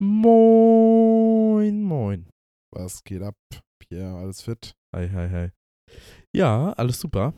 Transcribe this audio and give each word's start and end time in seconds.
Moin, 0.00 1.82
moin. 1.82 2.28
Was 2.72 3.02
geht 3.02 3.20
ab? 3.20 3.34
Pierre, 3.82 4.16
alles 4.16 4.42
fit? 4.42 4.72
Hi, 4.94 5.08
hi, 5.10 5.28
hi. 5.28 5.50
Ja, 6.32 6.72
alles 6.74 7.00
super. 7.00 7.34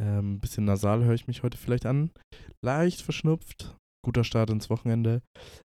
Ähm, 0.00 0.40
bisschen 0.40 0.64
nasal 0.64 1.04
höre 1.04 1.12
ich 1.12 1.26
mich 1.26 1.42
heute 1.42 1.58
vielleicht 1.58 1.84
an. 1.84 2.10
Leicht 2.64 3.02
verschnupft. 3.02 3.76
Guter 4.02 4.24
Start 4.24 4.48
ins 4.48 4.70
Wochenende. 4.70 5.20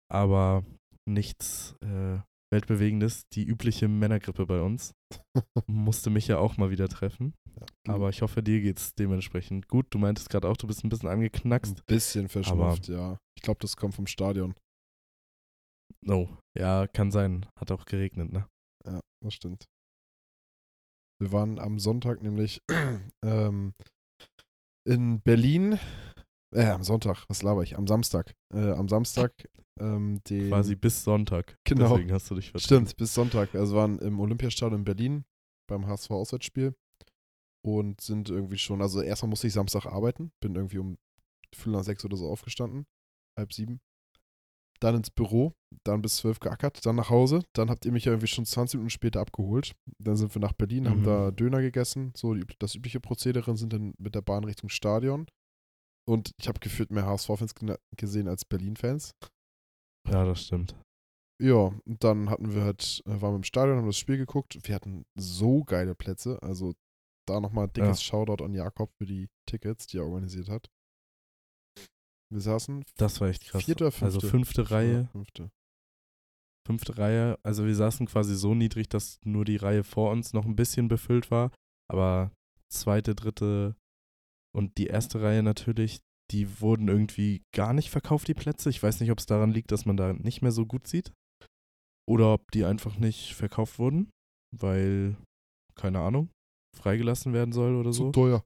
Aber 0.09 0.63
nichts 1.05 1.75
äh, 1.81 2.19
Weltbewegendes. 2.49 3.23
Die 3.33 3.43
übliche 3.43 3.89
Männergrippe 3.89 4.45
bei 4.45 4.61
uns. 4.61 4.93
Musste 5.67 6.09
mich 6.09 6.27
ja 6.27 6.37
auch 6.37 6.55
mal 6.55 6.69
wieder 6.69 6.87
treffen. 6.87 7.33
Ja, 7.59 7.93
Aber 7.93 8.07
ich 8.07 8.21
hoffe, 8.21 8.41
dir 8.41 8.61
geht's 8.61 8.95
dementsprechend 8.95 9.67
gut. 9.67 9.87
Du 9.89 9.97
meintest 9.97 10.29
gerade 10.29 10.47
auch, 10.47 10.55
du 10.55 10.65
bist 10.67 10.85
ein 10.85 10.89
bisschen 10.89 11.09
angeknackst. 11.09 11.77
ein 11.77 11.85
bisschen 11.87 12.29
verschnupft, 12.29 12.87
ja. 12.87 13.17
Ich 13.37 13.43
glaube, 13.43 13.59
das 13.59 13.75
kommt 13.75 13.95
vom 13.95 14.07
Stadion. 14.07 14.55
Oh, 16.07 16.27
ja, 16.57 16.87
kann 16.87 17.11
sein. 17.11 17.45
Hat 17.59 17.71
auch 17.71 17.85
geregnet, 17.85 18.31
ne? 18.31 18.47
Ja, 18.85 18.99
das 19.23 19.33
stimmt. 19.33 19.65
Wir 21.19 21.31
waren 21.31 21.59
am 21.59 21.79
Sonntag 21.79 22.21
nämlich 22.21 22.61
ähm, 23.25 23.73
in 24.87 25.21
Berlin. 25.21 25.79
Äh, 26.53 26.67
am 26.67 26.83
Sonntag, 26.83 27.25
was 27.27 27.41
laber 27.41 27.63
ich? 27.63 27.77
Am 27.77 27.87
Samstag. 27.87 28.35
Äh, 28.53 28.71
am 28.71 28.87
Samstag, 28.87 29.31
ähm, 29.79 30.21
den. 30.29 30.49
Quasi 30.49 30.75
bis 30.75 31.03
Sonntag. 31.03 31.57
Genau. 31.63 31.89
Deswegen 31.89 32.11
hast 32.11 32.29
du 32.29 32.35
dich 32.35 32.51
vertrieben. 32.51 32.85
Stimmt, 32.85 32.97
bis 32.97 33.13
Sonntag. 33.13 33.55
Also 33.55 33.75
waren 33.75 33.99
im 33.99 34.19
Olympiastadion 34.19 34.79
in 34.79 34.85
Berlin 34.85 35.25
beim 35.67 35.87
HSV-Auswärtsspiel 35.87 36.75
und 37.65 37.99
sind 38.01 38.29
irgendwie 38.29 38.57
schon, 38.59 38.81
also 38.81 39.01
erstmal 39.01 39.29
musste 39.29 39.47
ich 39.47 39.53
Samstag 39.53 39.87
arbeiten, 39.87 40.31
bin 40.39 40.55
irgendwie 40.55 40.77
um 40.77 40.97
Viertel 41.53 41.73
nach 41.73 41.83
sechs 41.83 42.05
oder 42.05 42.15
so 42.15 42.29
aufgestanden, 42.29 42.85
halb 43.37 43.53
sieben. 43.53 43.79
Dann 44.85 44.97
ins 44.97 45.09
Büro, 45.09 45.51
dann 45.83 46.03
bis 46.03 46.17
zwölf 46.17 46.39
geackert, 46.39 46.85
dann 46.85 46.95
nach 46.95 47.09
Hause. 47.09 47.41
Dann 47.53 47.71
habt 47.71 47.85
ihr 47.85 47.91
mich 47.91 48.05
ja 48.05 48.11
irgendwie 48.11 48.27
schon 48.27 48.45
20 48.45 48.77
Minuten 48.77 48.91
später 48.91 49.19
abgeholt. 49.19 49.75
Dann 49.97 50.15
sind 50.15 50.35
wir 50.35 50.39
nach 50.41 50.53
Berlin, 50.53 50.87
haben 50.87 50.99
Mhm. 50.99 51.05
da 51.05 51.31
Döner 51.31 51.61
gegessen, 51.61 52.13
so 52.15 52.35
das 52.59 52.75
übliche 52.75 52.99
Prozedere, 52.99 53.57
sind 53.57 53.73
dann 53.73 53.95
mit 53.97 54.13
der 54.13 54.21
Bahn 54.21 54.43
Richtung 54.43 54.69
Stadion. 54.69 55.25
Und 56.07 56.31
ich 56.39 56.47
habe 56.47 56.59
gefühlt 56.59 56.91
mehr 56.91 57.07
HSV-Fans 57.07 57.55
gesehen 57.97 58.27
als 58.27 58.45
Berlin-Fans. 58.45 59.15
Ja, 60.07 60.23
das 60.23 60.43
stimmt. 60.45 60.75
Ja, 61.41 61.71
und 61.85 62.03
dann 62.03 62.29
hatten 62.29 62.53
wir 62.53 62.63
halt, 62.63 63.01
äh, 63.07 63.21
waren 63.21 63.33
wir 63.33 63.37
im 63.37 63.43
Stadion, 63.43 63.77
haben 63.77 63.87
das 63.87 63.97
Spiel 63.97 64.17
geguckt. 64.17 64.55
Wir 64.67 64.75
hatten 64.75 65.03
so 65.17 65.63
geile 65.63 65.95
Plätze. 65.95 66.37
Also 66.43 66.75
da 67.27 67.39
nochmal 67.39 67.67
dickes 67.67 68.03
Shoutout 68.03 68.43
an 68.43 68.53
Jakob 68.53 68.91
für 68.99 69.07
die 69.07 69.29
Tickets, 69.49 69.87
die 69.87 69.97
er 69.97 70.05
organisiert 70.05 70.47
hat. 70.47 70.69
Wir 72.31 72.41
saßen 72.41 72.83
Das 72.97 73.21
war 73.21 73.29
echt 73.29 73.45
krass. 73.45 73.63
vierte 73.63 73.83
oder 73.85 73.91
fünfte? 73.91 74.05
Also 74.05 74.27
fünfte 74.27 74.71
Reihe, 74.71 75.07
Fünfte. 75.11 75.49
fünfte 76.67 76.97
Reihe. 76.97 77.37
Also 77.43 77.65
wir 77.65 77.75
saßen 77.75 78.07
quasi 78.07 78.35
so 78.35 78.55
niedrig, 78.55 78.89
dass 78.89 79.19
nur 79.23 79.45
die 79.45 79.57
Reihe 79.57 79.83
vor 79.83 80.11
uns 80.11 80.33
noch 80.33 80.45
ein 80.45 80.55
bisschen 80.55 80.87
befüllt 80.87 81.29
war. 81.31 81.51
Aber 81.89 82.31
zweite, 82.71 83.13
dritte 83.15 83.75
und 84.55 84.77
die 84.77 84.87
erste 84.87 85.21
Reihe 85.21 85.43
natürlich, 85.43 85.99
die 86.31 86.59
wurden 86.61 86.87
irgendwie 86.87 87.43
gar 87.53 87.73
nicht 87.73 87.91
verkauft, 87.91 88.27
die 88.27 88.33
Plätze. 88.33 88.69
Ich 88.71 88.81
weiß 88.81 88.99
nicht, 88.99 89.11
ob 89.11 89.19
es 89.19 89.27
daran 89.27 89.51
liegt, 89.51 89.71
dass 89.71 89.85
man 89.85 89.95
da 89.97 90.13
nicht 90.13 90.41
mehr 90.41 90.51
so 90.51 90.65
gut 90.65 90.87
sieht. 90.87 91.13
Oder 92.07 92.33
ob 92.33 92.51
die 92.51 92.65
einfach 92.65 92.97
nicht 92.97 93.35
verkauft 93.35 93.77
wurden, 93.79 94.09
weil, 94.55 95.15
keine 95.75 95.99
Ahnung, 95.99 96.29
freigelassen 96.75 97.33
werden 97.33 97.51
soll 97.51 97.75
oder 97.75 97.93
so. 97.93 98.05
Zu 98.07 98.11
teuer. 98.11 98.43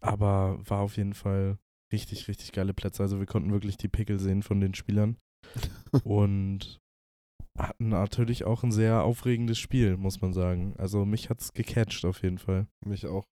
Aber 0.00 0.58
war 0.68 0.80
auf 0.80 0.96
jeden 0.96 1.14
Fall 1.14 1.58
richtig, 1.92 2.28
richtig 2.28 2.52
geile 2.52 2.74
Plätze. 2.74 3.02
Also 3.02 3.18
wir 3.18 3.26
konnten 3.26 3.52
wirklich 3.52 3.76
die 3.76 3.88
Pickel 3.88 4.18
sehen 4.18 4.42
von 4.42 4.60
den 4.60 4.74
Spielern. 4.74 5.16
und 6.04 6.80
hatten 7.58 7.88
natürlich 7.88 8.44
auch 8.44 8.62
ein 8.62 8.72
sehr 8.72 9.02
aufregendes 9.02 9.58
Spiel, 9.58 9.96
muss 9.96 10.20
man 10.20 10.32
sagen. 10.32 10.74
Also 10.78 11.04
mich 11.04 11.28
hat's 11.28 11.52
gecatcht 11.52 12.04
auf 12.04 12.22
jeden 12.22 12.38
Fall. 12.38 12.66
Mich 12.84 13.06
auch. 13.06 13.24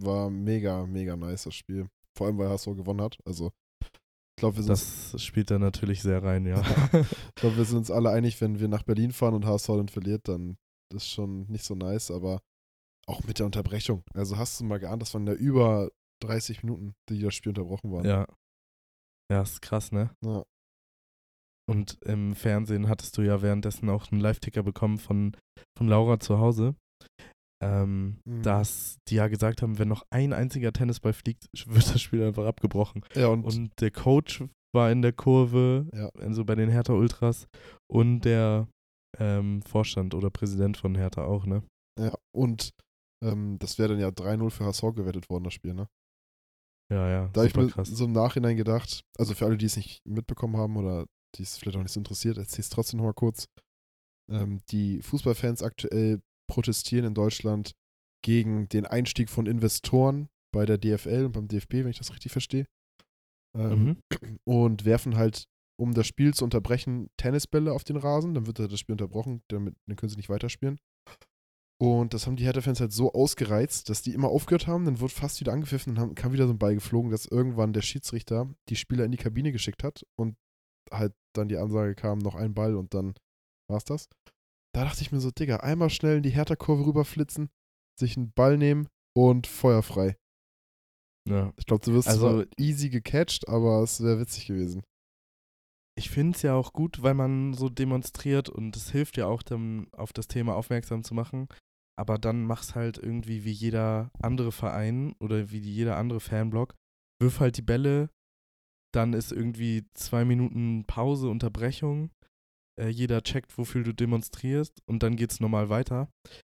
War 0.00 0.30
mega, 0.30 0.86
mega 0.86 1.16
nice 1.16 1.44
das 1.44 1.54
Spiel. 1.54 1.88
Vor 2.16 2.26
allem, 2.26 2.38
weil 2.38 2.48
HSV 2.48 2.66
gewonnen 2.66 3.00
hat. 3.00 3.18
Also, 3.24 3.50
ich 3.82 4.40
glaube, 4.40 4.56
wir, 4.56 4.62
sind 4.62 4.70
Das 4.70 5.22
spielt 5.22 5.50
da 5.50 5.58
natürlich 5.58 6.02
sehr 6.02 6.22
rein, 6.22 6.46
ja. 6.46 6.60
ich 6.92 7.34
glaub, 7.34 7.56
wir 7.56 7.64
sind 7.64 7.78
uns 7.78 7.90
alle 7.90 8.10
einig, 8.10 8.40
wenn 8.40 8.60
wir 8.60 8.68
nach 8.68 8.82
Berlin 8.82 9.12
fahren 9.12 9.34
und 9.34 9.46
HSV 9.46 9.66
dann 9.68 9.88
verliert, 9.88 10.28
dann 10.28 10.56
ist 10.94 11.08
schon 11.08 11.46
nicht 11.46 11.64
so 11.64 11.74
nice, 11.74 12.10
aber 12.10 12.40
auch 13.06 13.24
mit 13.24 13.38
der 13.38 13.46
Unterbrechung. 13.46 14.02
Also 14.14 14.38
hast 14.38 14.60
du 14.60 14.64
mal 14.64 14.78
geahnt, 14.78 15.02
das 15.02 15.12
waren 15.14 15.26
ja 15.26 15.34
über 15.34 15.90
30 16.22 16.62
Minuten, 16.62 16.94
die 17.08 17.20
das 17.20 17.34
Spiel 17.34 17.50
unterbrochen 17.50 17.92
waren. 17.92 18.04
ja. 18.04 18.26
Ja, 19.32 19.40
ist 19.40 19.62
krass, 19.62 19.90
ne? 19.90 20.10
Ja. 20.22 20.44
Und 21.66 21.96
im 22.02 22.34
Fernsehen 22.34 22.88
hattest 22.88 23.16
du 23.16 23.22
ja 23.22 23.40
währenddessen 23.40 23.88
auch 23.88 24.12
einen 24.12 24.20
Live-Ticker 24.20 24.62
bekommen 24.62 24.98
von, 24.98 25.34
von 25.78 25.88
Laura 25.88 26.20
zu 26.20 26.38
Hause. 26.38 26.74
Ähm, 27.62 28.18
Mhm. 28.26 28.42
dass 28.42 28.98
die 29.08 29.14
ja 29.14 29.28
gesagt 29.28 29.62
haben, 29.62 29.78
wenn 29.78 29.88
noch 29.88 30.04
ein 30.10 30.34
einziger 30.34 30.72
Tennisball 30.72 31.14
fliegt, 31.14 31.46
wird 31.66 31.94
das 31.94 32.02
Spiel 32.02 32.22
einfach 32.22 32.44
abgebrochen. 32.44 33.02
Ja, 33.14 33.28
und, 33.28 33.44
Und 33.44 33.80
der 33.80 33.90
Coach 33.90 34.44
war 34.74 34.90
in 34.90 35.00
der 35.00 35.12
Kurve, 35.14 35.88
Ja. 35.94 36.10
also 36.18 36.44
bei 36.44 36.54
den 36.54 36.68
Hertha 36.68 36.92
Ultras 36.92 37.46
und 37.90 38.20
der 38.22 38.68
ähm, 39.18 39.62
Vorstand 39.62 40.14
oder 40.14 40.28
Präsident 40.30 40.76
von 40.76 40.94
Hertha 40.96 41.24
auch, 41.24 41.46
ne? 41.46 41.62
ja, 41.98 42.12
und 42.36 42.70
ähm, 43.24 43.56
das 43.60 43.78
wäre 43.78 43.90
dann 43.90 44.00
ja 44.00 44.08
3-0 44.08 44.50
für 44.50 44.64
HSV 44.66 44.82
gewettet 44.94 45.30
worden, 45.30 45.44
das 45.44 45.54
Spiel, 45.54 45.72
ne? 45.74 45.86
Ja, 46.90 47.08
ja, 47.08 47.28
Da 47.32 47.40
habe 47.40 47.48
ich 47.48 47.56
mir 47.56 47.68
krass. 47.68 47.88
so 47.88 48.04
im 48.04 48.12
Nachhinein 48.12 48.56
gedacht, 48.56 49.00
also 49.18 49.34
für 49.34 49.46
alle, 49.46 49.56
die 49.56 49.66
es 49.66 49.76
nicht 49.76 50.00
mitbekommen 50.06 50.56
haben 50.56 50.76
oder 50.76 51.06
die 51.36 51.42
es 51.42 51.56
vielleicht 51.56 51.76
auch 51.78 51.82
nicht 51.82 51.92
so 51.92 52.00
interessiert, 52.00 52.36
erzähle 52.36 52.60
ich 52.60 52.66
es 52.66 52.70
trotzdem 52.70 52.98
nochmal 52.98 53.14
kurz. 53.14 53.46
Ähm, 54.30 54.60
die 54.70 55.02
Fußballfans 55.02 55.62
aktuell 55.62 56.20
protestieren 56.50 57.06
in 57.06 57.14
Deutschland 57.14 57.72
gegen 58.24 58.68
den 58.68 58.86
Einstieg 58.86 59.28
von 59.30 59.46
Investoren 59.46 60.28
bei 60.54 60.66
der 60.66 60.78
DFL 60.78 61.26
und 61.26 61.32
beim 61.32 61.48
DFB, 61.48 61.72
wenn 61.84 61.88
ich 61.88 61.98
das 61.98 62.12
richtig 62.12 62.32
verstehe. 62.32 62.66
Ähm, 63.56 63.96
Mhm. 64.22 64.38
Und 64.46 64.84
werfen 64.84 65.16
halt, 65.16 65.44
um 65.80 65.94
das 65.94 66.06
Spiel 66.06 66.34
zu 66.34 66.44
unterbrechen, 66.44 67.08
Tennisbälle 67.16 67.72
auf 67.72 67.84
den 67.84 67.96
Rasen. 67.96 68.34
Dann 68.34 68.46
wird 68.46 68.58
das 68.58 68.78
Spiel 68.78 68.92
unterbrochen, 68.94 69.42
damit, 69.48 69.74
dann 69.86 69.96
können 69.96 70.10
sie 70.10 70.16
nicht 70.16 70.28
weiterspielen. 70.28 70.78
Und 71.80 72.14
das 72.14 72.26
haben 72.26 72.36
die 72.36 72.44
Hertha-Fans 72.44 72.80
halt 72.80 72.92
so 72.92 73.12
ausgereizt, 73.12 73.90
dass 73.90 74.00
die 74.02 74.14
immer 74.14 74.28
aufgehört 74.28 74.66
haben. 74.66 74.84
Dann 74.84 75.00
wurde 75.00 75.12
fast 75.12 75.40
wieder 75.40 75.52
angepfiffen, 75.52 75.94
dann 75.94 76.02
haben, 76.02 76.14
kam 76.14 76.32
wieder 76.32 76.46
so 76.46 76.52
ein 76.52 76.58
Ball 76.58 76.74
geflogen, 76.74 77.10
dass 77.10 77.26
irgendwann 77.26 77.72
der 77.72 77.82
Schiedsrichter 77.82 78.48
die 78.68 78.76
Spieler 78.76 79.04
in 79.04 79.10
die 79.12 79.18
Kabine 79.18 79.50
geschickt 79.52 79.82
hat 79.82 80.06
und 80.18 80.36
halt 80.92 81.14
dann 81.34 81.48
die 81.48 81.56
Ansage 81.56 81.94
kam, 81.94 82.18
noch 82.18 82.36
ein 82.36 82.54
Ball 82.54 82.76
und 82.76 82.94
dann 82.94 83.14
war's 83.68 83.84
das. 83.84 84.08
Da 84.74 84.84
dachte 84.84 85.02
ich 85.02 85.12
mir 85.12 85.20
so, 85.20 85.30
Digga, 85.30 85.56
einmal 85.58 85.90
schnell 85.90 86.18
in 86.18 86.22
die 86.22 86.30
Hertha-Kurve 86.30 86.86
rüberflitzen, 86.86 87.48
sich 87.98 88.16
einen 88.16 88.32
Ball 88.32 88.56
nehmen 88.56 88.88
und 89.16 89.46
feuerfrei. 89.46 90.16
Ja. 91.28 91.52
Ich 91.56 91.66
glaube, 91.66 91.84
du 91.84 91.92
wirst 91.92 92.08
Also- 92.08 92.44
easy 92.58 92.90
gecatcht, 92.90 93.48
aber 93.48 93.82
es 93.82 94.02
wäre 94.02 94.20
witzig 94.20 94.46
gewesen. 94.46 94.82
Ich 95.96 96.10
finde 96.10 96.36
es 96.36 96.42
ja 96.42 96.54
auch 96.54 96.72
gut, 96.72 97.02
weil 97.02 97.14
man 97.14 97.54
so 97.54 97.68
demonstriert 97.68 98.48
und 98.48 98.76
es 98.76 98.90
hilft 98.90 99.16
ja 99.16 99.26
auch, 99.26 99.42
dann 99.42 99.86
auf 99.92 100.12
das 100.12 100.26
Thema 100.26 100.54
aufmerksam 100.56 101.04
zu 101.04 101.14
machen. 101.14 101.48
Aber 101.96 102.18
dann 102.18 102.44
mach's 102.44 102.74
halt 102.74 102.98
irgendwie 102.98 103.44
wie 103.44 103.52
jeder 103.52 104.10
andere 104.20 104.52
Verein 104.52 105.14
oder 105.20 105.50
wie 105.50 105.58
jeder 105.58 105.96
andere 105.96 106.20
Fanblock. 106.20 106.74
Wirf 107.20 107.40
halt 107.40 107.56
die 107.56 107.62
Bälle, 107.62 108.10
dann 108.92 109.12
ist 109.12 109.32
irgendwie 109.32 109.84
zwei 109.94 110.24
Minuten 110.24 110.84
Pause, 110.86 111.28
Unterbrechung. 111.28 112.10
Äh, 112.80 112.88
jeder 112.88 113.22
checkt, 113.22 113.56
wofür 113.56 113.84
du 113.84 113.94
demonstrierst 113.94 114.80
und 114.86 115.04
dann 115.04 115.14
geht's 115.14 115.38
normal 115.38 115.68
weiter. 115.68 116.08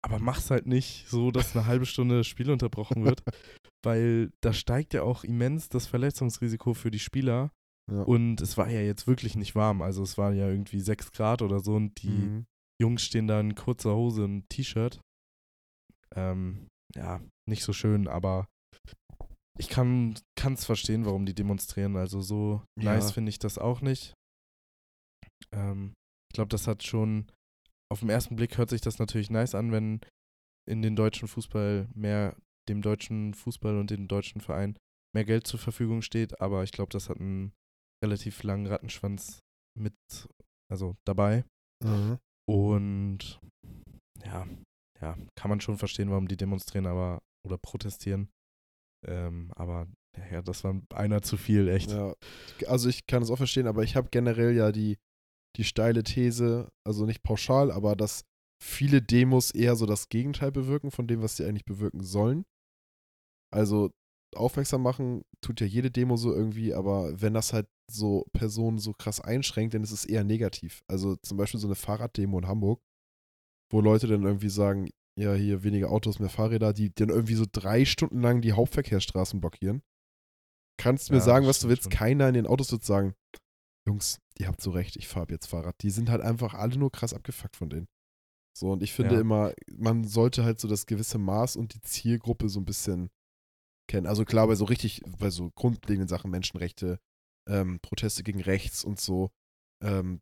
Aber 0.05 0.19
mach's 0.19 0.51
halt 0.51 0.67
nicht 0.67 1.07
so, 1.09 1.31
dass 1.31 1.55
eine 1.57 1.67
halbe 1.67 1.87
Stunde 1.87 2.19
das 2.19 2.27
Spiel 2.27 2.51
unterbrochen 2.51 3.05
wird, 3.05 3.23
weil 3.85 4.31
da 4.41 4.53
steigt 4.53 4.95
ja 4.95 5.03
auch 5.03 5.23
immens 5.23 5.69
das 5.69 5.87
Verletzungsrisiko 5.87 6.75
für 6.75 6.91
die 6.91 6.99
Spieler. 6.99 7.53
Ja. 7.91 8.03
Und 8.03 8.41
es 8.41 8.57
war 8.59 8.69
ja 8.69 8.81
jetzt 8.81 9.07
wirklich 9.07 9.37
nicht 9.37 9.55
warm. 9.55 9.81
Also 9.81 10.03
es 10.03 10.19
waren 10.19 10.37
ja 10.37 10.49
irgendwie 10.49 10.81
6 10.81 11.13
Grad 11.13 11.41
oder 11.43 11.61
so 11.61 11.75
und 11.77 12.03
die 12.03 12.09
Mhm. 12.09 12.47
Jungs 12.81 13.03
stehen 13.03 13.27
da 13.27 13.41
in 13.41 13.55
kurzer 13.55 13.95
Hose 13.97 14.25
und 14.25 14.49
T-Shirt. 14.51 15.01
Ähm, 16.19 16.69
ja, 16.97 17.21
nicht 17.49 17.63
so 17.63 17.73
schön, 17.73 18.09
aber 18.09 18.47
ich 19.59 19.69
kann 19.69 20.15
es 20.45 20.65
verstehen, 20.65 21.05
warum 21.05 21.27
die 21.27 21.35
demonstrieren. 21.35 21.97
Also 21.97 22.21
so 22.21 22.63
Ja. 22.79 22.93
nice 22.95 23.13
finde 23.13 23.31
ich 23.31 23.39
das 23.39 23.59
auch 23.59 23.81
nicht. 23.81 24.15
Ähm, 25.53 25.95
ich 26.31 26.35
glaube, 26.35 26.49
das 26.49 26.67
hat 26.67 26.83
schon, 26.83 27.31
auf 27.91 28.01
den 28.01 28.09
ersten 28.11 28.37
Blick 28.37 28.59
hört 28.59 28.71
sich 28.71 28.81
das 28.81 28.99
natürlich 28.99 29.31
nice 29.31 29.55
an, 29.55 29.73
wenn 29.73 30.01
in 30.69 30.83
den 30.83 30.97
deutschen 30.97 31.29
Fußball 31.29 31.89
mehr, 31.95 32.37
dem 32.69 32.83
deutschen 32.83 33.35
Fußball 33.35 33.79
und 33.79 33.91
dem 33.91 34.09
deutschen 34.09 34.41
Verein 34.41 34.77
mehr 35.15 35.25
Geld 35.25 35.47
zur 35.47 35.59
Verfügung 35.59 36.03
steht, 36.03 36.41
aber 36.41 36.63
ich 36.65 36.73
glaube, 36.73 36.91
das 36.91 37.09
hat 37.09 37.19
einen 37.19 37.53
relativ 38.05 38.43
langen 38.43 38.67
Rattenschwanz 38.67 39.41
mit, 39.79 39.95
also 40.71 40.97
dabei. 41.07 41.45
Mhm. 41.83 42.19
Und 42.47 43.41
ja, 44.25 44.47
ja, 45.01 45.17
kann 45.35 45.49
man 45.49 45.61
schon 45.61 45.79
verstehen, 45.79 46.11
warum 46.11 46.29
die 46.29 46.37
demonstrieren, 46.37 46.87
aber 46.87 47.23
oder 47.45 47.59
protestieren. 47.59 48.31
Ähm, 49.07 49.53
aber 49.55 49.87
ja, 50.31 50.43
das 50.43 50.65
war 50.65 50.81
einer 50.93 51.23
zu 51.23 51.37
viel, 51.37 51.69
echt. 51.69 51.93
Ja, 51.93 52.15
also 52.67 52.89
ich 52.89 53.07
kann 53.07 53.23
es 53.23 53.31
auch 53.31 53.37
verstehen, 53.37 53.67
aber 53.67 53.85
ich 53.85 53.95
habe 53.95 54.09
generell 54.11 54.55
ja 54.57 54.73
die 54.73 54.99
die 55.57 55.65
steile 55.65 56.05
These, 56.05 56.71
also 56.87 57.05
nicht 57.05 57.23
pauschal, 57.23 57.71
aber 57.71 57.97
dass 57.97 58.25
viele 58.63 59.03
Demos 59.03 59.51
eher 59.51 59.77
so 59.77 59.87
das 59.87 60.09
Gegenteil 60.09 60.53
bewirken 60.53 60.91
von 60.91 61.07
dem, 61.07 61.23
was 61.23 61.37
sie 61.37 61.45
eigentlich 61.45 61.65
bewirken 61.65 62.03
sollen. 62.03 62.45
Also 63.53 63.91
aufmerksam 64.35 64.83
machen 64.83 65.23
tut 65.41 65.61
ja 65.61 65.67
jede 65.67 65.91
Demo 65.91 66.17
so 66.17 66.33
irgendwie, 66.33 66.75
aber 66.75 67.21
wenn 67.21 67.35
das 67.35 67.53
halt 67.53 67.67
so 67.91 68.27
Personen 68.33 68.79
so 68.79 68.93
krass 68.93 69.21
einschränkt, 69.21 69.75
dann 69.75 69.83
ist 69.83 69.93
es 69.93 70.05
eher 70.05 70.25
negativ. 70.25 70.83
Also 70.87 71.17
zum 71.17 71.39
Beispiel 71.39 71.61
so 71.61 71.67
eine 71.67 71.77
Fahrraddemo 71.77 72.39
in 72.39 72.47
Hamburg, 72.47 72.81
wo 73.71 73.81
Leute 73.81 74.07
dann 74.07 74.23
irgendwie 74.25 74.49
sagen, 74.51 74.89
ja, 75.19 75.35
hier 75.35 75.63
weniger 75.65 75.91
Autos, 75.91 76.19
mehr 76.21 76.29
Fahrräder, 76.31 76.73
die 76.73 76.95
dann 76.95 77.09
irgendwie 77.09 77.35
so 77.35 77.45
drei 77.51 77.85
Stunden 77.85 78.21
lang 78.21 78.41
die 78.41 78.53
Hauptverkehrsstraßen 78.53 79.41
blockieren. 79.41 79.83
Kannst 80.79 81.09
du 81.09 81.15
mir 81.15 81.21
sagen, 81.21 81.47
was 81.47 81.61
du 81.61 81.69
willst? 81.69 81.85
schon. 81.85 81.93
Keiner 81.93 82.29
in 82.29 82.35
den 82.35 82.47
Autos 82.47 82.71
wird 82.71 82.85
sagen, 82.85 83.15
Jungs, 83.87 84.21
ihr 84.39 84.47
habt 84.47 84.61
so 84.61 84.71
recht, 84.71 84.97
ich 84.97 85.09
fahre 85.09 85.25
ab 85.25 85.31
jetzt 85.31 85.47
Fahrrad. 85.47 85.75
Die 85.83 85.91
sind 85.91 86.09
halt 86.09 86.21
einfach 86.23 86.55
alle 86.55 86.77
nur 86.77 86.93
krass 86.93 87.15
abgefuckt 87.15 87.57
von 87.57 87.69
denen. 87.69 87.89
So, 88.57 88.71
und 88.73 88.83
ich 88.83 88.93
finde 88.93 89.17
Ja. 89.17 89.21
immer, 89.21 89.53
man 89.77 90.05
sollte 90.05 90.45
halt 90.45 90.61
so 90.61 90.69
das 90.69 90.87
gewisse 90.87 91.19
Maß 91.19 91.57
und 91.57 91.75
die 91.75 91.81
Zielgruppe 91.81 92.49
so 92.49 92.61
ein 92.61 92.65
bisschen 92.65 93.11
kennen. 93.89 94.07
Also 94.07 94.25
klar, 94.25 94.47
bei 94.47 94.55
so 94.55 94.65
richtig, 94.67 95.03
bei 95.19 95.31
so 95.31 95.51
grundlegenden 95.53 96.09
Sachen, 96.09 96.31
Menschenrechte, 96.31 97.01
ähm, 97.49 97.81
Proteste 97.81 98.23
gegen 98.23 98.41
rechts 98.41 98.85
und 98.85 99.01
so, 99.01 99.31
ähm, 99.83 100.21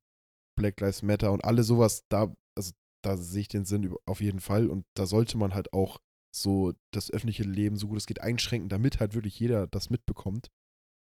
Black 0.58 0.80
Lives 0.80 1.02
Matter 1.02 1.32
und 1.32 1.44
alle 1.44 1.64
sowas, 1.64 2.04
da, 2.08 2.32
also 2.56 2.72
da 3.06 3.16
sehe 3.16 3.42
ich 3.42 3.48
den 3.48 3.64
Sinn 3.64 3.94
auf 4.06 4.20
jeden 4.20 4.40
Fall. 4.40 4.68
Und 4.68 4.84
da 4.94 5.06
sollte 5.06 5.38
man 5.38 5.54
halt 5.54 5.72
auch 5.72 6.00
so 6.34 6.72
das 6.92 7.10
öffentliche 7.10 7.44
Leben 7.44 7.76
so 7.76 7.88
gut 7.88 7.98
es 7.98 8.06
geht 8.06 8.20
einschränken, 8.20 8.68
damit 8.68 9.00
halt 9.00 9.14
wirklich 9.14 9.38
jeder 9.38 9.66
das 9.66 9.90
mitbekommt. 9.90 10.50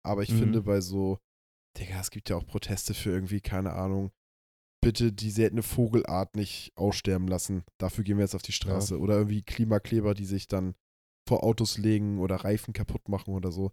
Aber 0.06 0.24
ich 0.24 0.30
Mhm. 0.31 0.38
finde 0.38 0.62
bei 0.62 0.81
so, 0.81 1.18
Digga, 1.77 2.00
es 2.00 2.12
gibt 2.12 2.30
ja 2.30 2.36
auch 2.38 2.45
Proteste 2.45 2.94
für 2.94 3.09
irgendwie, 3.12 3.41
keine 3.41 3.74
Ahnung, 3.74 4.12
bitte 4.81 5.12
die 5.12 5.31
seltene 5.31 5.62
Vogelart 5.63 6.36
nicht 6.36 6.71
aussterben 6.77 7.27
lassen. 7.27 7.63
Dafür 7.80 8.03
gehen 8.03 8.18
wir 8.18 8.24
jetzt 8.24 8.35
auf 8.35 8.42
die 8.42 8.53
Straße. 8.53 8.97
Oder 9.00 9.15
irgendwie 9.18 9.42
Klimakleber, 9.44 10.13
die 10.13 10.25
sich 10.25 10.47
dann 10.47 10.75
vor 11.27 11.44
Autos 11.44 11.77
legen 11.77 12.19
oder 12.19 12.38
Reifen 12.38 12.74
kaputt 12.74 13.09
machen 13.09 13.33
oder 13.33 13.51
so. 13.51 13.71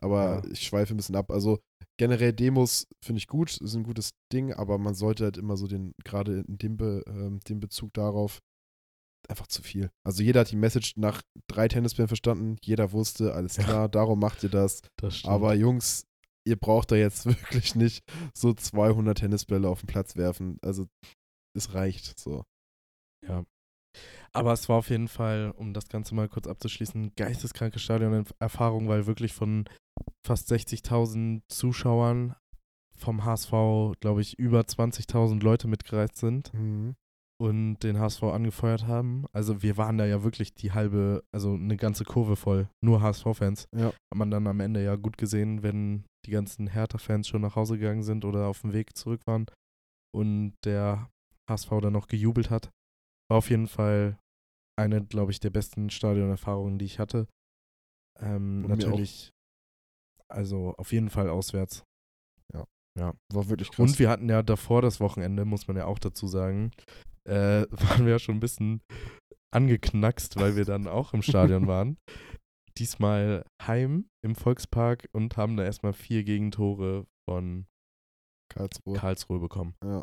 Aber 0.00 0.42
Ja. 0.44 0.50
ich 0.52 0.60
schweife 0.62 0.94
ein 0.94 0.96
bisschen 0.96 1.16
ab. 1.16 1.30
Also 1.30 1.58
generell 1.98 2.32
Demos 2.32 2.86
finde 3.04 3.18
ich 3.18 3.26
gut, 3.26 3.56
ist 3.58 3.74
ein 3.74 3.82
gutes 3.82 4.10
Ding, 4.32 4.52
aber 4.52 4.78
man 4.78 4.94
sollte 4.94 5.24
halt 5.24 5.36
immer 5.36 5.56
so 5.56 5.66
den, 5.66 5.92
gerade 6.04 6.40
in 6.46 6.58
dem, 6.58 6.76
Be, 6.76 7.02
ähm, 7.08 7.40
dem 7.48 7.60
Bezug 7.60 7.92
darauf, 7.94 8.38
einfach 9.28 9.46
zu 9.48 9.62
viel. 9.62 9.90
Also 10.06 10.22
jeder 10.22 10.40
hat 10.40 10.50
die 10.50 10.56
Message 10.56 10.92
nach 10.96 11.20
drei 11.50 11.68
Tennisbällen 11.68 12.08
verstanden, 12.08 12.56
jeder 12.62 12.92
wusste, 12.92 13.34
alles 13.34 13.56
Ja. 13.56 13.64
klar, 13.64 13.88
darum 13.88 14.20
macht 14.20 14.42
ihr 14.44 14.48
das. 14.48 14.80
Das. 14.96 15.24
Aber 15.24 15.54
Jungs, 15.54 16.04
ihr 16.46 16.56
braucht 16.56 16.92
da 16.92 16.96
jetzt 16.96 17.26
wirklich 17.72 17.74
nicht 17.74 18.04
so 18.34 18.54
200 18.54 19.18
Tennisbälle 19.18 19.68
auf 19.68 19.80
den 19.80 19.88
Platz 19.88 20.16
werfen. 20.16 20.58
Also 20.62 20.86
es 21.56 21.74
reicht 21.74 22.18
so. 22.18 22.44
Ja. 23.26 23.44
Aber 24.32 24.52
es 24.52 24.68
war 24.68 24.76
auf 24.76 24.90
jeden 24.90 25.08
Fall, 25.08 25.52
um 25.56 25.72
das 25.72 25.88
Ganze 25.88 26.14
mal 26.14 26.28
kurz 26.28 26.46
abzuschließen, 26.46 27.12
geisteskranke 27.16 27.78
Stadionerfahrung, 27.78 28.88
weil 28.88 29.06
wirklich 29.06 29.32
von 29.32 29.64
fast 30.26 30.50
60.000 30.52 31.42
Zuschauern 31.48 32.34
vom 32.96 33.24
HSV, 33.24 33.50
glaube 34.00 34.20
ich, 34.20 34.38
über 34.38 34.60
20.000 34.60 35.42
Leute 35.42 35.68
mitgereist 35.68 36.16
sind 36.16 36.52
Mhm. 36.52 36.94
und 37.40 37.78
den 37.84 37.98
HSV 37.98 38.24
angefeuert 38.24 38.86
haben. 38.86 39.26
Also 39.32 39.62
wir 39.62 39.76
waren 39.76 39.98
da 39.98 40.04
ja 40.06 40.24
wirklich 40.24 40.54
die 40.54 40.72
halbe, 40.72 41.22
also 41.32 41.54
eine 41.54 41.76
ganze 41.76 42.04
Kurve 42.04 42.34
voll, 42.36 42.68
nur 42.80 43.00
HSV-Fans. 43.00 43.68
Ja. 43.74 43.86
Hat 43.88 44.16
man 44.16 44.30
dann 44.30 44.46
am 44.48 44.60
Ende 44.60 44.82
ja 44.82 44.96
gut 44.96 45.16
gesehen, 45.16 45.62
wenn 45.62 46.04
die 46.26 46.32
ganzen 46.32 46.66
Hertha-Fans 46.66 47.28
schon 47.28 47.42
nach 47.42 47.54
Hause 47.56 47.78
gegangen 47.78 48.02
sind 48.02 48.24
oder 48.24 48.48
auf 48.48 48.60
dem 48.62 48.72
Weg 48.72 48.96
zurück 48.96 49.22
waren 49.26 49.46
und 50.12 50.54
der 50.64 51.08
HSV 51.48 51.70
dann 51.80 51.92
noch 51.92 52.08
gejubelt 52.08 52.50
hat. 52.50 52.70
War 53.28 53.38
auf 53.38 53.50
jeden 53.50 53.68
Fall 53.68 54.18
eine, 54.78 55.04
glaube 55.04 55.32
ich, 55.32 55.40
der 55.40 55.50
besten 55.50 55.90
Stadionerfahrungen, 55.90 56.78
die 56.78 56.84
ich 56.84 56.98
hatte. 56.98 57.26
Ähm, 58.20 58.62
natürlich, 58.62 59.32
also 60.28 60.74
auf 60.76 60.92
jeden 60.92 61.10
Fall 61.10 61.28
auswärts. 61.28 61.84
War 63.32 63.48
wirklich 63.48 63.70
krass. 63.70 63.78
Und 63.90 63.98
wir 63.98 64.10
hatten 64.10 64.28
ja 64.28 64.42
davor 64.42 64.82
das 64.82 65.00
Wochenende, 65.00 65.44
muss 65.44 65.68
man 65.68 65.76
ja 65.76 65.86
auch 65.86 65.98
dazu 65.98 66.26
sagen, 66.26 66.72
äh, 67.24 67.66
waren 67.70 68.04
wir 68.04 68.12
ja 68.12 68.18
schon 68.18 68.36
ein 68.36 68.40
bisschen 68.40 68.82
angeknackst, 69.54 70.36
weil 70.36 70.56
wir 70.56 70.64
dann 70.64 70.86
auch 70.86 71.14
im 71.14 71.22
Stadion 71.22 71.66
waren. 71.68 71.96
Diesmal 72.76 73.44
heim 73.62 74.08
im 74.24 74.34
Volkspark 74.34 75.08
und 75.12 75.36
haben 75.36 75.56
da 75.56 75.64
erstmal 75.64 75.92
vier 75.92 76.22
Gegentore 76.22 77.06
von 77.28 77.66
Karlsruhe. 78.52 78.96
Karlsruhe 78.96 79.40
bekommen. 79.40 79.74
Ja. 79.82 80.02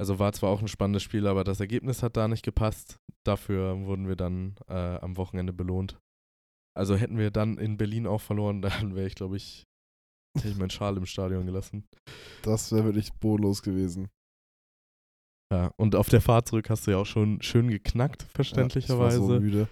Also 0.00 0.18
war 0.18 0.32
zwar 0.32 0.50
auch 0.50 0.60
ein 0.60 0.68
spannendes 0.68 1.02
Spiel, 1.02 1.26
aber 1.26 1.42
das 1.44 1.58
Ergebnis 1.60 2.02
hat 2.02 2.16
da 2.16 2.28
nicht 2.28 2.44
gepasst. 2.44 2.98
Dafür 3.26 3.84
wurden 3.84 4.06
wir 4.06 4.14
dann 4.16 4.54
äh, 4.68 4.72
am 5.00 5.16
Wochenende 5.16 5.52
belohnt. 5.52 5.98
Also 6.76 6.94
hätten 6.96 7.18
wir 7.18 7.32
dann 7.32 7.58
in 7.58 7.76
Berlin 7.76 8.06
auch 8.06 8.20
verloren, 8.20 8.62
dann 8.62 8.94
wäre 8.94 9.06
ich, 9.08 9.16
glaube 9.16 9.36
ich, 9.36 9.64
hätte 10.36 10.48
ich 10.48 10.56
meinen 10.56 10.70
Schal 10.70 10.96
im 10.96 11.06
Stadion 11.06 11.46
gelassen. 11.46 11.84
Das 12.42 12.70
wäre 12.70 12.84
wirklich 12.84 13.12
bodenlos 13.14 13.62
gewesen. 13.62 14.08
Ja, 15.52 15.72
und 15.76 15.96
auf 15.96 16.08
der 16.10 16.20
Fahrt 16.20 16.46
zurück 16.46 16.68
hast 16.70 16.86
du 16.86 16.90
ja 16.92 16.98
auch 16.98 17.06
schon 17.06 17.40
schön 17.42 17.68
geknackt, 17.68 18.22
Ja, 18.22 18.28
verständlicherweise. 18.34 19.16
ich 19.16 19.22
war 19.22 19.34
so 19.36 19.40
müde. 19.40 19.68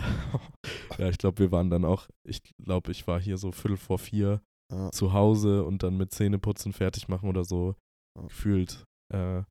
ja, 0.98 1.08
ich 1.08 1.18
glaube, 1.18 1.38
wir 1.38 1.52
waren 1.52 1.70
dann 1.70 1.84
auch, 1.84 2.08
ich 2.28 2.42
glaube, 2.62 2.90
ich 2.90 3.06
war 3.06 3.20
hier 3.20 3.38
so 3.38 3.52
Viertel 3.52 3.76
vor 3.76 3.98
vier 3.98 4.42
Ja. 4.72 4.90
zu 4.90 5.12
Hause 5.12 5.64
und 5.64 5.82
dann 5.84 5.96
mit 5.96 6.12
Zähneputzen 6.12 6.72
fertig 6.72 7.08
machen 7.08 7.28
oder 7.28 7.44
so. 7.44 7.76
Ja. 8.18 8.24
Gefühlt 8.26 8.84
äh, 9.12 9.44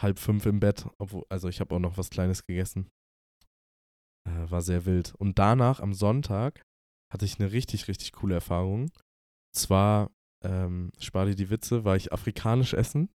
halb 0.00 0.18
fünf 0.18 0.46
im 0.46 0.60
Bett, 0.60 0.86
obwohl, 0.98 1.24
also 1.28 1.48
ich 1.48 1.60
habe 1.60 1.74
auch 1.74 1.80
noch 1.80 1.96
was 1.96 2.10
Kleines 2.10 2.46
gegessen. 2.46 2.90
Äh, 4.28 4.50
war 4.50 4.62
sehr 4.62 4.86
wild. 4.86 5.14
Und 5.14 5.38
danach, 5.38 5.80
am 5.80 5.92
Sonntag, 5.92 6.62
hatte 7.12 7.24
ich 7.24 7.38
eine 7.38 7.52
richtig, 7.52 7.88
richtig 7.88 8.12
coole 8.12 8.34
Erfahrung. 8.34 8.90
Zwar, 9.54 10.10
ähm, 10.44 10.90
spar 10.98 11.26
dir 11.26 11.36
die 11.36 11.50
Witze, 11.50 11.84
war 11.84 11.96
ich 11.96 12.12
afrikanisch 12.12 12.74
essen. 12.74 13.08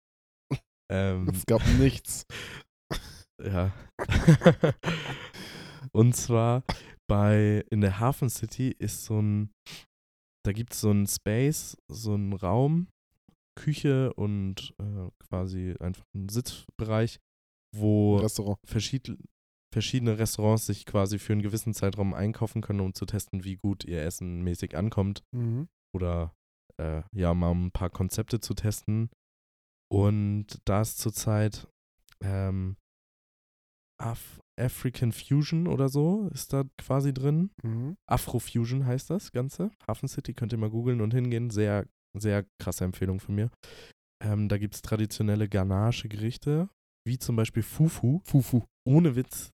Ähm, 0.89 1.29
Es 1.31 1.45
gab 1.47 1.67
nichts. 1.81 2.27
ja. 3.43 3.73
Und 5.93 6.15
zwar 6.15 6.63
bei 7.09 7.65
in 7.71 7.81
der 7.81 7.99
Hafen 7.99 8.31
City 8.31 8.71
ist 8.79 9.05
so 9.05 9.21
ein, 9.21 9.51
da 10.45 10.53
gibt 10.53 10.75
es 10.75 10.81
so 10.81 10.93
ein 10.93 11.09
Space, 11.09 11.77
so 11.89 12.15
einen 12.15 12.35
Raum, 12.35 12.87
Küche 13.57 14.13
und 14.15 14.75
äh, 14.79 15.09
quasi 15.29 15.75
einfach 15.81 16.05
einen 16.15 16.29
Sitzbereich, 16.29 17.19
wo 17.75 18.19
Restaurant. 18.19 18.59
verschied 18.65 19.17
verschiedene 19.75 20.19
Restaurants 20.19 20.67
sich 20.67 20.87
quasi 20.87 21.19
für 21.19 21.33
einen 21.33 21.43
gewissen 21.43 21.75
Zeitraum 21.75 22.15
einkaufen 22.15 22.63
können, 22.63 22.81
um 22.81 22.95
zu 22.95 23.05
testen, 23.05 23.43
wie 23.45 23.57
gut 23.57 23.85
ihr 23.85 24.03
Essen 24.03 24.43
mäßig 24.43 24.77
ankommt 24.77 25.23
Mhm. 25.33 25.69
oder 25.95 26.33
äh, 26.79 27.03
ja, 27.13 27.35
mal 27.35 27.51
ein 27.53 27.73
paar 27.73 27.91
Konzepte 27.91 28.41
zu 28.41 28.55
testen. 28.55 29.11
Und 29.93 30.61
da 30.65 30.81
ist 30.83 30.99
zurzeit 30.99 31.69
ähm, 32.23 32.77
Af 33.99 34.41
African 34.59 35.13
Fusion 35.13 35.67
oder 35.67 35.89
so 35.91 36.29
ist 36.33 36.53
da 36.53 36.65
quasi 36.79 37.13
drin. 37.13 37.51
Mhm. 37.63 37.97
Afrofusion 38.07 38.87
heißt 38.87 39.11
das 39.11 39.33
Ganze. 39.33 39.71
Hafen 39.87 40.09
City 40.09 40.33
könnt 40.33 40.53
ihr 40.53 40.59
mal 40.59 40.71
googeln 40.71 41.01
und 41.03 41.13
hingehen. 41.13 41.51
Sehr, 41.51 41.87
sehr 42.21 42.45
krasse 42.61 42.85
Empfehlung 42.85 43.21
von 43.21 43.35
mir. 43.35 43.51
Ähm, 44.23 44.49
da 44.49 44.59
gibt 44.59 44.75
es 44.75 44.83
traditionelle 44.83 45.49
Ganache-Gerichte, 45.49 46.69
wie 47.07 47.19
zum 47.19 47.37
Beispiel 47.37 47.63
Fufu. 47.63 48.21
Fufu. 48.25 48.65
Ohne 48.87 49.15
Witz. 49.17 49.51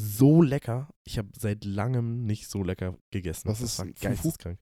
So 0.00 0.42
lecker. 0.42 0.88
Ich 1.06 1.18
habe 1.18 1.28
seit 1.38 1.64
langem 1.64 2.24
nicht 2.24 2.48
so 2.48 2.62
lecker 2.62 2.96
gegessen. 3.12 3.48
Was 3.48 3.60
das 3.60 3.72
ist 3.72 3.78
war 3.80 3.86
Fufu? 3.86 4.00
geisteskrank. 4.00 4.58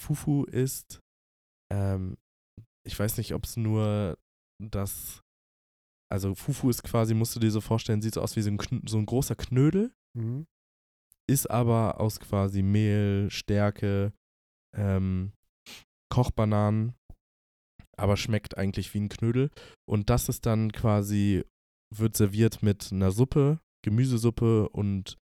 Fufu 0.00 0.44
ist, 0.44 1.00
ähm, 1.72 2.16
ich 2.86 2.98
weiß 2.98 3.18
nicht, 3.18 3.34
ob 3.34 3.44
es 3.44 3.56
nur 3.56 4.16
das, 4.62 5.20
also 6.10 6.34
Fufu 6.34 6.70
ist 6.70 6.82
quasi, 6.84 7.14
musst 7.14 7.34
du 7.36 7.40
dir 7.40 7.50
so 7.50 7.60
vorstellen, 7.60 8.00
sieht 8.00 8.14
so 8.14 8.22
aus 8.22 8.36
wie 8.36 8.42
so 8.42 8.50
ein, 8.50 8.58
so 8.86 8.98
ein 8.98 9.06
großer 9.06 9.34
Knödel, 9.34 9.92
Mhm. 10.16 10.46
ist 11.28 11.50
aber 11.50 12.00
aus 12.00 12.18
quasi 12.20 12.62
Mehl, 12.62 13.28
Stärke, 13.30 14.12
ähm, 14.74 15.32
Kochbananen, 16.10 16.94
aber 17.96 18.16
schmeckt 18.16 18.56
eigentlich 18.56 18.92
wie 18.94 19.00
ein 19.00 19.08
Knödel. 19.08 19.50
Und 19.88 20.10
das 20.10 20.28
ist 20.28 20.46
dann 20.46 20.72
quasi, 20.72 21.44
wird 21.94 22.16
serviert 22.16 22.62
mit 22.62 22.92
einer 22.92 23.10
Suppe, 23.10 23.60
Gemüsesuppe 23.84 24.68
und 24.68 25.16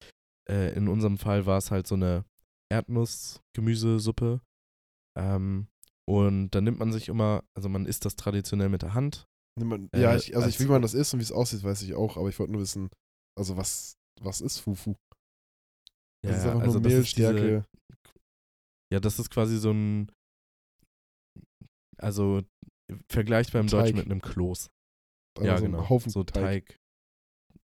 äh, 0.48 0.74
in 0.76 0.88
unserem 0.88 1.18
Fall 1.18 1.46
war 1.46 1.58
es 1.58 1.70
halt 1.70 1.86
so 1.86 1.94
eine 1.94 2.24
Erdnuss-Gemüsesuppe. 2.72 4.40
Ähm, 5.18 5.68
und 6.08 6.50
dann 6.50 6.64
nimmt 6.64 6.78
man 6.78 6.92
sich 6.92 7.08
immer, 7.08 7.44
also 7.56 7.68
man 7.68 7.86
isst 7.86 8.04
das 8.04 8.16
traditionell 8.16 8.68
mit 8.68 8.82
der 8.82 8.94
Hand. 8.94 9.26
Mal- 9.60 9.88
Äh, 9.92 10.00
Ja, 10.00 10.16
ich, 10.16 10.34
also 10.34 10.48
ich, 10.48 10.58
wie 10.60 10.64
man 10.66 10.82
das 10.82 10.94
isst 10.94 11.12
und 11.14 11.20
wie 11.20 11.24
es 11.24 11.32
aussieht, 11.32 11.62
weiß 11.62 11.82
ich 11.82 11.94
auch, 11.94 12.16
aber 12.16 12.28
ich 12.28 12.38
wollte 12.38 12.52
nur 12.52 12.62
wissen, 12.62 12.88
also 13.38 13.56
was, 13.56 13.94
was 14.20 14.40
ist 14.40 14.58
Fufu? 14.58 14.94
Das 16.24 16.38
ist 16.38 16.44
einfach 16.52 16.66
nur 16.74 16.82
das 16.82 16.92
Mehl, 16.92 17.00
ist 17.02 17.16
diese-. 17.16 17.66
Ja, 18.92 19.00
das 19.00 19.18
ist 19.18 19.30
quasi 19.30 19.58
so 19.58 19.70
ein. 19.70 20.10
Also 22.02 22.42
vergleichbar 23.10 23.60
im 23.60 23.68
Teig. 23.68 23.80
Deutschen 23.80 23.96
mit 23.96 24.06
einem 24.06 24.22
Kloß. 24.22 24.70
Also 25.38 25.46
ja, 25.46 25.58
so 25.58 25.64
genau. 25.64 25.88
Haufen 25.88 26.10
so 26.10 26.24
Teig. 26.24 26.76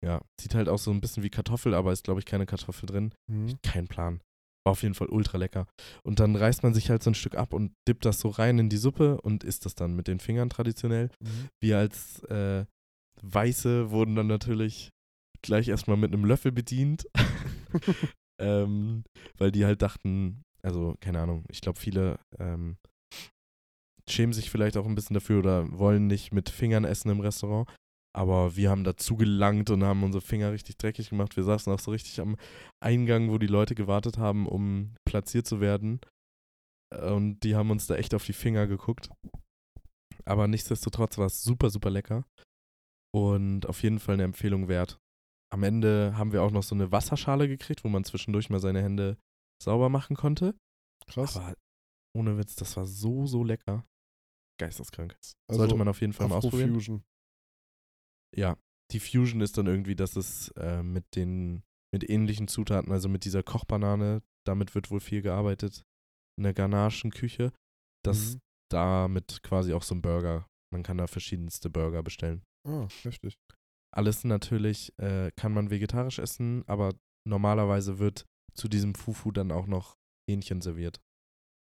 Ja, 0.03 0.21
sieht 0.39 0.53
halt 0.53 0.69
auch 0.69 0.77
so 0.77 0.91
ein 0.91 1.01
bisschen 1.01 1.23
wie 1.23 1.29
Kartoffel, 1.29 1.73
aber 1.73 1.91
ist, 1.91 2.03
glaube 2.03 2.19
ich, 2.19 2.25
keine 2.25 2.45
Kartoffel 2.45 2.85
drin. 2.85 3.13
Mhm. 3.27 3.57
Kein 3.63 3.87
Plan. 3.87 4.21
War 4.65 4.71
auf 4.71 4.83
jeden 4.83 4.93
Fall 4.93 5.07
ultra 5.07 5.37
lecker. 5.37 5.67
Und 6.03 6.19
dann 6.19 6.35
reißt 6.35 6.63
man 6.63 6.73
sich 6.73 6.89
halt 6.89 7.01
so 7.01 7.11
ein 7.11 7.15
Stück 7.15 7.35
ab 7.35 7.53
und 7.53 7.73
dippt 7.87 8.05
das 8.05 8.19
so 8.19 8.29
rein 8.29 8.59
in 8.59 8.69
die 8.69 8.77
Suppe 8.77 9.19
und 9.21 9.43
isst 9.43 9.65
das 9.65 9.75
dann 9.75 9.95
mit 9.95 10.07
den 10.07 10.19
Fingern 10.19 10.49
traditionell. 10.49 11.09
Mhm. 11.19 11.49
Wir 11.61 11.77
als 11.79 12.23
äh, 12.25 12.65
Weiße 13.21 13.91
wurden 13.91 14.15
dann 14.15 14.27
natürlich 14.27 14.89
gleich 15.41 15.67
erstmal 15.67 15.97
mit 15.97 16.13
einem 16.13 16.25
Löffel 16.25 16.51
bedient. 16.51 17.07
ähm, 18.39 19.03
weil 19.37 19.51
die 19.51 19.65
halt 19.65 19.81
dachten, 19.81 20.43
also 20.61 20.95
keine 20.99 21.19
Ahnung, 21.21 21.45
ich 21.49 21.61
glaube, 21.61 21.79
viele 21.79 22.19
ähm, 22.39 22.77
schämen 24.09 24.33
sich 24.33 24.49
vielleicht 24.49 24.77
auch 24.77 24.85
ein 24.85 24.95
bisschen 24.95 25.13
dafür 25.15 25.39
oder 25.39 25.77
wollen 25.77 26.07
nicht 26.07 26.31
mit 26.31 26.49
Fingern 26.49 26.85
essen 26.85 27.09
im 27.09 27.19
Restaurant. 27.19 27.69
Aber 28.15 28.55
wir 28.55 28.69
haben 28.69 28.85
dazu 28.85 29.17
gelangt 29.17 29.69
und 29.69 29.83
haben 29.83 30.03
unsere 30.03 30.21
Finger 30.21 30.53
richtig 30.53 30.77
dreckig 30.77 31.09
gemacht. 31.09 31.35
Wir 31.35 31.43
saßen 31.43 31.71
auch 31.73 31.79
so 31.79 31.91
richtig 31.91 32.21
am 32.21 32.37
Eingang, 32.81 33.29
wo 33.29 33.37
die 33.37 33.47
Leute 33.47 33.75
gewartet 33.75 34.17
haben, 34.17 34.47
um 34.47 34.95
platziert 35.05 35.45
zu 35.45 35.59
werden. 35.59 35.99
Und 36.91 37.41
die 37.41 37.55
haben 37.55 37.71
uns 37.71 37.87
da 37.87 37.95
echt 37.95 38.13
auf 38.13 38.23
die 38.23 38.33
Finger 38.33 38.67
geguckt. 38.67 39.09
Aber 40.23 40.47
nichtsdestotrotz 40.47 41.17
war 41.17 41.25
es 41.25 41.43
super, 41.43 41.69
super 41.69 41.89
lecker. 41.89 42.25
Und 43.13 43.65
auf 43.65 43.83
jeden 43.83 43.99
Fall 43.99 44.13
eine 44.13 44.23
Empfehlung 44.23 44.69
wert. 44.69 44.97
Am 45.53 45.63
Ende 45.63 46.17
haben 46.17 46.31
wir 46.31 46.41
auch 46.41 46.51
noch 46.51 46.63
so 46.63 46.73
eine 46.73 46.91
Wasserschale 46.91 47.47
gekriegt, 47.47 47.83
wo 47.83 47.89
man 47.89 48.03
zwischendurch 48.03 48.49
mal 48.49 48.59
seine 48.59 48.81
Hände 48.81 49.17
sauber 49.61 49.89
machen 49.89 50.15
konnte. 50.15 50.55
Krass. 51.07 51.37
Aber 51.37 51.53
ohne 52.15 52.37
Witz, 52.37 52.55
das 52.55 52.75
war 52.77 52.85
so, 52.85 53.25
so 53.25 53.43
lecker. 53.43 53.85
Geisteskrank. 54.57 55.17
Also 55.47 55.59
Sollte 55.59 55.75
man 55.75 55.87
auf 55.87 56.01
jeden 56.01 56.13
Fall 56.13 56.27
mal 56.27 56.37
ausprobieren. 56.37 56.69
Afro-Fusion. 56.71 57.03
Ja, 58.35 58.57
die 58.91 58.99
Fusion 58.99 59.41
ist 59.41 59.57
dann 59.57 59.67
irgendwie, 59.67 59.95
dass 59.95 60.15
es 60.15 60.49
äh, 60.57 60.83
mit 60.83 61.15
den 61.15 61.63
mit 61.93 62.09
ähnlichen 62.09 62.49
Zutaten, 62.49 62.91
also 62.91 63.07
mit 63.07 63.23
dieser 63.23 63.41
Kochbanane, 63.41 64.21
damit 64.45 64.75
wird 64.75 64.91
wohl 64.91 64.99
viel 64.99 65.21
gearbeitet, 65.21 65.85
in 66.37 66.43
der 66.43 66.53
Ganachenküche, 66.53 67.53
dass 68.03 68.33
Mhm. 68.35 68.39
damit 68.69 69.43
quasi 69.43 69.71
auch 69.73 69.83
so 69.83 69.95
ein 69.95 70.01
Burger, 70.01 70.45
man 70.73 70.83
kann 70.83 70.97
da 70.97 71.07
verschiedenste 71.07 71.69
Burger 71.69 72.03
bestellen. 72.03 72.43
Ah, 72.67 72.87
heftig. 73.03 73.37
Alles 73.95 74.25
natürlich 74.25 74.91
äh, 74.99 75.31
kann 75.37 75.53
man 75.53 75.69
vegetarisch 75.69 76.19
essen, 76.19 76.67
aber 76.67 76.95
normalerweise 77.25 77.97
wird 77.97 78.25
zu 78.53 78.67
diesem 78.67 78.93
Fufu 78.93 79.31
dann 79.31 79.51
auch 79.53 79.67
noch 79.67 79.95
Hähnchen 80.29 80.59
serviert. 80.61 80.99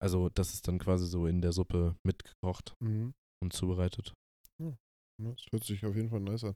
Also 0.02 0.28
das 0.30 0.54
ist 0.54 0.66
dann 0.68 0.78
quasi 0.78 1.06
so 1.06 1.26
in 1.26 1.40
der 1.42 1.52
Suppe 1.52 1.96
mitgekocht 2.04 2.74
Mhm. 2.80 3.12
und 3.42 3.52
zubereitet. 3.52 4.14
Ja, 4.62 4.72
Das 5.18 5.46
hört 5.52 5.64
sich 5.64 5.84
auf 5.84 5.94
jeden 5.96 6.08
Fall 6.08 6.20
nice 6.20 6.44
an. 6.44 6.54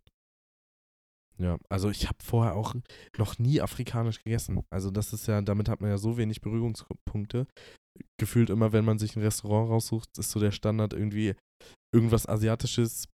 Ja, 1.36 1.58
also 1.68 1.90
ich 1.90 2.06
habe 2.06 2.18
vorher 2.22 2.54
auch 2.54 2.74
noch 3.18 3.38
nie 3.38 3.60
afrikanisch 3.60 4.22
gegessen. 4.22 4.62
Also 4.72 4.90
das 4.90 5.12
ist 5.12 5.26
ja, 5.26 5.42
damit 5.42 5.68
hat 5.68 5.80
man 5.80 5.90
ja 5.90 5.98
so 5.98 6.16
wenig 6.16 6.40
Berührungspunkte. 6.40 7.46
Gefühlt 8.20 8.50
immer, 8.50 8.72
wenn 8.72 8.84
man 8.84 8.98
sich 8.98 9.16
ein 9.16 9.22
Restaurant 9.22 9.68
raussucht, 9.68 10.08
ist 10.16 10.30
so 10.30 10.38
der 10.38 10.52
Standard 10.52 10.92
irgendwie 10.92 11.34
irgendwas 11.92 12.26
Asiatisches, 12.28 13.08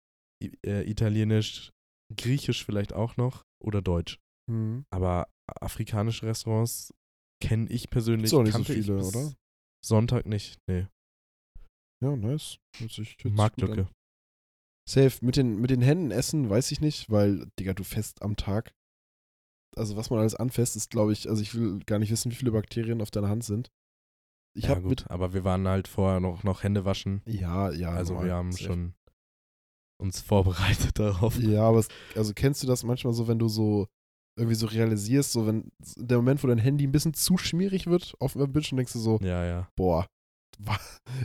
äh, 0.66 0.90
Italienisch, 0.90 1.72
Griechisch 2.16 2.66
vielleicht 2.66 2.92
auch 2.94 3.16
noch 3.18 3.44
oder 3.64 3.82
Deutsch. 3.82 4.18
Mhm. 4.52 4.84
Aber 4.94 5.28
afrikanische 5.62 6.26
Restaurants 6.26 6.94
kenne 7.42 7.70
ich 7.70 7.90
persönlich. 7.90 8.32
Gibt's 8.32 8.34
auch 8.40 8.44
nicht 8.44 8.68
so 8.68 8.74
viele, 8.74 8.98
bis 8.98 9.16
oder? 9.16 9.34
Sonntag 9.86 10.26
nicht, 10.26 10.60
nee. 10.68 10.88
Ja, 12.02 12.16
nice. 12.16 12.60
Marktlücke. 13.24 13.90
Safe. 14.88 15.24
Mit 15.24 15.36
den, 15.36 15.60
mit 15.60 15.70
den 15.70 15.82
Händen 15.82 16.12
essen, 16.12 16.50
weiß 16.50 16.72
ich 16.72 16.82
nicht, 16.82 17.10
weil, 17.10 17.48
Digga, 17.60 17.74
du 17.74 17.84
fest 17.84 18.22
am 18.22 18.36
Tag. 18.36 18.74
Also, 19.76 19.96
was 19.96 20.10
man 20.10 20.20
alles 20.20 20.36
anfasst, 20.36 20.76
ist, 20.76 20.90
glaube 20.90 21.14
ich, 21.14 21.30
also 21.30 21.42
ich 21.42 21.54
will 21.54 21.80
gar 21.86 22.00
nicht 22.00 22.10
wissen, 22.12 22.32
wie 22.32 22.36
viele 22.36 22.52
Bakterien 22.52 23.02
auf 23.02 23.12
deiner 23.12 23.30
Hand 23.30 23.44
sind. 23.44 23.70
Ich 24.58 24.66
ja, 24.66 24.76
gut, 24.76 24.90
mit. 24.90 25.12
aber 25.12 25.34
wir 25.34 25.44
waren 25.44 25.68
halt 25.68 25.88
vorher 25.88 26.20
noch, 26.20 26.44
noch 26.44 26.64
Hände 26.64 26.86
waschen. 26.86 27.22
Ja, 27.26 27.72
ja. 27.72 27.92
also 27.92 28.14
normal, 28.14 28.28
wir 28.28 28.36
haben 28.36 28.52
safe. 28.52 28.64
schon 28.64 28.94
uns 30.02 30.22
vorbereitet 30.22 30.98
darauf. 30.98 31.38
Ja, 31.38 31.64
aber 31.64 31.80
es, 31.80 31.90
also 32.16 32.34
kennst 32.34 32.64
du 32.64 32.68
das 32.68 32.84
manchmal 32.84 33.14
so, 33.14 33.28
wenn 33.28 33.40
du 33.40 33.48
so 33.48 33.88
irgendwie 34.40 34.56
so 34.56 34.66
realisierst, 34.68 35.32
so 35.32 35.46
wenn 35.46 35.72
der 35.98 36.18
Moment, 36.18 36.44
wo 36.44 36.48
dein 36.48 36.58
Handy 36.58 36.86
ein 36.88 36.92
bisschen 36.92 37.14
zu 37.14 37.38
schmierig 37.38 37.88
wird 37.88 38.16
auf 38.20 38.34
dem 38.34 38.52
Bildschirm, 38.52 38.78
denkst 38.78 38.94
du 38.94 39.00
so, 39.00 39.20
Ja, 39.22 39.44
ja. 39.46 39.70
boah, 39.76 40.08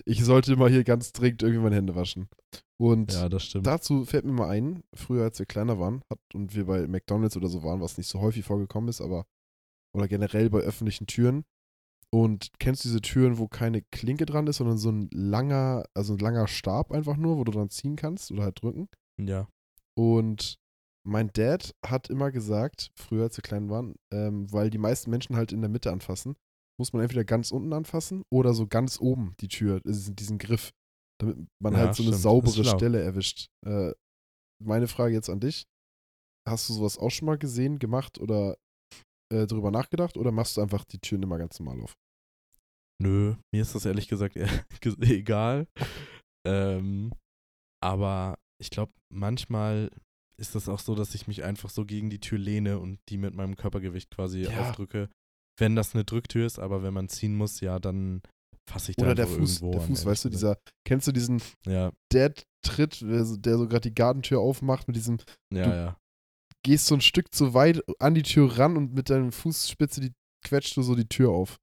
ich 0.04 0.24
sollte 0.24 0.56
mal 0.56 0.70
hier 0.70 0.84
ganz 0.84 1.12
dringend 1.12 1.42
irgendwie 1.42 1.62
meine 1.62 1.76
Hände 1.76 1.94
waschen. 1.94 2.28
Und 2.80 3.12
Ja, 3.12 3.28
das 3.28 3.44
stimmt. 3.44 3.66
dazu 3.66 4.04
fällt 4.04 4.24
mir 4.24 4.32
mal 4.32 4.48
ein, 4.50 4.82
früher 4.94 5.24
als 5.24 5.38
wir 5.38 5.46
kleiner 5.46 5.78
waren 5.78 6.02
hat, 6.10 6.18
und 6.34 6.54
wir 6.54 6.66
bei 6.66 6.86
McDonalds 6.86 7.36
oder 7.36 7.48
so 7.48 7.62
waren, 7.62 7.80
was 7.80 7.96
nicht 7.98 8.08
so 8.08 8.20
häufig 8.20 8.44
vorgekommen 8.44 8.88
ist, 8.88 9.00
aber 9.00 9.24
oder 9.96 10.08
generell 10.08 10.50
bei 10.50 10.58
öffentlichen 10.58 11.06
Türen. 11.06 11.44
Und 12.12 12.50
kennst 12.60 12.84
du 12.84 12.88
diese 12.88 13.00
Türen, 13.00 13.38
wo 13.38 13.48
keine 13.48 13.82
Klinke 13.82 14.24
dran 14.26 14.46
ist, 14.46 14.58
sondern 14.58 14.78
so 14.78 14.88
ein 14.90 15.08
langer, 15.12 15.84
also 15.94 16.12
ein 16.14 16.18
langer 16.20 16.46
Stab 16.46 16.92
einfach 16.92 17.16
nur, 17.16 17.38
wo 17.38 17.44
du 17.44 17.50
dran 17.52 17.70
ziehen 17.70 17.96
kannst 17.96 18.30
oder 18.30 18.44
halt 18.44 18.62
drücken? 18.62 18.88
Ja. 19.20 19.48
Und 19.96 20.58
mein 21.06 21.30
Dad 21.32 21.74
hat 21.84 22.08
immer 22.08 22.30
gesagt, 22.32 22.90
früher 22.98 23.24
als 23.24 23.36
wir 23.36 23.42
klein 23.42 23.68
waren, 23.70 23.94
ähm, 24.12 24.50
weil 24.52 24.70
die 24.70 24.78
meisten 24.78 25.10
Menschen 25.10 25.36
halt 25.36 25.52
in 25.52 25.60
der 25.60 25.70
Mitte 25.70 25.92
anfassen, 25.92 26.34
muss 26.78 26.92
man 26.92 27.02
entweder 27.02 27.24
ganz 27.24 27.50
unten 27.52 27.72
anfassen 27.72 28.22
oder 28.32 28.54
so 28.54 28.66
ganz 28.66 29.00
oben 29.00 29.34
die 29.40 29.48
Tür, 29.48 29.80
diesen, 29.80 30.16
diesen 30.16 30.38
Griff, 30.38 30.70
damit 31.20 31.36
man 31.62 31.74
Ja, 31.74 31.80
halt 31.80 31.94
so 31.94 32.02
eine 32.02 32.12
stimmt. 32.12 32.14
Ist 32.16 32.22
saubere. 32.22 32.64
Stelle 32.64 33.02
erwischt. 33.02 33.46
Äh, 33.66 33.92
meine 34.62 34.88
Frage 34.88 35.14
jetzt 35.14 35.30
an 35.30 35.40
dich: 35.40 35.64
Hast 36.48 36.68
du 36.68 36.72
sowas 36.74 36.98
auch 36.98 37.10
schon 37.10 37.26
mal 37.26 37.38
gesehen, 37.38 37.78
gemacht 37.78 38.18
oder 38.18 38.56
äh, 39.32 39.46
drüber 39.46 39.70
nachgedacht 39.70 40.16
oder 40.16 40.32
machst 40.32 40.56
du 40.56 40.62
einfach 40.62 40.84
die 40.84 40.98
Türen 40.98 41.22
immer 41.22 41.38
ganz 41.38 41.58
normal 41.60 41.80
auf? 41.82 41.94
Nö, 43.02 43.36
mir 43.52 43.62
ist 43.62 43.74
das 43.74 43.84
ehrlich 43.84 44.08
gesagt 44.08 44.36
egal. 45.00 45.66
ähm, 46.46 47.12
aber 47.82 48.38
ich 48.60 48.70
glaube, 48.70 48.92
manchmal 49.12 49.90
ist 50.36 50.54
das 50.54 50.68
auch 50.68 50.78
so, 50.80 50.94
dass 50.94 51.14
ich 51.14 51.26
mich 51.26 51.44
einfach 51.44 51.70
so 51.70 51.84
gegen 51.84 52.10
die 52.10 52.20
Tür 52.20 52.38
lehne 52.38 52.78
und 52.78 52.98
die 53.08 53.16
mit 53.18 53.34
meinem 53.34 53.56
Körpergewicht 53.56 54.10
quasi 54.10 54.42
Ja. 54.42 54.60
aufdrücke. 54.68 55.08
Wenn 55.58 55.76
das 55.76 55.94
eine 55.94 56.04
Drücktür 56.04 56.46
ist, 56.46 56.58
aber 56.58 56.82
wenn 56.82 56.94
man 56.94 57.08
ziehen 57.08 57.36
muss, 57.36 57.60
ja, 57.60 57.78
dann 57.78 58.22
fasse 58.68 58.90
ich 58.90 58.96
da 58.96 59.04
Oder 59.04 59.14
der 59.14 59.28
Fuß, 59.28 59.56
irgendwo 59.60 59.72
der 59.72 59.80
an, 59.82 59.86
Fuß, 59.86 59.98
ehrlich 60.00 60.06
weißt 60.10 60.24
du, 60.24 60.28
dieser, 60.30 60.58
kennst 60.84 61.06
du 61.06 61.12
diesen 61.12 61.40
Ja, 61.66 61.92
Dad-Tritt, 62.12 63.02
der 63.02 63.24
so, 63.24 63.68
gerade 63.68 63.88
die 63.88 63.94
Gartentür 63.94 64.40
aufmacht 64.40 64.88
mit 64.88 64.96
diesem 64.96 65.18
ja, 65.52 65.64
Du- 65.64 65.70
ja. 65.76 65.98
gehst 66.64 66.86
so 66.86 66.94
ein 66.96 67.00
Stück 67.00 67.32
zu 67.34 67.54
weit 67.54 67.82
an 68.00 68.14
die 68.14 68.22
Tür 68.22 68.58
ran 68.58 68.76
und 68.76 68.94
mit 68.94 69.10
deiner 69.10 69.30
Fußspitze 69.30 70.00
die 70.00 70.12
quetscht 70.44 70.76
du 70.76 70.82
so 70.82 70.94
die 70.94 71.06
Tür 71.08 71.30
auf. 71.30 71.58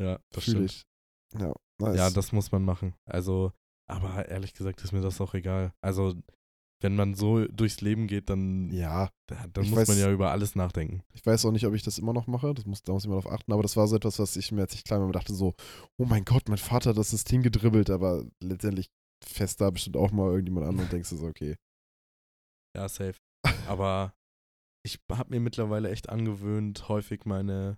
Ja, 0.00 0.18
das 0.32 0.44
Fühl 0.44 0.68
stimmt. 0.68 0.70
ich. 0.70 1.40
Ja, 1.40 1.54
nice. 1.80 1.96
Ja, 1.96 2.10
das 2.10 2.32
muss 2.32 2.50
man 2.52 2.64
machen. 2.64 2.94
Also, 3.04 3.52
aber 3.88 4.28
ehrlich 4.28 4.52
gesagt 4.54 4.82
ist 4.82 4.92
mir 4.92 5.00
das 5.00 5.20
auch 5.20 5.34
egal. 5.34 5.72
Also, 5.80 6.14
wenn 6.82 6.96
man 6.96 7.14
so 7.14 7.44
durchs 7.46 7.80
Leben 7.82 8.06
geht, 8.06 8.30
dann, 8.30 8.70
ja, 8.72 9.10
da- 9.28 9.46
dann 9.48 9.68
muss 9.68 9.86
man 9.88 9.96
weiß- 9.96 10.00
ja 10.00 10.10
über 10.10 10.30
alles 10.30 10.54
nachdenken. 10.54 11.02
ich 11.12 11.24
weiß 11.24 11.44
auch 11.44 11.52
nicht, 11.52 11.66
ob 11.66 11.74
ich 11.74 11.82
das 11.82 11.98
immer 11.98 12.12
noch 12.12 12.26
mache. 12.26 12.54
Das 12.54 12.64
muss, 12.66 12.82
da 12.82 12.92
muss 12.92 13.04
ich 13.04 13.08
mal 13.10 13.16
drauf 13.20 13.30
achten. 13.30 13.52
Aber 13.52 13.62
das 13.62 13.76
war 13.76 13.86
so 13.86 13.96
etwas, 13.96 14.18
was 14.18 14.36
ich 14.36 14.50
mir, 14.52 14.62
als 14.62 14.74
ich 14.74 14.84
klein 14.84 15.00
war, 15.00 15.12
dachte 15.12 15.34
so, 15.34 15.54
oh 15.98 16.04
mein 16.06 16.24
Gott, 16.24 16.48
mein 16.48 16.58
Vater 16.58 16.90
hat 16.90 16.96
das 16.96 17.10
System 17.10 17.42
gedribbelt. 17.42 17.90
Aber 17.90 18.24
letztendlich 18.42 18.88
fest 19.24 19.60
da 19.60 19.68
bestimmt 19.70 19.96
auch 19.96 20.10
mal 20.12 20.30
irgendjemand 20.30 20.66
an 20.66 20.78
und 20.78 20.90
denkst 20.92 21.10
du 21.10 21.16
so, 21.16 21.26
okay. 21.26 21.56
Ja, 22.76 22.88
safe. 22.88 23.16
Aber 23.66 24.14
ich 24.86 24.98
habe 25.10 25.30
mir 25.30 25.40
mittlerweile 25.40 25.90
echt 25.90 26.08
angewöhnt, 26.08 26.88
häufig 26.88 27.24
meine, 27.26 27.76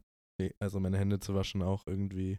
also 0.61 0.78
meine 0.80 0.99
Hände 0.99 1.18
zu 1.18 1.35
waschen, 1.35 1.62
auch 1.62 1.87
irgendwie. 1.87 2.38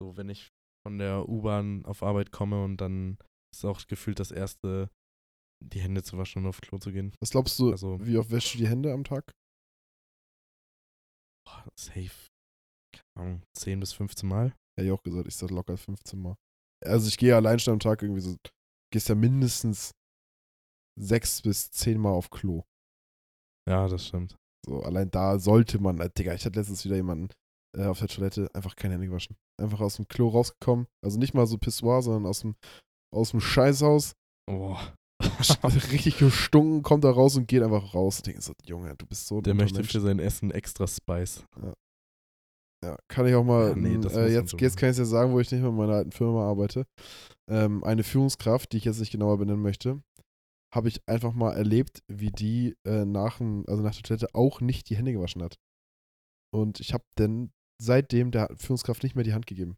So, 0.00 0.16
wenn 0.16 0.28
ich 0.28 0.50
von 0.86 0.98
der 0.98 1.28
U-Bahn 1.28 1.84
auf 1.84 2.02
Arbeit 2.04 2.30
komme 2.30 2.62
und 2.62 2.76
dann 2.80 3.18
ist 3.52 3.64
auch 3.64 3.84
gefühlt 3.86 4.20
das 4.20 4.30
erste, 4.30 4.90
die 5.60 5.80
Hände 5.80 6.02
zu 6.02 6.16
waschen 6.18 6.42
und 6.42 6.48
auf 6.48 6.60
Klo 6.60 6.78
zu 6.78 6.92
gehen. 6.92 7.14
Was 7.20 7.30
glaubst 7.30 7.58
du, 7.58 7.70
Also- 7.72 7.98
wie 8.04 8.16
oft 8.18 8.30
wäschst 8.30 8.54
du 8.54 8.58
die 8.58 8.68
Hände 8.68 8.92
am 8.92 9.04
Tag? 9.04 9.32
Boah, 11.46 11.64
safe. 11.78 12.28
Keine 12.92 13.26
Ahnung, 13.26 13.42
10 13.56 13.80
bis 13.80 13.92
15 13.92 14.28
Mal. 14.28 14.54
Hätte 14.78 14.86
ich 14.86 14.92
auch 14.92 15.02
gesagt, 15.02 15.26
ich 15.28 15.36
sag 15.36 15.50
locker 15.50 15.76
15 15.76 16.20
Mal. 16.20 16.36
Also 16.84 17.08
ich 17.08 17.18
gehe 17.18 17.34
allein 17.34 17.58
schon 17.58 17.72
am 17.74 17.80
Tag 17.80 18.02
irgendwie 18.02 18.20
so, 18.20 18.36
gehst 18.92 19.08
ja 19.08 19.14
mindestens 19.14 19.92
sechs 21.00 21.42
bis 21.42 21.70
zehn 21.70 21.98
Mal 22.00 22.12
auf 22.12 22.30
Klo. 22.30 22.62
Ja, 23.68 23.88
das 23.88 24.06
stimmt. 24.06 24.36
So, 24.66 24.82
allein 24.82 25.10
da 25.10 25.38
sollte 25.38 25.78
man, 25.80 25.98
äh, 26.00 26.10
Digga, 26.10 26.34
ich 26.34 26.44
hatte 26.44 26.58
letztens 26.58 26.84
wieder 26.84 26.96
jemanden 26.96 27.32
äh, 27.76 27.86
auf 27.86 27.98
der 27.98 28.08
Toilette 28.08 28.48
einfach 28.54 28.76
keine 28.76 28.94
Hände 28.94 29.08
gewaschen. 29.08 29.36
Einfach 29.60 29.80
aus 29.80 29.96
dem 29.96 30.06
Klo 30.08 30.28
rausgekommen. 30.28 30.86
Also 31.04 31.18
nicht 31.18 31.34
mal 31.34 31.46
so 31.46 31.58
Pissoir, 31.58 32.02
sondern 32.02 32.26
aus 32.26 32.40
dem, 32.40 32.56
aus 33.14 33.30
dem 33.30 33.40
Scheißhaus. 33.40 34.12
Boah. 34.48 34.94
Richtig 35.92 36.18
gestunken, 36.18 36.82
kommt 36.82 37.04
da 37.04 37.10
raus 37.10 37.36
und 37.36 37.48
geht 37.48 37.62
einfach 37.62 37.94
raus. 37.94 38.16
Ich 38.16 38.22
denke 38.22 38.42
so, 38.42 38.52
Junge, 38.64 38.94
du 38.96 39.06
bist 39.06 39.26
so 39.26 39.40
Der 39.40 39.54
möchte 39.54 39.80
Mensch. 39.80 39.92
für 39.92 40.00
sein 40.00 40.18
Essen 40.18 40.50
extra 40.50 40.86
Spice. 40.86 41.44
Ja, 42.84 42.96
kann 43.08 43.26
ich 43.26 43.34
auch 43.34 43.44
mal. 43.44 43.70
Ja, 43.70 43.76
nee, 43.76 43.98
das 43.98 44.14
äh, 44.14 44.28
jetzt, 44.28 44.60
jetzt 44.60 44.76
kann 44.76 44.88
ich 44.88 44.92
es 44.92 44.98
ja 44.98 45.04
sagen, 45.04 45.32
wo 45.32 45.40
ich 45.40 45.50
nicht 45.50 45.60
mehr 45.60 45.70
in 45.70 45.76
meiner 45.76 45.94
alten 45.94 46.12
Firma 46.12 46.48
arbeite. 46.48 46.86
Ähm, 47.50 47.82
eine 47.82 48.04
Führungskraft, 48.04 48.72
die 48.72 48.76
ich 48.76 48.84
jetzt 48.84 49.00
nicht 49.00 49.10
genauer 49.10 49.38
benennen 49.38 49.62
möchte, 49.62 50.00
habe 50.72 50.88
ich 50.88 51.00
einfach 51.08 51.32
mal 51.32 51.54
erlebt, 51.54 52.02
wie 52.08 52.30
die 52.30 52.76
äh, 52.86 53.04
nach, 53.04 53.40
also 53.40 53.82
nach 53.82 53.94
der 53.94 54.02
Toilette 54.02 54.28
auch 54.34 54.60
nicht 54.60 54.90
die 54.90 54.96
Hände 54.96 55.12
gewaschen 55.12 55.42
hat. 55.42 55.56
Und 56.54 56.78
ich 56.80 56.94
habe 56.94 57.04
dann 57.16 57.50
seitdem 57.80 58.30
der 58.30 58.48
Führungskraft 58.56 59.02
nicht 59.02 59.16
mehr 59.16 59.24
die 59.24 59.34
Hand 59.34 59.46
gegeben. 59.46 59.76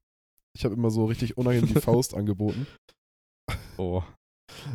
Ich 0.57 0.65
habe 0.65 0.75
immer 0.75 0.91
so 0.91 1.05
richtig 1.07 1.37
unangenehm 1.39 1.69
die 1.75 1.75
Faust 1.81 2.15
angeboten. 2.15 2.67
Oh. 3.79 4.03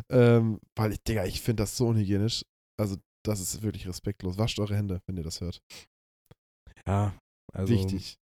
Ähm, 0.10 0.60
weil 0.76 0.94
ich, 0.94 1.04
Digga, 1.04 1.26
ich 1.26 1.42
finde 1.42 1.64
das 1.64 1.78
so 1.78 1.88
unhygienisch. 1.88 2.44
Also, 2.80 2.98
das 3.26 3.40
ist 3.40 3.62
wirklich 3.62 3.88
respektlos. 3.88 4.38
Wascht 4.38 4.60
eure 4.60 4.76
Hände, 4.76 5.02
wenn 5.08 5.18
ihr 5.18 5.24
das 5.24 5.42
hört. 5.42 5.60
Ja, 6.86 7.18
also 7.54 7.74
Wichtig. 7.74 8.18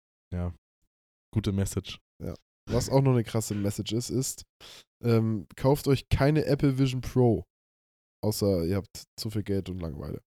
gute 1.34 1.52
Message. 1.52 1.98
Was 2.70 2.88
auch 2.88 3.00
noch 3.00 3.12
eine 3.12 3.24
krasse 3.24 3.54
Message 3.54 3.92
ist, 3.92 4.10
ist, 4.10 4.44
ähm, 5.02 5.46
kauft 5.56 5.88
euch 5.88 6.08
keine 6.08 6.44
Apple 6.44 6.78
Vision 6.78 7.00
Pro. 7.00 7.44
Außer 8.24 8.64
ihr 8.64 8.76
habt 8.76 9.04
zu 9.18 9.30
viel 9.30 9.42
Geld 9.42 9.68
und 9.68 9.80
Langeweile. 9.80 10.22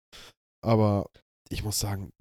Aber 0.63 1.09
ich 1.49 1.63
muss 1.63 1.79
sagen, 1.79 2.11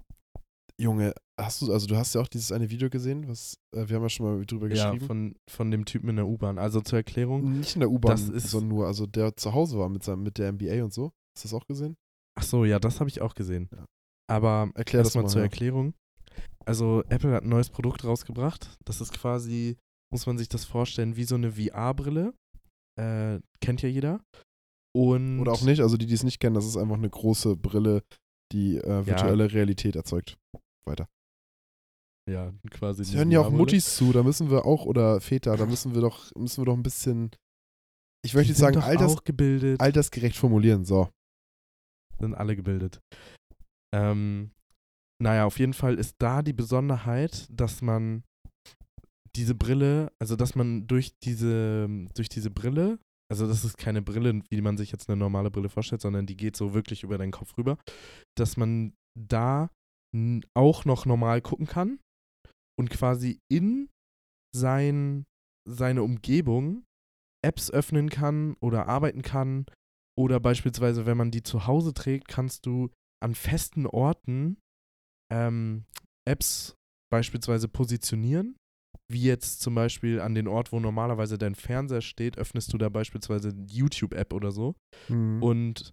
Junge, 0.81 1.13
hast 1.39 1.61
du, 1.61 1.71
also 1.71 1.85
du 1.85 1.95
hast 1.95 2.15
ja 2.15 2.21
auch 2.21 2.27
dieses 2.27 2.51
eine 2.51 2.69
Video 2.69 2.89
gesehen, 2.89 3.27
was, 3.27 3.55
äh, 3.75 3.87
wir 3.87 3.97
haben 3.97 4.03
ja 4.03 4.09
schon 4.09 4.25
mal 4.25 4.45
drüber 4.45 4.67
Ja, 4.67 4.85
geschrieben. 4.91 5.05
von, 5.05 5.35
von 5.49 5.69
dem 5.69 5.85
Typen 5.85 6.09
in 6.09 6.15
der 6.15 6.27
U-Bahn. 6.27 6.57
Also 6.57 6.81
zur 6.81 6.97
Erklärung. 6.97 7.59
Nicht 7.59 7.75
in 7.75 7.81
der 7.81 7.91
U-Bahn, 7.91 8.17
sondern 8.17 8.69
nur, 8.69 8.87
also 8.87 9.05
der 9.05 9.35
zu 9.37 9.53
Hause 9.53 9.77
war 9.77 9.89
mit, 9.89 10.03
seinem, 10.03 10.23
mit 10.23 10.37
der 10.37 10.51
MBA 10.51 10.83
und 10.83 10.91
so. 10.93 11.11
Hast 11.35 11.45
du 11.45 11.49
das 11.49 11.53
auch 11.53 11.67
gesehen? 11.67 11.95
Ach 12.39 12.43
so, 12.43 12.65
ja, 12.65 12.79
das 12.79 12.99
habe 12.99 13.09
ich 13.09 13.21
auch 13.21 13.35
gesehen. 13.35 13.69
Ja. 13.71 13.85
Aber 14.29 14.71
Erklär 14.75 15.03
das 15.03 15.09
erstmal 15.09 15.25
mal, 15.25 15.29
zur 15.29 15.41
ja. 15.41 15.45
Erklärung. 15.45 15.93
Also 16.65 17.03
Apple 17.09 17.31
hat 17.33 17.43
ein 17.43 17.49
neues 17.49 17.69
Produkt 17.69 18.03
rausgebracht. 18.03 18.75
Das 18.85 19.01
ist 19.01 19.13
quasi, 19.13 19.77
muss 20.11 20.25
man 20.25 20.37
sich 20.37 20.49
das 20.49 20.65
vorstellen, 20.65 21.15
wie 21.15 21.25
so 21.25 21.35
eine 21.35 21.51
VR-Brille. 21.51 22.33
Äh, 22.99 23.39
kennt 23.61 23.81
ja 23.81 23.89
jeder. 23.89 24.21
Und 24.95 25.39
Oder 25.39 25.53
auch 25.53 25.61
nicht, 25.61 25.81
also 25.81 25.95
die, 25.97 26.05
die 26.05 26.13
es 26.13 26.23
nicht 26.23 26.39
kennen, 26.39 26.55
das 26.55 26.65
ist 26.65 26.77
einfach 26.77 26.95
eine 26.97 27.09
große 27.09 27.55
Brille, 27.55 28.03
die 28.51 28.77
äh, 28.77 29.05
virtuelle 29.05 29.51
Realität 29.51 29.95
erzeugt. 29.95 30.37
Weiter. 30.85 31.07
Ja, 32.29 32.53
quasi. 32.69 33.01
Es 33.01 33.11
die 33.11 33.17
hören 33.17 33.31
ja 33.31 33.41
auch. 33.41 33.49
Muttis 33.49 33.95
zu, 33.95 34.13
da 34.13 34.23
müssen 34.23 34.51
wir 34.51 34.65
auch, 34.65 34.85
oder 34.85 35.19
Väter, 35.21 35.57
da 35.57 35.65
müssen 35.65 35.93
wir 35.93 36.01
doch, 36.01 36.33
müssen 36.35 36.61
wir 36.61 36.65
doch 36.65 36.77
ein 36.77 36.83
bisschen, 36.83 37.31
ich 38.23 38.33
möchte 38.33 38.53
sind 38.53 38.61
sagen, 38.61 38.77
alters, 38.77 39.17
altersgerecht 39.79 40.37
formulieren. 40.37 40.85
So. 40.85 41.09
sind 42.19 42.35
alle 42.35 42.55
gebildet. 42.55 43.01
Ähm, 43.93 44.51
naja, 45.21 45.45
auf 45.45 45.59
jeden 45.59 45.73
Fall 45.73 45.95
ist 45.95 46.15
da 46.19 46.41
die 46.41 46.53
Besonderheit, 46.53 47.47
dass 47.51 47.81
man 47.81 48.23
diese 49.35 49.55
Brille, 49.55 50.11
also 50.19 50.35
dass 50.35 50.55
man 50.55 50.87
durch 50.87 51.17
diese, 51.23 51.87
durch 52.15 52.29
diese 52.29 52.51
Brille, 52.51 52.99
also 53.31 53.47
das 53.47 53.63
ist 53.63 53.77
keine 53.77 54.01
Brille, 54.01 54.41
wie 54.49 54.61
man 54.61 54.77
sich 54.77 54.91
jetzt 54.91 55.09
eine 55.09 55.17
normale 55.17 55.49
Brille 55.51 55.69
vorstellt, 55.69 56.01
sondern 56.01 56.25
die 56.25 56.35
geht 56.35 56.55
so 56.55 56.73
wirklich 56.73 57.03
über 57.03 57.17
deinen 57.17 57.31
Kopf 57.31 57.57
rüber, 57.57 57.77
dass 58.35 58.57
man 58.57 58.93
da 59.17 59.69
auch 60.53 60.85
noch 60.85 61.05
normal 61.05 61.41
gucken 61.41 61.67
kann 61.67 61.99
und 62.79 62.89
quasi 62.89 63.39
in 63.49 63.89
sein, 64.55 65.25
seine 65.67 66.03
Umgebung 66.03 66.83
Apps 67.43 67.71
öffnen 67.71 68.09
kann 68.09 68.55
oder 68.59 68.87
arbeiten 68.87 69.21
kann 69.21 69.65
oder 70.17 70.39
beispielsweise, 70.39 71.05
wenn 71.05 71.17
man 71.17 71.31
die 71.31 71.43
zu 71.43 71.67
Hause 71.67 71.93
trägt, 71.93 72.27
kannst 72.27 72.65
du 72.65 72.89
an 73.23 73.35
festen 73.35 73.87
Orten 73.87 74.57
ähm, 75.31 75.85
Apps 76.27 76.75
beispielsweise 77.11 77.67
positionieren. 77.67 78.55
Wie 79.11 79.23
jetzt 79.23 79.61
zum 79.61 79.75
Beispiel 79.75 80.21
an 80.21 80.35
den 80.35 80.47
Ort, 80.47 80.71
wo 80.71 80.79
normalerweise 80.79 81.37
dein 81.37 81.55
Fernseher 81.55 82.01
steht, 82.01 82.37
öffnest 82.37 82.71
du 82.71 82.77
da 82.77 82.89
beispielsweise 82.89 83.53
die 83.53 83.77
YouTube-App 83.77 84.33
oder 84.33 84.51
so. 84.51 84.75
Mhm. 85.09 85.43
Und 85.43 85.91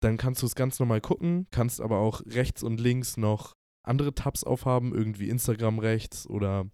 dann 0.00 0.16
kannst 0.16 0.42
du 0.42 0.46
es 0.46 0.54
ganz 0.54 0.78
normal 0.78 1.00
gucken, 1.00 1.46
kannst 1.50 1.80
aber 1.80 1.98
auch 1.98 2.22
rechts 2.26 2.62
und 2.62 2.80
links 2.80 3.16
noch 3.16 3.54
andere 3.86 4.14
Tabs 4.14 4.44
aufhaben, 4.44 4.94
irgendwie 4.94 5.28
Instagram 5.28 5.78
rechts 5.78 6.28
oder 6.28 6.68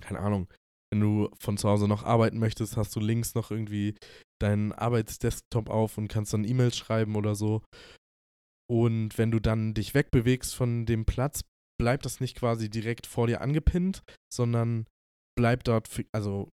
keine 0.00 0.20
Ahnung. 0.20 0.48
Wenn 0.92 1.00
du 1.00 1.28
von 1.38 1.56
zu 1.56 1.68
Hause 1.68 1.88
noch 1.88 2.04
arbeiten 2.04 2.38
möchtest, 2.38 2.76
hast 2.76 2.94
du 2.94 3.00
links 3.00 3.34
noch 3.34 3.50
irgendwie 3.50 3.94
deinen 4.40 4.72
Arbeitsdesktop 4.72 5.68
auf 5.68 5.98
und 5.98 6.08
kannst 6.08 6.32
dann 6.32 6.44
E-Mails 6.44 6.76
schreiben 6.76 7.16
oder 7.16 7.34
so. 7.34 7.62
Und 8.70 9.18
wenn 9.18 9.30
du 9.30 9.40
dann 9.40 9.74
dich 9.74 9.94
wegbewegst 9.94 10.54
von 10.54 10.86
dem 10.86 11.04
Platz, 11.04 11.42
bleibt 11.78 12.04
das 12.04 12.20
nicht 12.20 12.36
quasi 12.36 12.70
direkt 12.70 13.06
vor 13.06 13.26
dir 13.26 13.40
angepinnt, 13.40 14.02
sondern 14.32 14.86
bleibt 15.36 15.68
dort, 15.68 15.88
also 16.12 16.48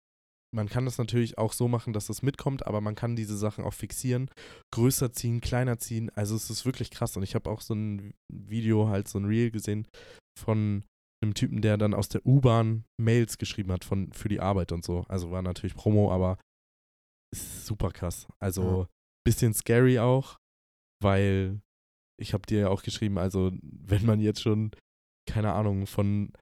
man 0.52 0.68
kann 0.68 0.86
das 0.86 0.98
natürlich 0.98 1.38
auch 1.38 1.54
so 1.54 1.68
machen, 1.68 1.94
dass 1.94 2.08
das 2.08 2.22
mitkommt, 2.22 2.66
aber 2.66 2.82
man 2.82 2.96
kann 2.96 3.16
diese 3.16 3.38
Sachen 3.38 3.64
auch 3.64 3.74
fixieren, 3.74 4.30
größer 4.74 5.12
ziehen, 5.12 5.42
kleiner 5.42 5.78
ziehen. 5.78 6.10
Also 6.16 6.36
es 6.36 6.50
ist 6.50 6.66
wirklich 6.66 6.90
krass. 6.92 7.16
Und 7.18 7.24
ich 7.24 7.36
habe 7.36 7.50
auch 7.50 7.62
so 7.62 7.76
ein 7.76 8.14
Video, 8.32 8.88
halt 8.88 9.08
so 9.08 9.20
ein 9.20 9.26
Reel 9.26 9.52
gesehen 9.52 9.88
von 10.38 10.84
einem 11.22 11.34
Typen, 11.34 11.62
der 11.62 11.78
dann 11.78 11.94
aus 11.94 12.10
der 12.10 12.26
U-Bahn 12.26 12.86
Mails 13.00 13.38
geschrieben 13.38 13.72
hat 13.72 13.84
von, 13.84 14.12
für 14.14 14.30
die 14.30 14.40
Arbeit 14.40 14.72
und 14.72 14.84
so. 14.84 15.06
Also 15.08 15.32
war 15.32 15.42
natürlich 15.42 15.76
Promo, 15.76 16.12
aber 16.12 16.40
ist 17.34 17.66
super 17.66 17.92
krass. 17.92 18.28
Also 18.40 18.88
bisschen 19.26 19.54
scary 19.54 20.00
auch, 20.00 20.38
weil 21.04 21.62
ich 22.20 22.34
habe 22.34 22.46
dir 22.48 22.60
ja 22.60 22.70
auch 22.70 22.82
geschrieben, 22.82 23.18
also 23.18 23.52
wenn 23.62 24.06
man 24.06 24.20
jetzt 24.20 24.42
schon, 24.42 24.72
keine 25.30 25.54
Ahnung, 25.54 25.86
von, 25.86 26.34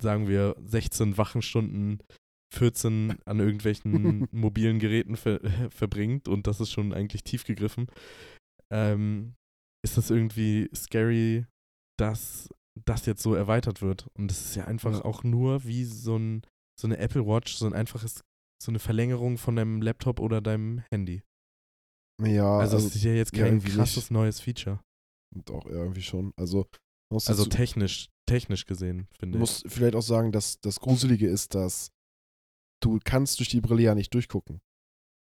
sagen 0.00 0.28
wir, 0.28 0.56
16 0.64 1.18
Wachenstunden 1.18 2.00
14 2.54 3.18
an 3.24 3.40
irgendwelchen 3.40 4.28
mobilen 4.32 4.78
Geräten 4.78 5.16
ver 5.16 5.40
verbringt 5.70 6.28
und 6.28 6.46
das 6.46 6.60
ist 6.60 6.70
schon 6.72 6.92
eigentlich 6.92 7.24
tief 7.24 7.44
gegriffen, 7.44 7.86
ähm, 8.70 9.34
ist 9.84 9.96
das 9.96 10.10
irgendwie 10.10 10.68
scary, 10.74 11.46
dass 11.98 12.48
das 12.84 13.06
jetzt 13.06 13.22
so 13.22 13.34
erweitert 13.34 13.82
wird. 13.82 14.06
Und 14.14 14.30
es 14.30 14.44
ist 14.44 14.56
ja 14.56 14.66
einfach 14.66 15.00
auch 15.02 15.24
nur 15.24 15.64
wie 15.64 15.84
so, 15.84 16.16
ein, 16.16 16.42
so 16.78 16.86
eine 16.86 16.98
Apple 16.98 17.26
Watch, 17.26 17.54
so 17.56 17.66
ein 17.66 17.72
einfaches, 17.72 18.22
so 18.62 18.70
eine 18.70 18.78
Verlängerung 18.78 19.38
von 19.38 19.56
deinem 19.56 19.80
Laptop 19.80 20.20
oder 20.20 20.40
deinem 20.40 20.82
Handy. 20.90 21.22
ja, 22.22 22.58
Also, 22.58 22.76
also, 22.76 22.88
es 22.88 22.96
ist 22.96 23.04
ja 23.04 23.12
jetzt 23.12 23.32
kein 23.32 23.62
krasses 23.62 24.10
neues 24.10 24.40
Feature. 24.40 24.80
doch, 25.44 25.66
irgendwie 25.66 26.02
schon. 26.02 26.32
Also, 26.36 26.66
muss 27.12 27.28
Also 27.28 27.46
technisch, 27.46 28.08
technisch 28.28 28.66
gesehen, 28.66 29.08
finde 29.18 29.38
ich. 29.38 29.40
musst 29.40 29.64
vielleicht 29.68 29.94
auch 29.94 30.02
sagen, 30.02 30.32
dass 30.32 30.60
das 30.60 30.80
Gruselige 30.80 31.28
ist, 31.28 31.54
dass 31.54 31.92
du 32.82 32.98
kannst 33.04 33.38
durch 33.38 33.48
die 33.48 33.60
Brille 33.60 33.82
ja 33.82 33.94
nicht 33.94 34.12
durchgucken. 34.14 34.60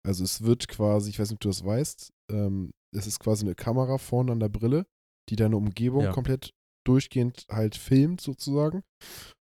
Also 0.05 0.23
es 0.23 0.41
wird 0.43 0.67
quasi, 0.67 1.09
ich 1.09 1.19
weiß 1.19 1.29
nicht, 1.29 1.35
ob 1.37 1.41
du 1.41 1.49
das 1.49 1.63
weißt, 1.65 2.11
ähm, 2.31 2.71
es 2.95 3.05
ist 3.07 3.19
quasi 3.19 3.45
eine 3.45 3.55
Kamera 3.55 3.97
vorne 3.97 4.31
an 4.31 4.39
der 4.39 4.49
Brille, 4.49 4.85
die 5.29 5.35
deine 5.35 5.57
Umgebung 5.57 6.03
Ja. 6.03 6.11
komplett 6.11 6.51
durchgehend 6.87 7.45
halt 7.49 7.75
filmt 7.75 8.21
sozusagen. 8.21 8.83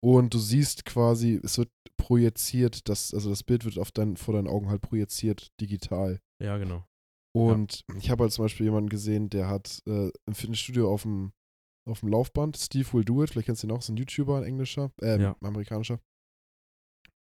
Und 0.03 0.33
du 0.33 0.39
siehst 0.39 0.85
quasi, 0.85 1.39
es 1.43 1.57
wird 1.57 1.69
projiziert, 1.97 2.87
das, 2.87 3.13
also 3.13 3.29
das 3.29 3.43
Bild 3.43 3.65
wird 3.65 3.79
auf 3.79 3.91
dein, 3.91 4.17
vor 4.17 4.35
deinen 4.35 4.47
Augen 4.47 4.69
halt 4.69 4.81
projiziert, 4.81 5.47
digital. 5.59 6.19
Ja, 6.41 6.57
genau. 6.57 6.85
Und 7.35 7.83
ich 7.97 8.09
habe 8.11 8.23
halt 8.23 8.31
zum 8.31 8.45
Beispiel 8.45 8.67
jemanden 8.67 8.89
gesehen, 8.89 9.29
der 9.29 9.47
hat 9.49 9.81
äh, 9.87 10.11
im 10.27 10.35
Fitnessstudio 10.35 10.89
auf 10.93 11.01
dem, 11.01 11.33
auf 11.89 11.99
dem 12.01 12.09
Laufband, 12.09 12.55
Steve 12.55 12.87
Will 12.93 13.03
Do 13.03 13.23
It, 13.23 13.31
vielleicht 13.31 13.47
kennst 13.47 13.63
du 13.63 13.67
ihn 13.67 13.71
auch, 13.71 13.79
ist 13.79 13.89
ein 13.89 13.97
YouTuber, 13.97 14.37
ein 14.37 14.43
englischer, 14.43 14.91
äh, 15.01 15.19
Ja. 15.21 15.35
amerikanischer. 15.41 15.99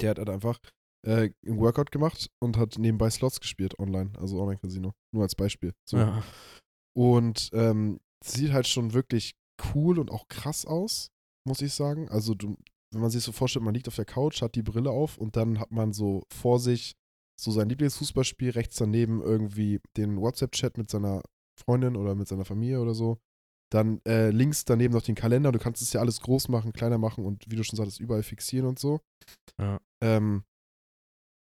Der 0.00 0.10
hat 0.10 0.18
halt 0.18 0.30
einfach 0.30 0.58
äh, 1.06 1.30
einen 1.46 1.58
Workout 1.58 1.90
gemacht 1.90 2.30
und 2.40 2.56
hat 2.56 2.78
nebenbei 2.78 3.10
Slots 3.10 3.40
gespielt 3.40 3.78
online, 3.78 4.12
also 4.18 4.40
Online-Casino. 4.40 4.92
Nur 5.12 5.22
als 5.22 5.34
Beispiel. 5.34 5.72
So. 5.88 5.98
Ja. 5.98 6.22
Und 6.96 7.50
ähm, 7.52 8.00
sieht 8.24 8.52
halt 8.52 8.66
schon 8.66 8.92
wirklich 8.92 9.34
cool 9.74 9.98
und 9.98 10.10
auch 10.10 10.28
krass 10.28 10.66
aus, 10.66 11.10
muss 11.46 11.62
ich 11.62 11.72
sagen. 11.72 12.08
Also 12.08 12.34
du, 12.34 12.56
wenn 12.92 13.00
man 13.00 13.10
sich 13.10 13.22
so 13.22 13.32
vorstellt, 13.32 13.64
man 13.64 13.74
liegt 13.74 13.88
auf 13.88 13.96
der 13.96 14.04
Couch, 14.04 14.42
hat 14.42 14.54
die 14.54 14.62
Brille 14.62 14.90
auf 14.90 15.18
und 15.18 15.36
dann 15.36 15.58
hat 15.58 15.70
man 15.70 15.92
so 15.92 16.24
vor 16.32 16.58
sich 16.58 16.94
so 17.40 17.50
sein 17.50 17.68
Lieblingsfußballspiel, 17.70 18.50
rechts 18.50 18.76
daneben 18.76 19.22
irgendwie 19.22 19.80
den 19.96 20.20
WhatsApp-Chat 20.20 20.76
mit 20.76 20.90
seiner 20.90 21.22
Freundin 21.58 21.96
oder 21.96 22.14
mit 22.14 22.28
seiner 22.28 22.44
Familie 22.44 22.80
oder 22.80 22.94
so. 22.94 23.18
Dann 23.72 24.00
äh, 24.04 24.30
links 24.30 24.64
daneben 24.64 24.94
noch 24.94 25.02
den 25.02 25.14
Kalender. 25.14 25.52
Du 25.52 25.58
kannst 25.58 25.80
es 25.80 25.92
ja 25.92 26.00
alles 26.00 26.20
groß 26.20 26.48
machen, 26.48 26.72
kleiner 26.72 26.98
machen 26.98 27.24
und 27.24 27.48
wie 27.50 27.56
du 27.56 27.62
schon 27.62 27.76
sagtest, 27.76 28.00
überall 28.00 28.22
fixieren 28.22 28.66
und 28.66 28.78
so. 28.78 29.00
Ja. 29.58 29.80
Ähm, 30.02 30.44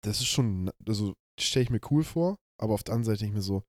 das 0.04 0.18
ist 0.18 0.26
schon, 0.26 0.70
also 0.86 1.14
stelle 1.38 1.64
ich 1.64 1.70
mir 1.70 1.80
cool 1.90 2.02
vor, 2.02 2.36
aber 2.60 2.74
auf 2.74 2.82
der 2.82 2.94
anderen 2.94 3.04
Seite 3.04 3.20
denke 3.20 3.32
ich 3.32 3.36
mir 3.36 3.42
so, 3.42 3.62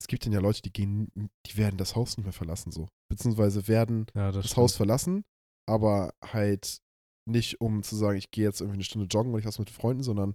es 0.00 0.06
gibt 0.06 0.24
dann 0.24 0.32
ja 0.32 0.40
Leute, 0.40 0.62
die 0.62 0.72
gehen, 0.72 1.10
die 1.46 1.56
werden 1.56 1.76
das 1.76 1.96
Haus 1.96 2.16
nicht 2.16 2.24
mehr 2.24 2.32
verlassen, 2.32 2.70
so. 2.70 2.88
Beziehungsweise 3.10 3.66
werden 3.68 4.06
ja, 4.14 4.30
das, 4.30 4.48
das. 4.48 4.56
Haus 4.56 4.76
verlassen, 4.76 5.24
aber 5.66 6.14
halt 6.22 6.80
nicht, 7.26 7.60
um 7.60 7.82
zu 7.82 7.96
sagen, 7.96 8.18
ich 8.18 8.30
gehe 8.30 8.44
jetzt 8.44 8.60
irgendwie 8.60 8.76
eine 8.76 8.84
Stunde 8.84 9.08
joggen, 9.08 9.32
weil 9.32 9.40
ich 9.40 9.46
was 9.46 9.58
mit 9.58 9.70
Freunden, 9.70 10.02
sondern 10.02 10.34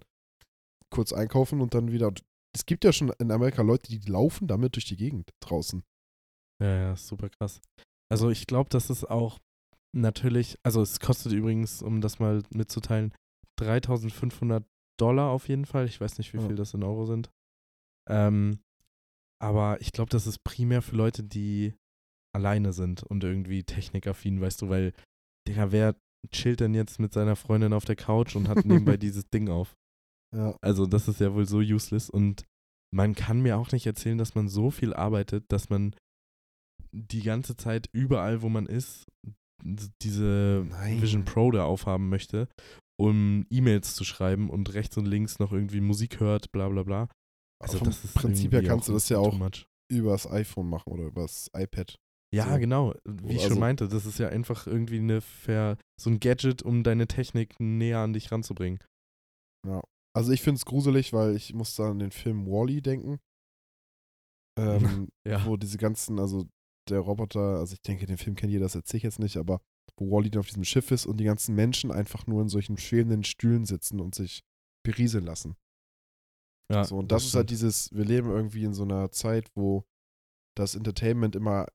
kurz 0.90 1.12
einkaufen 1.12 1.60
und 1.60 1.74
dann 1.74 1.90
wieder. 1.90 2.12
Es 2.54 2.66
gibt 2.66 2.84
ja 2.84 2.92
schon 2.92 3.10
in 3.18 3.32
Amerika 3.32 3.62
Leute, 3.62 3.90
die 3.90 4.08
laufen 4.08 4.46
damit 4.46 4.76
durch 4.76 4.84
die 4.84 4.96
Gegend 4.96 5.30
draußen. 5.40 5.82
Ja, 6.62 6.74
ja, 6.76 6.96
super 6.96 7.28
krass. 7.28 7.60
Also 8.10 8.30
ich 8.30 8.46
glaube, 8.46 8.70
das 8.70 8.90
ist 8.90 9.04
auch 9.04 9.38
natürlich, 9.94 10.56
also 10.62 10.82
es 10.82 11.00
kostet 11.00 11.32
übrigens, 11.32 11.82
um 11.82 12.00
das 12.00 12.18
mal 12.18 12.42
mitzuteilen, 12.54 13.12
3500 13.58 14.64
Dollar 15.00 15.30
auf 15.30 15.48
jeden 15.48 15.66
Fall. 15.66 15.86
Ich 15.86 16.00
weiß 16.00 16.18
nicht, 16.18 16.32
wie 16.32 16.38
Ja. 16.38 16.46
viel 16.46 16.56
das 16.56 16.74
in 16.74 16.82
Euro 16.82 17.06
sind. 17.06 17.30
Ähm, 18.08 18.60
aber 19.42 19.80
ich 19.80 19.92
glaube, 19.92 20.10
das 20.10 20.26
ist 20.26 20.44
primär 20.44 20.82
für 20.82 20.96
Leute, 20.96 21.22
die 21.22 21.74
alleine 22.34 22.72
sind 22.72 23.02
und 23.02 23.22
irgendwie 23.24 23.62
technikaffin, 23.64 24.40
weißt 24.40 24.62
du, 24.62 24.68
weil, 24.68 24.92
Digga, 25.48 25.72
wer 25.72 25.96
chillt 26.32 26.60
denn 26.60 26.74
jetzt 26.74 26.98
mit 26.98 27.12
seiner 27.12 27.36
Freundin 27.36 27.72
auf 27.72 27.84
der 27.84 27.96
Couch 27.96 28.34
und 28.36 28.48
hat 28.48 28.64
nebenbei 28.64 28.96
dieses 28.96 29.28
Ding 29.30 29.48
auf? 29.48 29.74
Ja. 30.34 30.56
Also, 30.62 30.86
das 30.86 31.06
ist 31.08 31.20
ja 31.20 31.32
wohl 31.34 31.46
so 31.46 31.58
useless 31.58 32.10
und 32.10 32.44
man 32.92 33.14
kann 33.14 33.40
mir 33.40 33.58
auch 33.58 33.72
nicht 33.72 33.86
erzählen, 33.86 34.18
dass 34.18 34.34
man 34.34 34.48
so 34.48 34.70
viel 34.70 34.94
arbeitet, 34.94 35.44
dass 35.48 35.68
man 35.68 35.94
die 36.94 37.22
ganze 37.22 37.56
Zeit 37.56 37.88
überall, 37.92 38.42
wo 38.42 38.48
man 38.48 38.66
ist, 38.66 39.04
diese 40.02 40.66
Nein. 40.68 41.00
Vision 41.02 41.24
Pro 41.24 41.50
da 41.50 41.64
aufhaben 41.64 42.08
möchte, 42.08 42.48
um 43.00 43.46
E-Mails 43.50 43.94
zu 43.94 44.04
schreiben 44.04 44.50
und 44.50 44.72
rechts 44.74 44.96
und 44.96 45.06
links 45.06 45.38
noch 45.38 45.52
irgendwie 45.52 45.80
Musik 45.80 46.20
hört, 46.20 46.52
bla 46.52 46.68
bla 46.68 46.82
bla. 46.82 47.08
Also 47.62 47.78
vom 47.78 47.86
das 47.88 48.04
ist 48.04 48.14
Prinzip 48.14 48.52
her 48.52 48.62
kannst 48.62 48.88
du 48.88 48.92
das 48.92 49.08
ja 49.08 49.18
auch 49.18 49.38
übers 49.90 50.30
iPhone 50.30 50.68
machen 50.68 50.92
oder 50.92 51.04
übers 51.04 51.50
iPad. 51.56 51.96
Ja, 52.34 52.52
so. 52.52 52.58
genau. 52.58 52.94
Wie 53.04 53.32
ich 53.34 53.42
Also- 53.42 53.50
schon 53.50 53.60
meinte, 53.60 53.88
das 53.88 54.06
ist 54.06 54.18
ja 54.18 54.28
einfach 54.28 54.66
irgendwie 54.66 54.98
eine 54.98 55.20
Ver 55.20 55.78
so 56.00 56.10
ein 56.10 56.20
Gadget, 56.20 56.62
um 56.62 56.82
deine 56.82 57.06
Technik 57.06 57.58
näher 57.60 57.98
an 58.00 58.12
dich 58.12 58.30
ranzubringen. 58.32 58.78
Also 60.16 60.30
ich 60.32 60.42
finde 60.42 60.58
es 60.58 60.64
gruselig, 60.64 61.12
weil 61.12 61.34
ich 61.34 61.54
muss 61.54 61.74
da 61.74 61.90
an 61.90 61.98
den 61.98 62.10
Film 62.12 62.46
Wally 62.46 62.82
denken. 62.82 63.18
Ähm, 64.56 65.08
Ja. 65.26 65.44
wo 65.46 65.56
diese 65.56 65.78
ganzen, 65.78 66.20
also 66.20 66.46
der 66.90 67.00
Roboter, 67.00 67.58
also 67.58 67.74
ich 67.74 67.82
denke, 67.82 68.06
den 68.06 68.18
Film 68.18 68.36
kennt 68.36 68.52
jeder, 68.52 68.64
das 68.64 68.74
erzähle 68.74 68.98
ich 68.98 69.04
jetzt 69.04 69.18
nicht, 69.18 69.36
aber 69.36 69.60
wo 69.96 70.10
Wally 70.10 70.30
dann 70.30 70.40
auf 70.40 70.46
diesem 70.46 70.64
Schiff 70.64 70.90
ist 70.90 71.06
und 71.06 71.18
die 71.18 71.24
ganzen 71.24 71.54
Menschen 71.54 71.90
einfach 71.90 72.26
nur 72.26 72.42
in 72.42 72.48
solchen 72.48 72.76
schwebenden 72.76 73.24
Stühlen 73.24 73.64
sitzen 73.64 74.00
und 74.00 74.14
sich 74.14 74.42
berieseln 74.84 75.24
lassen. 75.24 75.56
ja 76.70 76.84
so, 76.84 76.98
und 76.98 77.12
das, 77.12 77.24
ist 77.24 77.34
halt 77.34 77.50
dieses, 77.50 77.92
wir 77.92 78.04
leben 78.04 78.30
irgendwie 78.30 78.64
in 78.64 78.74
so 78.74 78.82
einer 78.82 79.10
Zeit, 79.10 79.48
wo 79.54 79.84
das 80.56 80.74
Entertainment 80.74 81.36
immer 81.36 81.66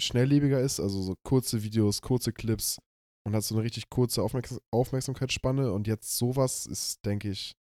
schnelllebiger 0.00 0.60
ist, 0.60 0.80
also 0.80 1.02
so 1.02 1.14
kurze 1.24 1.62
Videos, 1.62 2.02
kurze 2.02 2.32
Clips 2.32 2.78
und 3.26 3.34
hat 3.34 3.42
so 3.42 3.54
eine 3.54 3.64
richtig 3.64 3.90
kurze 3.90 4.22
Aufmerks 4.22 4.60
Aufmerksamkeitsspanne 4.70 5.72
und 5.72 5.86
jetzt 5.86 6.16
sowas 6.16 6.66
ist, 6.66 7.04
denke 7.04 7.30
ich, 7.30 7.56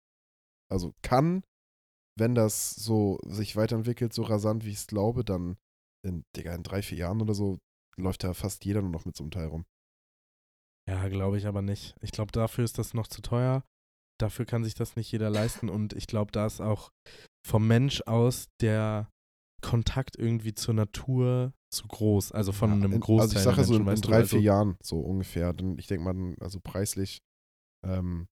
also 0.70 0.92
kann, 1.02 1.42
wenn 2.18 2.34
das 2.34 2.70
so 2.70 3.18
sich 3.26 3.56
weiterentwickelt, 3.56 4.12
so 4.12 4.22
rasant, 4.22 4.64
wie 4.64 4.70
ich 4.70 4.76
es 4.76 4.86
glaube, 4.86 5.24
dann 5.24 5.56
in, 6.06 6.24
Digga, 6.36 6.54
in 6.54 6.62
drei, 6.62 6.82
vier 6.82 6.98
Jahren 6.98 7.20
oder 7.20 7.34
so 7.34 7.58
läuft 7.98 8.24
da 8.24 8.34
fast 8.34 8.64
jeder 8.64 8.82
nur 8.82 8.90
noch 8.90 9.04
mit 9.04 9.16
so 9.16 9.24
einem 9.24 9.30
Teil 9.30 9.46
rum. 9.46 9.64
Ja, 10.88 11.08
glaube 11.08 11.38
ich 11.38 11.46
aber 11.46 11.62
nicht. 11.62 11.96
Ich 12.00 12.12
glaube, 12.12 12.30
dafür 12.32 12.64
ist 12.64 12.78
das 12.78 12.94
noch 12.94 13.08
zu 13.08 13.22
teuer. 13.22 13.64
Dafür 14.20 14.46
kann 14.46 14.64
sich 14.64 14.74
das 14.74 14.96
nicht 14.96 15.10
jeder 15.10 15.30
leisten. 15.30 15.68
Und 15.68 15.92
ich 15.94 16.06
glaube, 16.06 16.30
da 16.32 16.46
ist 16.46 16.60
auch 16.60 16.90
vom 17.46 17.66
Mensch 17.66 18.02
aus 18.02 18.46
der 18.60 19.10
Kontakt 19.62 20.16
irgendwie 20.16 20.54
zur 20.54 20.74
Natur 20.74 21.52
zu 21.72 21.88
groß. 21.88 22.32
Also 22.32 22.52
von 22.52 22.70
Ja, 22.70 22.76
einem 22.76 22.92
in, 22.92 23.00
Großteil 23.00 23.22
Also 23.22 23.36
ich 23.38 23.44
sage 23.44 23.56
ja 23.58 23.64
so 23.64 23.76
in, 23.76 23.86
in 23.88 24.00
drei, 24.00 24.16
also, 24.16 24.36
vier 24.36 24.40
Jahren 24.44 24.76
so 24.82 25.00
ungefähr. 25.00 25.52
Dann, 25.52 25.78
ich 25.78 25.86
denke 25.86 26.04
mal, 26.04 26.36
also 26.40 26.60
preislich, 26.60 27.18
ähm, 27.84 28.26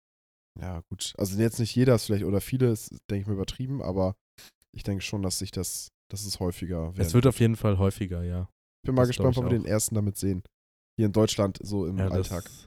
ja 0.60 0.80
gut. 0.88 1.12
Also 1.18 1.40
jetzt 1.40 1.58
nicht 1.58 1.74
jeder 1.74 1.96
ist 1.96 2.06
vielleicht 2.06 2.24
oder 2.24 2.40
viele, 2.40 2.70
ist, 2.70 2.90
denke 3.10 3.22
ich 3.22 3.26
mal, 3.26 3.34
übertrieben, 3.34 3.82
aber 3.82 4.14
ich 4.72 4.84
denke 4.84 5.02
schon, 5.02 5.22
dass 5.22 5.38
sich 5.38 5.50
das, 5.50 5.88
dass 6.10 6.24
es 6.24 6.40
häufiger 6.40 6.90
Es 6.92 6.98
werden 6.98 7.12
wird 7.14 7.26
auf 7.26 7.40
jeden 7.40 7.56
Fall 7.56 7.78
häufiger, 7.78 8.22
ja. 8.22 8.48
Ich 8.82 8.86
bin 8.86 8.94
mal 8.94 9.02
das 9.02 9.08
gespannt, 9.08 9.36
wann 9.36 9.44
wir 9.50 9.58
den 9.58 9.64
ersten 9.64 9.94
damit 9.94 10.16
sehen. 10.16 10.42
Hier 10.98 11.06
in 11.06 11.12
Deutschland, 11.12 11.58
so 11.62 11.86
im 11.86 11.98
ja 11.98 12.08
Alltag. 12.08 12.44
Das, 12.44 12.66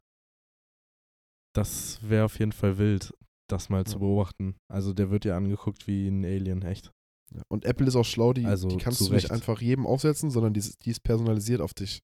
das 1.56 2.00
wäre 2.10 2.26
auf 2.26 2.38
jeden 2.40 2.52
Fall 2.52 2.78
wild, 2.78 3.14
das 3.50 3.70
mal 3.70 3.86
zu 3.86 3.94
Ja. 3.94 4.00
beobachten. 4.00 4.56
Also 4.72 4.94
der 4.94 5.10
wird 5.12 5.26
ja 5.26 5.36
angeguckt 5.38 5.88
wie 5.88 6.08
ein 6.08 6.26
Alien, 6.26 6.62
echt. 6.64 6.92
Ja. 7.34 7.42
Und 7.50 7.66
Apple 7.66 7.88
ist 7.88 7.96
auch 7.96 8.06
schlau, 8.06 8.34
die, 8.34 8.46
Also, 8.46 8.68
die 8.70 8.78
kannst 8.78 9.00
zu 9.00 9.10
du 9.10 9.14
nicht 9.16 9.32
einfach 9.32 9.62
jedem 9.62 9.86
aufsetzen, 9.86 10.32
sondern 10.32 10.54
die, 10.54 10.60
ist- 10.60 10.84
die 10.86 10.92
ist 10.92 11.04
personalisiert 11.04 11.62
auf 11.62 11.74
dich. 11.74 12.00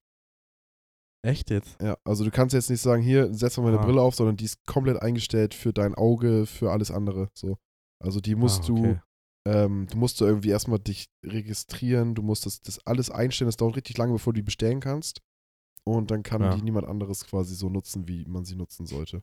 Echt 1.24 1.48
jetzt? 1.50 1.80
Ja, 1.80 1.96
also 2.04 2.22
du 2.24 2.30
kannst 2.30 2.52
jetzt 2.52 2.68
nicht 2.68 2.82
sagen, 2.82 3.02
hier, 3.02 3.32
setz 3.32 3.56
mal 3.56 3.64
meine 3.64 3.78
Ah. 3.80 3.84
Brille 3.84 4.02
auf, 4.02 4.14
sondern 4.14 4.36
die 4.36 4.44
ist 4.44 4.58
komplett 4.66 5.00
eingestellt 5.00 5.54
für 5.54 5.72
dein 5.72 5.94
Auge, 5.94 6.44
für 6.44 6.70
alles 6.70 6.90
andere. 6.90 7.30
So. 7.34 7.56
Also 8.02 8.20
die 8.20 8.34
musst 8.34 8.64
ah, 8.64 8.66
du, 8.66 8.78
okay. 8.78 9.00
Ähm, 9.46 9.86
du 9.90 9.96
musst 9.98 10.20
da 10.20 10.26
irgendwie 10.26 10.48
erstmal 10.50 10.78
dich 10.78 11.06
registrieren, 11.24 12.14
du 12.14 12.22
musst 12.22 12.46
das, 12.46 12.60
das 12.62 12.78
alles 12.86 13.10
einstellen, 13.10 13.48
das 13.48 13.56
dauert 13.56 13.76
richtig 13.76 13.98
lange, 13.98 14.12
bevor 14.14 14.32
du 14.32 14.38
die 14.38 14.42
bestellen 14.44 14.80
kannst. 14.80 15.20
Und 15.86 16.10
dann 16.10 16.22
kann 16.22 16.40
Ja. 16.42 16.54
die 16.56 16.62
niemand 16.62 16.86
anderes 16.86 17.26
quasi 17.26 17.54
so 17.54 17.68
nutzen, 17.68 18.08
wie 18.08 18.24
man 18.24 18.44
sie 18.46 18.56
nutzen 18.56 18.86
sollte. 18.86 19.22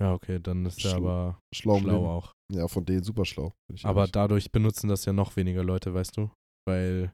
Ja, 0.00 0.14
okay, 0.14 0.40
dann 0.40 0.66
ist 0.66 0.84
er 0.84 0.90
Schlau- 0.92 0.96
aber 0.98 1.40
Schlau, 1.54 1.78
schlau 1.78 2.06
auch. 2.08 2.32
Ja, 2.50 2.68
von 2.68 2.84
denen 2.84 3.02
super 3.02 3.24
schlau. 3.24 3.52
Aber 3.82 4.00
ehrlich. 4.02 4.12
dadurch 4.12 4.52
benutzen 4.52 4.88
das 4.88 5.04
ja 5.04 5.12
noch 5.12 5.36
weniger 5.36 5.62
Leute, 5.64 5.94
weißt 5.94 6.16
du? 6.16 6.30
Weil 6.66 7.12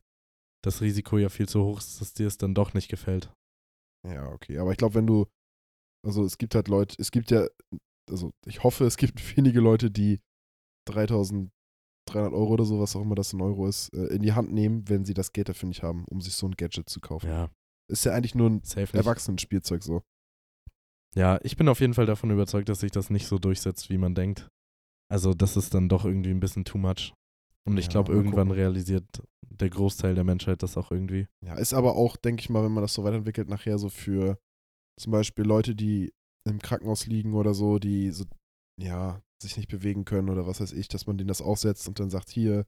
das 0.65 0.81
Risiko 0.81 1.19
ja 1.19 1.29
viel 1.29 1.49
zu 1.49 1.63
hoch 1.65 1.79
ist, 1.79 2.01
dass 2.01 2.13
dir 2.15 2.27
es 2.27 2.37
dann 2.39 2.55
doch 2.55 2.75
nicht 2.75 2.89
gefällt. 2.89 3.33
Ja, 4.07 4.29
okay. 4.33 4.59
Aber 4.59 4.73
ich 4.73 4.77
glaube, 4.79 4.95
wenn 4.95 5.07
du, 5.07 5.27
also 6.07 6.25
es 6.25 6.39
gibt 6.39 6.55
halt 6.55 6.69
Leute, 6.69 6.97
es 6.99 7.11
gibt 7.11 7.31
ja, 7.31 7.47
also 8.11 8.31
ich 8.47 8.63
hoffe, 8.63 8.85
es 8.85 8.97
gibt 8.97 9.21
wenige 9.37 9.61
Leute, 9.61 9.91
die 9.91 10.21
3300 12.09 12.33
Euro 12.33 12.53
oder 12.55 12.65
so, 12.65 12.81
was 12.81 12.95
auch 12.97 13.03
immer 13.03 13.15
das 13.15 13.33
in 13.33 13.41
Euro 13.41 13.67
ist, 13.67 13.93
äh, 13.95 14.07
in 14.15 14.23
die 14.23 14.33
Hand 14.33 14.53
nehmen, 14.53 14.89
wenn 14.89 15.05
sie 15.05 15.15
das 15.15 15.33
Geld 15.33 15.49
dafür 15.49 15.69
nicht 15.69 15.83
haben, 15.83 16.05
um 16.11 16.21
sich 16.21 16.35
so 16.35 16.47
ein 16.47 16.53
Gadget 16.57 16.89
zu 16.89 17.01
kaufen. 17.01 17.29
Ja, 17.29 17.49
Ist 17.91 18.05
ja 18.05 18.13
eigentlich 18.13 18.35
nur 18.35 18.51
ein. 18.51 18.63
Erwachsenenspielzeug 18.93 19.83
so. 19.83 20.03
Ja, 21.15 21.39
ich 21.43 21.57
bin 21.57 21.69
auf 21.69 21.81
jeden 21.81 21.95
Fall 21.95 22.07
davon 22.07 22.31
überzeugt, 22.31 22.69
dass 22.69 22.81
sich 22.81 22.91
das 22.93 23.11
nicht 23.11 23.27
so 23.27 23.39
durchsetzt, 23.39 23.91
wie 23.91 23.99
man 23.99 24.15
denkt. 24.15 24.49
Also 25.11 25.33
das 25.35 25.57
ist 25.57 25.73
dann 25.75 25.89
doch 25.89 26.05
irgendwie 26.05 26.31
ein 26.31 26.41
bisschen 26.41 26.65
too 26.65 26.79
much. 26.79 27.15
Und 27.67 27.79
ich 27.79 27.87
Ja, 27.87 27.91
glaube, 27.93 28.13
irgendwann 28.13 28.49
gucken. 28.49 28.61
realisiert 28.61 29.05
der 29.43 29.71
Großteil 29.71 30.15
der 30.15 30.25
Menschheit 30.25 30.63
das 30.63 30.77
auch 30.77 30.91
irgendwie. 30.91 31.27
Ja, 31.45 31.55
ist 31.55 31.75
aber 31.75 31.97
auch, 31.97 32.17
denke 32.17 32.41
ich 32.41 32.51
mal, 32.51 32.63
wenn 32.63 32.73
man 32.73 32.83
das 32.83 32.95
so 32.95 33.05
weiterentwickelt, 33.05 33.49
nachher 33.49 33.79
so 33.79 33.89
für 33.89 34.39
zum 35.01 35.13
Beispiel 35.13 35.45
Leute, 35.45 35.75
die 35.75 36.13
im 36.47 36.59
Krankenhaus 36.61 37.07
liegen 37.07 37.35
oder 37.35 37.55
so, 37.55 37.79
die 37.79 38.11
so, 38.11 38.25
ja, 38.81 39.21
sich 39.43 39.57
nicht 39.57 39.69
bewegen 39.69 40.05
können 40.05 40.29
oder 40.31 40.47
was 40.47 40.61
weiß 40.61 40.73
ich, 40.73 40.89
dass 40.89 41.07
man 41.07 41.19
denen 41.19 41.29
das 41.29 41.43
aufsetzt 41.43 41.89
und 41.89 42.01
dann 42.01 42.11
sagt, 42.11 42.31
hier, 42.31 42.67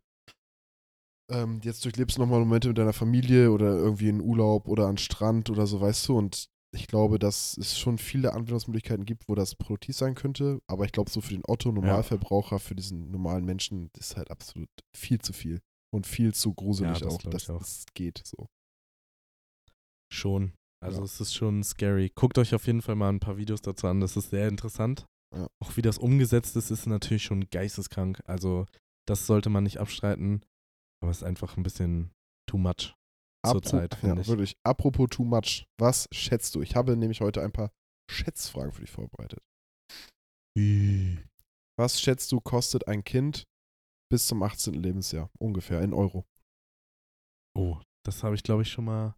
ähm, 1.30 1.60
jetzt 1.62 1.84
durchlebst 1.84 2.16
du 2.16 2.20
nochmal 2.22 2.40
Momente 2.40 2.68
mit 2.68 2.78
deiner 2.78 2.92
Familie 2.92 3.50
oder 3.52 3.76
irgendwie 3.76 4.08
in 4.08 4.20
Urlaub 4.20 4.68
oder 4.68 4.86
an 4.86 4.98
Strand 4.98 5.50
oder 5.50 5.66
so, 5.66 5.80
weißt 5.80 6.08
du, 6.08 6.16
und 6.18 6.46
ich 6.72 6.86
glaube, 6.86 7.18
dass 7.18 7.56
es 7.58 7.76
schon 7.78 7.98
viele 7.98 8.32
Anwendungsmöglichkeiten 8.32 9.04
gibt, 9.04 9.28
wo 9.28 9.34
das 9.34 9.56
produktiv 9.56 9.96
sein 9.96 10.14
könnte, 10.14 10.60
aber 10.68 10.84
ich 10.84 10.92
glaube, 10.92 11.10
so 11.10 11.20
für 11.20 11.34
den 11.34 11.42
Otto-Normalverbraucher, 11.44 12.60
für 12.60 12.76
diesen 12.76 13.10
normalen 13.10 13.44
Menschen, 13.44 13.90
ist 13.98 14.16
halt 14.16 14.30
absolut 14.30 14.68
viel 14.96 15.20
zu 15.20 15.32
viel 15.32 15.60
und 15.92 16.06
viel 16.06 16.32
zu 16.32 16.54
gruselig 16.54 17.00
Ja, 17.00 17.06
das 17.06 17.14
auch, 17.14 17.22
dass 17.22 17.50
auch. 17.50 17.58
das 17.58 17.84
geht 17.94 18.22
so. 18.24 18.46
Schon. 20.12 20.52
Also 20.82 20.98
Ja. 21.00 21.04
es 21.04 21.20
ist 21.20 21.34
schon 21.34 21.62
scary. 21.62 22.10
Guckt 22.14 22.38
euch 22.38 22.54
auf 22.54 22.66
jeden 22.66 22.82
Fall 22.82 22.94
mal 22.94 23.10
ein 23.10 23.20
paar 23.20 23.36
Videos 23.36 23.60
dazu 23.62 23.86
an. 23.86 24.00
Das 24.00 24.16
ist 24.16 24.30
sehr 24.30 24.48
interessant. 24.48 25.06
Auch 25.32 25.76
wie 25.76 25.82
das 25.82 25.98
umgesetzt 25.98 26.56
ist, 26.56 26.70
ist 26.70 26.86
natürlich 26.86 27.22
schon 27.24 27.48
geisteskrank. 27.50 28.22
Also 28.26 28.66
das 29.06 29.26
sollte 29.26 29.48
man 29.50 29.62
nicht 29.64 29.78
abstreiten. 29.78 30.44
Aber 31.02 31.10
es 31.10 31.18
ist 31.18 31.24
einfach 31.24 31.56
ein 31.56 31.62
bisschen 31.62 32.10
too 32.48 32.58
much 32.58 32.94
zur 33.46 33.56
Apro- 33.56 33.62
Zeit, 33.62 33.94
ja, 33.94 33.98
finde 34.00 34.22
ich. 34.22 34.28
wirklich. 34.28 34.56
Apropos 34.64 35.08
too 35.10 35.24
much. 35.24 35.66
Was 35.78 36.08
schätzt 36.12 36.54
du? 36.54 36.62
Ich 36.62 36.76
habe 36.76 36.96
nämlich 36.96 37.20
heute 37.20 37.42
ein 37.42 37.52
paar 37.52 37.70
Schätzfragen 38.10 38.72
für 38.72 38.82
dich 38.82 38.90
vorbereitet. 38.90 39.40
Was 41.78 42.00
schätzt 42.00 42.32
du, 42.32 42.40
kostet 42.40 42.86
ein 42.88 43.04
Kind 43.04 43.46
bis 44.10 44.26
zum 44.26 44.42
18. 44.42 44.74
Lebensjahr? 44.74 45.30
Ungefähr 45.38 45.80
in 45.80 45.94
Euro. 45.94 46.26
Oh, 47.56 47.80
das 48.04 48.22
habe 48.22 48.34
ich, 48.34 48.42
glaube 48.42 48.62
ich, 48.62 48.70
schon 48.70 48.84
mal. 48.84 49.14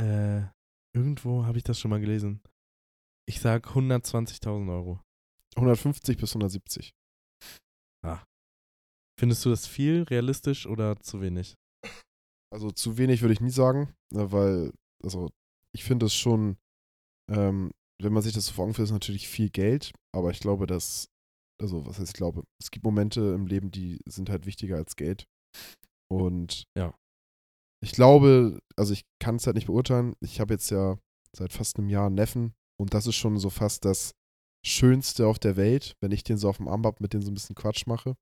Äh, 0.00 0.46
irgendwo 0.94 1.44
habe 1.44 1.58
ich 1.58 1.64
das 1.64 1.78
schon 1.78 1.90
mal 1.90 2.00
gelesen. 2.00 2.40
Ich 3.28 3.40
sag 3.40 3.66
120.000 3.66 4.72
Euro. 4.72 5.00
150 5.56 6.16
bis 6.18 6.30
170. 6.30 6.92
Findest 9.20 9.44
du 9.44 9.50
das 9.50 9.66
viel 9.66 10.04
realistisch 10.04 10.66
oder 10.68 10.94
zu 11.00 11.20
wenig? 11.20 11.56
Also 12.54 12.70
zu 12.70 12.98
wenig 12.98 13.20
würde 13.20 13.32
ich 13.32 13.40
nie 13.40 13.50
sagen, 13.50 13.92
ne, 14.14 14.30
weil, 14.30 14.72
also 15.02 15.28
ich 15.74 15.82
finde 15.82 16.06
es 16.06 16.14
schon, 16.14 16.56
ähm, 17.28 17.72
wenn 18.00 18.12
man 18.12 18.22
sich 18.22 18.32
das 18.32 18.46
so 18.46 18.52
vor 18.52 18.64
Augen 18.64 18.74
führt, 18.74 18.86
ist 18.86 18.92
natürlich 18.92 19.26
viel 19.28 19.50
Geld, 19.50 19.92
aber 20.14 20.30
ich 20.30 20.38
glaube, 20.38 20.68
dass, 20.68 21.08
also 21.60 21.84
was 21.84 21.98
heißt 21.98 22.12
ich 22.12 22.16
glaube, 22.16 22.44
es 22.62 22.70
gibt 22.70 22.84
Momente 22.84 23.20
im 23.34 23.48
Leben, 23.48 23.72
die 23.72 23.98
sind 24.08 24.30
halt 24.30 24.46
wichtiger 24.46 24.76
als 24.76 24.94
Geld. 24.94 25.24
Und 26.08 26.62
Ja. 26.76 26.94
ich 27.82 27.90
glaube, 27.90 28.60
also 28.76 28.92
ich 28.92 29.02
kann 29.20 29.34
es 29.36 29.46
halt 29.46 29.56
nicht 29.56 29.66
beurteilen. 29.66 30.14
Ich 30.20 30.38
habe 30.38 30.54
jetzt 30.54 30.70
ja 30.70 30.96
seit 31.36 31.52
fast 31.52 31.76
einem 31.76 31.88
Jahr 31.88 32.06
einen 32.06 32.14
Neffen 32.14 32.54
und 32.80 32.94
das 32.94 33.08
ist 33.08 33.16
schon 33.16 33.36
so 33.38 33.50
fast 33.50 33.84
das 33.84 34.12
Schönste 34.64 35.26
auf 35.26 35.38
der 35.38 35.56
Welt, 35.56 35.96
wenn 36.00 36.12
ich 36.12 36.24
den 36.24 36.36
so 36.36 36.48
auf 36.48 36.56
dem 36.58 36.68
Arm 36.68 36.84
hab, 36.84 37.00
mit 37.00 37.12
dem 37.12 37.22
so 37.22 37.30
ein 37.30 37.34
bisschen 37.34 37.54
Quatsch 37.56 37.86
mache. 37.86 38.16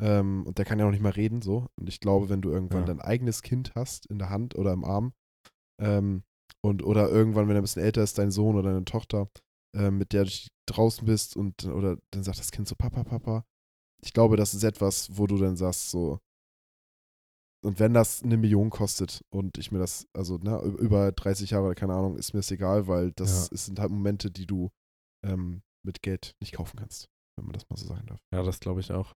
Ähm, 0.00 0.44
und 0.46 0.58
der 0.58 0.64
kann 0.64 0.78
ja 0.78 0.84
noch 0.84 0.92
nicht 0.92 1.02
mal 1.02 1.10
reden, 1.10 1.40
so. 1.40 1.66
Und 1.76 1.88
ich 1.88 2.00
glaube, 2.00 2.28
wenn 2.28 2.42
du 2.42 2.50
irgendwann 2.50 2.80
Ja. 2.80 2.86
dein 2.86 3.00
eigenes 3.00 3.42
Kind 3.42 3.74
hast 3.74 4.06
in 4.06 4.18
der 4.18 4.28
Hand 4.30 4.54
oder 4.56 4.72
im 4.72 4.84
Arm, 4.84 5.12
ähm, 5.80 6.22
Und, 6.62 6.82
oder 6.82 7.08
irgendwann, 7.08 7.48
wenn 7.48 7.56
er 7.56 7.60
ein 7.60 7.64
bisschen 7.64 7.82
älter 7.82 8.02
ist, 8.02 8.18
dein 8.18 8.30
Sohn 8.30 8.56
oder 8.56 8.70
deine 8.72 8.84
Tochter, 8.84 9.28
äh, 9.76 9.90
mit 9.90 10.12
der 10.12 10.24
du 10.24 10.30
draußen 10.66 11.04
bist 11.06 11.36
und 11.36 11.64
oder 11.64 11.98
dann 12.10 12.24
sagt 12.24 12.38
das 12.40 12.50
Kind 12.50 12.66
so, 12.66 12.74
Papa, 12.74 13.04
Papa. 13.04 13.44
Ich 14.02 14.12
glaube, 14.12 14.36
das 14.36 14.52
ist 14.54 14.64
etwas, 14.64 15.16
wo 15.16 15.26
du 15.26 15.36
dann 15.38 15.56
sagst, 15.56 15.90
so, 15.90 16.18
und 17.62 17.78
wenn 17.80 17.94
das 17.94 18.22
eine 18.22 18.36
Million 18.36 18.70
kostet 18.70 19.22
und 19.30 19.58
ich 19.58 19.72
mir 19.72 19.78
das, 19.78 20.06
also 20.12 20.38
ne, 20.38 20.60
über 20.78 21.12
30 21.12 21.50
Jahre, 21.50 21.74
keine 21.74 21.94
Ahnung, 21.94 22.16
ist 22.16 22.32
mir 22.32 22.38
das 22.40 22.50
egal, 22.50 22.86
weil 22.88 23.12
das 23.12 23.48
Ja. 23.50 23.56
sind 23.56 23.78
halt 23.80 23.90
Momente, 23.90 24.30
die 24.30 24.46
du 24.46 24.70
ähm, 25.26 25.62
mit 25.84 26.02
Geld 26.02 26.34
nicht 26.40 26.52
kaufen 26.54 26.78
kannst, 26.78 27.06
wenn 27.36 27.46
man 27.46 27.52
das 27.54 27.68
mal 27.68 27.76
so 27.76 27.86
sagen 27.86 28.06
darf. 28.06 28.20
Ja, 28.32 28.42
das 28.42 28.60
glaube 28.60 28.80
ich 28.80 28.90
auch. 28.92 29.12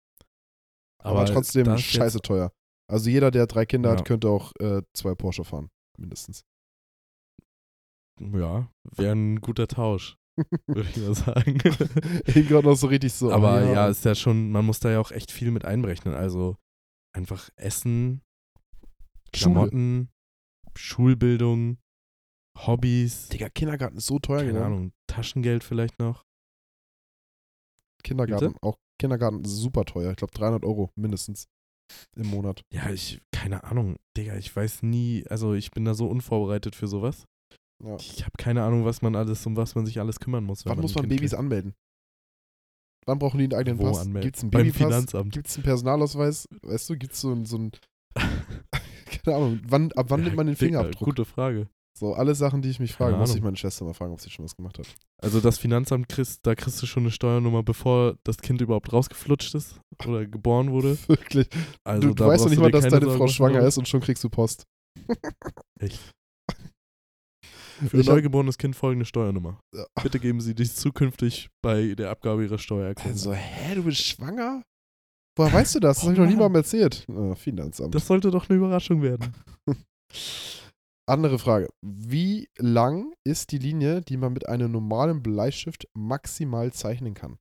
Aber, 1.03 1.25
trotzdem 1.25 1.65
das 1.65 1.81
scheiße 1.81 2.19
teuer. 2.21 2.51
Also 2.89 3.09
jeder, 3.09 3.31
der 3.31 3.47
drei 3.47 3.65
Kinder 3.65 3.91
Ja. 3.93 3.97
hat, 3.97 4.05
könnte 4.05 4.29
auch 4.29 4.51
äh, 4.59 4.81
zwei 4.95 5.13
Porsche 5.15 5.43
fahren, 5.43 5.69
mindestens. 5.97 6.43
Ja, 8.19 8.71
wäre 8.95 9.13
ein 9.13 9.41
guter 9.41 9.67
Tausch, 9.67 10.17
würde 10.67 10.89
ich 10.89 10.97
mal 10.97 11.13
sagen. 11.13 11.59
Ihn 12.33 12.47
gerade 12.47 12.67
noch 12.67 12.75
so 12.75 12.87
richtig 12.87 13.13
so. 13.13 13.31
Aber 13.31 13.63
oh, 13.63 13.73
ja, 13.73 13.87
ist 13.89 14.05
ja 14.05 14.15
schon, 14.15 14.49
man 14.51 14.65
muss 14.65 14.79
da 14.79 14.89
ja 14.89 14.99
auch 14.99 15.11
echt 15.11 15.31
viel 15.31 15.51
mit 15.51 15.65
einberechnen. 15.65 16.15
Also 16.15 16.57
einfach 17.15 17.49
Essen, 17.57 18.21
Schule. 19.35 19.53
Klamotten, 19.53 20.09
Schulbildung, 20.75 21.77
Hobbys, 22.57 23.29
Digga, 23.29 23.49
Kindergarten 23.49 23.97
ist 23.97 24.07
so 24.07 24.17
teuer 24.17 24.39
keine 24.39 24.53
geworden. 24.53 24.65
Ahnung, 24.73 24.91
Taschengeld 25.17 25.63
vielleicht 25.63 25.97
noch. 25.99 26.23
Kindergarten, 28.03 28.55
auch 28.61 28.77
Kindergarten 28.99 29.43
ist 29.43 29.57
super 29.57 29.83
teuer. 29.83 30.11
Ich 30.11 30.17
glaube 30.17 30.33
300 30.33 30.63
Euro 30.63 30.91
mindestens 30.95 31.47
im 32.15 32.27
Monat. 32.27 32.61
Ja, 32.71 32.89
ich, 32.89 33.19
keine 33.31 33.63
Ahnung, 33.63 33.97
Digga, 34.15 34.35
ich 34.37 34.55
weiß 34.55 34.83
nie, 34.83 35.25
also 35.27 35.53
ich 35.53 35.71
bin 35.71 35.85
da 35.85 35.93
so 35.93 36.07
unvorbereitet 36.07 36.75
für 36.75 36.87
sowas. 36.87 37.25
Ja. 37.83 37.95
Ich 37.97 38.21
habe 38.21 38.31
keine 38.37 38.63
Ahnung, 38.63 38.85
was 38.85 39.01
man 39.01 39.15
alles, 39.15 39.45
um 39.45 39.55
was 39.55 39.75
man 39.75 39.85
sich 39.85 39.99
alles 39.99 40.19
kümmern 40.19 40.43
muss. 40.43 40.65
Wann 40.65 40.79
muss 40.79 40.95
man 40.95 41.03
Kind 41.03 41.15
Babys 41.15 41.31
kriegt. 41.31 41.39
anmelden? 41.39 41.73
Wann 43.05 43.19
brauchen 43.19 43.37
die 43.37 43.45
einen 43.45 43.53
eigenen 43.53 43.79
Wo 43.79 43.85
Pass? 43.85 43.99
anmelden? 43.99 44.21
Gibt 44.27 44.37
es 44.37 44.43
einen 44.43 44.51
Beim 44.51 44.61
Babypass? 44.67 44.87
Finanzamt. 44.87 45.33
Gibt 45.33 45.47
es 45.47 45.55
einen 45.55 45.63
Personalausweis? 45.63 46.47
Weißt 46.61 46.89
du, 46.89 46.97
gibt 46.97 47.13
es 47.13 47.21
so 47.21 47.31
ein, 47.33 47.45
so 47.45 47.57
ein 47.57 47.71
keine 49.23 49.37
Ahnung, 49.37 49.59
wann, 49.67 49.91
ab 49.93 50.07
wann 50.09 50.19
Ja, 50.19 50.25
nimmt 50.25 50.37
man 50.37 50.47
den 50.47 50.55
Fingerabdruck? 50.55 51.05
Gute 51.05 51.25
Frage. 51.25 51.69
So, 51.99 52.13
alle 52.13 52.35
Sachen, 52.35 52.61
die 52.61 52.69
ich 52.69 52.79
mich 52.79 52.93
frage, 52.93 53.17
muss 53.17 53.33
ich 53.33 53.41
meine 53.41 53.57
Schwester 53.57 53.83
mal 53.83 53.93
fragen, 53.95 54.13
ob 54.13 54.21
sie 54.21 54.29
schon 54.29 54.45
was 54.45 54.55
gemacht 54.55 54.77
hat. 54.77 54.85
Also 55.19 55.39
das 55.39 55.57
Finanzamt 55.57 56.07
kriegst, 56.07 56.45
da 56.45 56.53
kriegst 56.53 56.79
du 56.79 56.85
schon 56.85 57.01
eine 57.03 57.11
Steuernummer, 57.11 57.63
bevor 57.63 58.17
das 58.23 58.37
Kind 58.37 58.61
überhaupt 58.61 58.93
rausgeflutscht 58.93 59.55
ist 59.55 59.79
oder 60.05 60.27
geboren 60.27 60.69
wurde. 60.71 60.95
Wirklich. 61.07 61.47
Also 61.83 62.09
du, 62.09 62.13
du 62.13 62.25
weißt 62.27 62.45
doch 62.45 62.49
nicht 62.51 62.59
mal, 62.59 62.69
dass 62.69 62.83
deine 62.87 63.03
Sorgen 63.05 63.17
Frau 63.17 63.27
schwanger 63.27 63.61
ist 63.61 63.79
und 63.79 63.87
schon 63.87 64.01
kriegst 64.01 64.23
du 64.23 64.29
Post. 64.29 64.65
Echt. 65.79 65.99
Für 67.89 67.97
hab- 67.99 68.05
neugeborenes 68.05 68.59
Kind 68.59 68.75
folgende 68.75 69.05
Steuernummer. 69.05 69.59
Bitte 70.03 70.19
geben 70.19 70.39
Sie 70.39 70.53
dies 70.53 70.75
zukünftig 70.75 71.49
bei 71.63 71.95
der 71.95 72.11
Abgabe 72.11 72.43
Ihrer 72.43 72.59
Steuererklärung. 72.59 73.17
So, 73.17 73.33
hä, 73.33 73.73
du 73.73 73.83
bist 73.83 74.03
schwanger? 74.03 74.61
Woher 75.35 75.53
weißt 75.53 75.75
du 75.75 75.79
das? 75.79 75.97
Das 75.97 76.03
Oh 76.03 76.07
habe 76.07 76.13
ich 76.13 76.19
noch 76.19 76.27
niemandem 76.27 76.55
erzählt. 76.61 77.05
Ah, 77.11 77.33
Finanzamt. 77.33 77.93
Das 77.95 78.05
sollte 78.05 78.29
doch 78.29 78.49
eine 78.49 78.57
Überraschung 78.57 79.01
werden. 79.01 79.33
Andere 81.09 81.39
Frage. 81.39 81.69
Wie 81.81 82.49
lang 82.57 83.13
ist 83.23 83.51
die 83.51 83.59
Linie, 83.59 84.01
die 84.01 84.17
man 84.17 84.33
mit 84.33 84.47
einem 84.49 84.71
normalen 84.71 85.23
Bleistift 85.23 85.87
maximal 85.93 86.73
zeichnen 86.73 87.13
kann? 87.13 87.37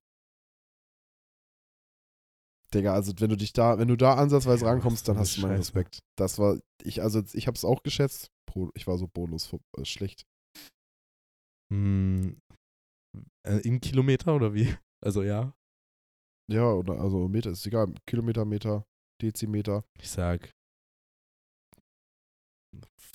Digga, 2.73 2.93
also 2.95 3.13
wenn 3.19 3.31
du 3.31 3.37
dich 3.37 3.53
da, 3.53 3.79
wenn 3.79 3.89
du 3.89 3.97
da 3.97 4.15
ansatzweise 4.15 4.65
Ja, 4.65 4.73
rankommst, 4.73 5.09
dann 5.09 5.19
hast 5.19 5.37
du 5.37 5.43
meinen. 5.43 5.57
Respekt. 5.59 6.01
Das 6.17 6.39
war, 6.39 6.59
ich, 6.83 7.03
also 7.03 7.23
ich 7.33 7.47
habe 7.47 7.57
es 7.57 7.65
auch 7.65 7.83
geschätzt. 7.83 8.31
Ich 8.75 8.87
war 8.87 8.97
so 8.99 9.07
bonus 9.09 9.53
äh, 9.77 9.85
schlecht. 9.85 10.25
Hm, 11.73 12.39
äh, 13.47 13.59
in 13.63 13.81
Kilometer 13.81 14.35
oder 14.35 14.55
wie? 14.55 14.75
Also 15.05 15.23
ja, 15.23 15.53
Ja, 16.51 16.73
oder 16.73 16.99
also 17.01 17.29
Meter 17.29 17.51
ist 17.51 17.67
egal. 17.67 17.93
Kilometer, 18.07 18.45
Meter, 18.47 18.87
Dezimeter, 19.23 19.85
ich 20.01 20.09
sag 20.11 20.51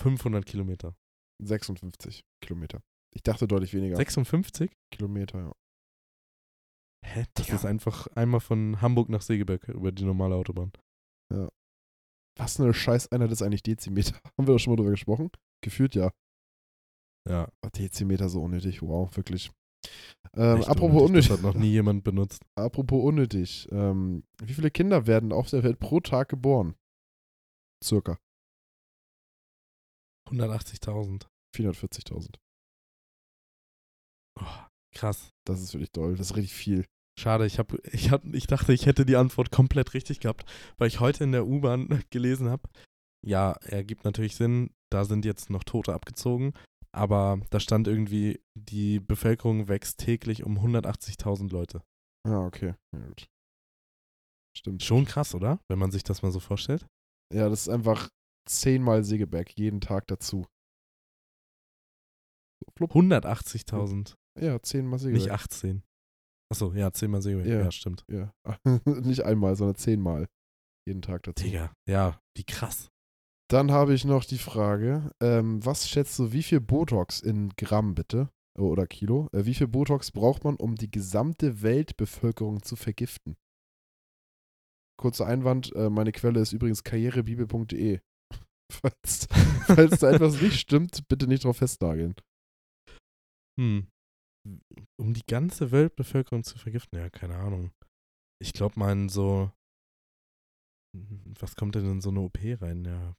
500 0.01 0.45
Kilometer. 0.45 0.95
56 1.43 2.23
Kilometer. 2.41 2.81
Ich 3.13 3.23
dachte 3.23 3.47
deutlich 3.47 3.73
weniger. 3.73 3.97
56? 3.97 4.71
Kilometer, 4.91 5.39
ja. 5.39 5.51
Hä? 7.05 7.25
Das 7.33 7.47
Digga. 7.47 7.57
ist 7.57 7.65
einfach 7.65 8.07
einmal 8.15 8.39
von 8.39 8.81
Hamburg 8.81 9.09
nach 9.09 9.21
Segeberg 9.21 9.67
über 9.69 9.91
die 9.91 10.05
normale 10.05 10.35
Autobahn. 10.35 10.71
Was 12.37 12.59
eine 12.59 12.73
Scheißeinheit 12.73 13.31
ist 13.31 13.41
eigentlich 13.41 13.63
Dezimeter? 13.63 14.15
Haben 14.37 14.47
wir 14.47 14.53
doch 14.53 14.59
schon 14.59 14.71
mal 14.71 14.77
drüber 14.77 14.91
gesprochen? 14.91 15.29
Gefühlt 15.63 15.95
ja. 15.95 16.11
Ja. 17.29 17.51
Oh, 17.63 17.69
Dezimeter 17.69 18.29
so 18.29 18.41
unnötig, 18.41 18.81
wow, 18.81 19.15
wirklich. 19.15 19.51
Ähm, 20.35 20.63
apropos 20.63 21.03
unnötig. 21.03 21.29
Das 21.29 21.37
hat 21.37 21.43
noch 21.43 21.55
nie 21.55 21.71
jemand 21.71 22.03
benutzt. 22.05 22.43
Apropos 22.55 23.03
unnötig. 23.03 23.67
Ähm, 23.71 24.23
wie 24.41 24.53
viele 24.53 24.71
Kinder 24.71 25.07
werden 25.07 25.31
auf 25.31 25.49
der 25.49 25.63
Welt 25.63 25.79
pro 25.79 25.99
Tag 25.99 26.29
geboren? 26.29 26.75
Circa 27.83 28.17
180.000. 30.31 31.27
440.000. 31.55 32.35
Oh, 34.39 34.45
krass. 34.95 35.29
Das 35.45 35.61
ist 35.61 35.73
wirklich 35.73 35.91
doll. 35.91 36.15
Das 36.15 36.31
ist 36.31 36.35
richtig 36.37 36.53
viel. 36.53 36.85
Schade, 37.19 37.45
ich, 37.45 37.59
hab, 37.59 37.73
ich, 37.93 38.11
hab, 38.11 38.23
ich 38.33 38.47
dachte, 38.47 38.73
ich 38.73 38.85
hätte 38.85 39.05
die 39.05 39.17
Antwort 39.17 39.51
komplett 39.51 39.93
richtig 39.93 40.21
gehabt, 40.21 40.49
weil 40.77 40.87
ich 40.87 40.99
heute 40.99 41.23
in 41.23 41.31
der 41.33 41.45
U-Bahn 41.45 42.03
gelesen 42.09 42.49
habe. 42.49 42.69
Ja, 43.25 43.51
ergibt 43.61 44.05
natürlich 44.05 44.35
Sinn, 44.35 44.71
da 44.91 45.05
sind 45.05 45.25
jetzt 45.25 45.49
noch 45.49 45.63
Tote 45.63 45.93
abgezogen, 45.93 46.53
aber 46.91 47.39
da 47.51 47.59
stand 47.59 47.87
irgendwie, 47.87 48.41
die 48.57 48.99
Bevölkerung 48.99 49.67
wächst 49.67 49.99
täglich 49.99 50.43
um 50.43 50.57
180.000 50.57 51.51
Leute. 51.51 51.83
Ah, 52.27 52.45
okay. 52.45 52.73
Ja, 52.95 53.05
gut. 53.05 53.27
Stimmt. 54.57 54.83
Schon 54.83 55.05
krass, 55.05 55.35
oder? 55.35 55.59
Wenn 55.69 55.79
man 55.79 55.91
sich 55.91 56.03
das 56.03 56.23
mal 56.23 56.31
so 56.31 56.39
vorstellt. 56.39 56.87
Ja, 57.33 57.47
das 57.49 57.61
ist 57.61 57.69
einfach 57.69 58.09
zehnmal 58.45 59.03
Segeberg 59.03 59.51
jeden 59.57 59.81
Tag 59.81 60.07
dazu. 60.07 60.45
So, 62.59 62.71
flupp. 62.77 62.95
180.000, 62.95 64.15
Ja, 64.39 64.61
zehnmal 64.61 64.97
nicht 64.97 65.03
Segeberg. 65.03 65.31
18. 65.31 65.83
Achso, 66.51 66.73
ja, 66.73 66.91
10 66.91 67.09
mal 67.09 67.21
Segeberg. 67.21 67.47
Ja. 67.47 67.61
Ja. 67.61 67.71
stimmt. 67.71 68.03
Ja. 68.09 68.33
Nicht 68.85 69.23
einmal, 69.23 69.55
sondern 69.55 69.75
zehnmal 69.77 70.27
jeden 70.85 71.01
Tag 71.01 71.23
dazu. 71.23 71.45
Digga, 71.45 71.71
ja, 71.87 72.19
wie 72.35 72.43
krass. 72.43 72.89
Dann 73.49 73.71
habe 73.71 73.93
ich 73.93 74.03
noch 74.03 74.25
die 74.25 74.37
Frage, 74.37 75.11
ähm, 75.21 75.65
was 75.65 75.87
schätzt 75.87 76.19
du, 76.19 76.33
wie 76.33 76.43
viel 76.43 76.59
Botox 76.59 77.21
in 77.21 77.49
Gramm 77.55 77.95
bitte 77.95 78.29
Oh, 78.57 78.67
oder 78.67 78.85
Kilo, 78.85 79.29
äh, 79.31 79.45
wie 79.45 79.53
viel 79.53 79.67
Botox 79.67 80.11
braucht 80.11 80.43
man, 80.43 80.57
um 80.57 80.75
die 80.75 80.91
gesamte 80.91 81.61
Weltbevölkerung 81.61 82.61
zu 82.63 82.75
vergiften? 82.75 83.37
Kurzer 84.97 85.25
Einwand, 85.25 85.73
äh, 85.75 85.89
meine 85.89 86.11
Quelle 86.11 86.41
ist 86.41 86.51
übrigens 86.51 86.83
karrierebibel.de. 86.83 88.01
Falls, 88.71 89.27
falls 89.67 89.99
da 89.99 90.11
etwas 90.11 90.41
nicht 90.41 90.59
stimmt, 90.59 91.07
bitte 91.07 91.27
nicht 91.27 91.43
drauf 91.43 91.57
festnageln. 91.57 92.15
Hm. 93.59 93.87
Um 94.99 95.13
die 95.13 95.25
ganze 95.25 95.71
Weltbevölkerung 95.71 96.43
zu 96.43 96.57
vergiften, 96.57 96.97
ja, 96.97 97.09
keine 97.09 97.35
Ahnung. 97.37 97.71
Ich 98.41 98.53
glaube 98.53 98.79
mal 98.79 98.91
in 98.91 99.09
so. 99.09 99.51
Was 101.39 101.55
kommt 101.55 101.75
denn 101.75 101.85
in 101.89 102.01
so 102.01 102.09
eine 102.09 102.21
OP 102.21 102.39
rein? 102.43 102.85
Ja. 102.85 103.15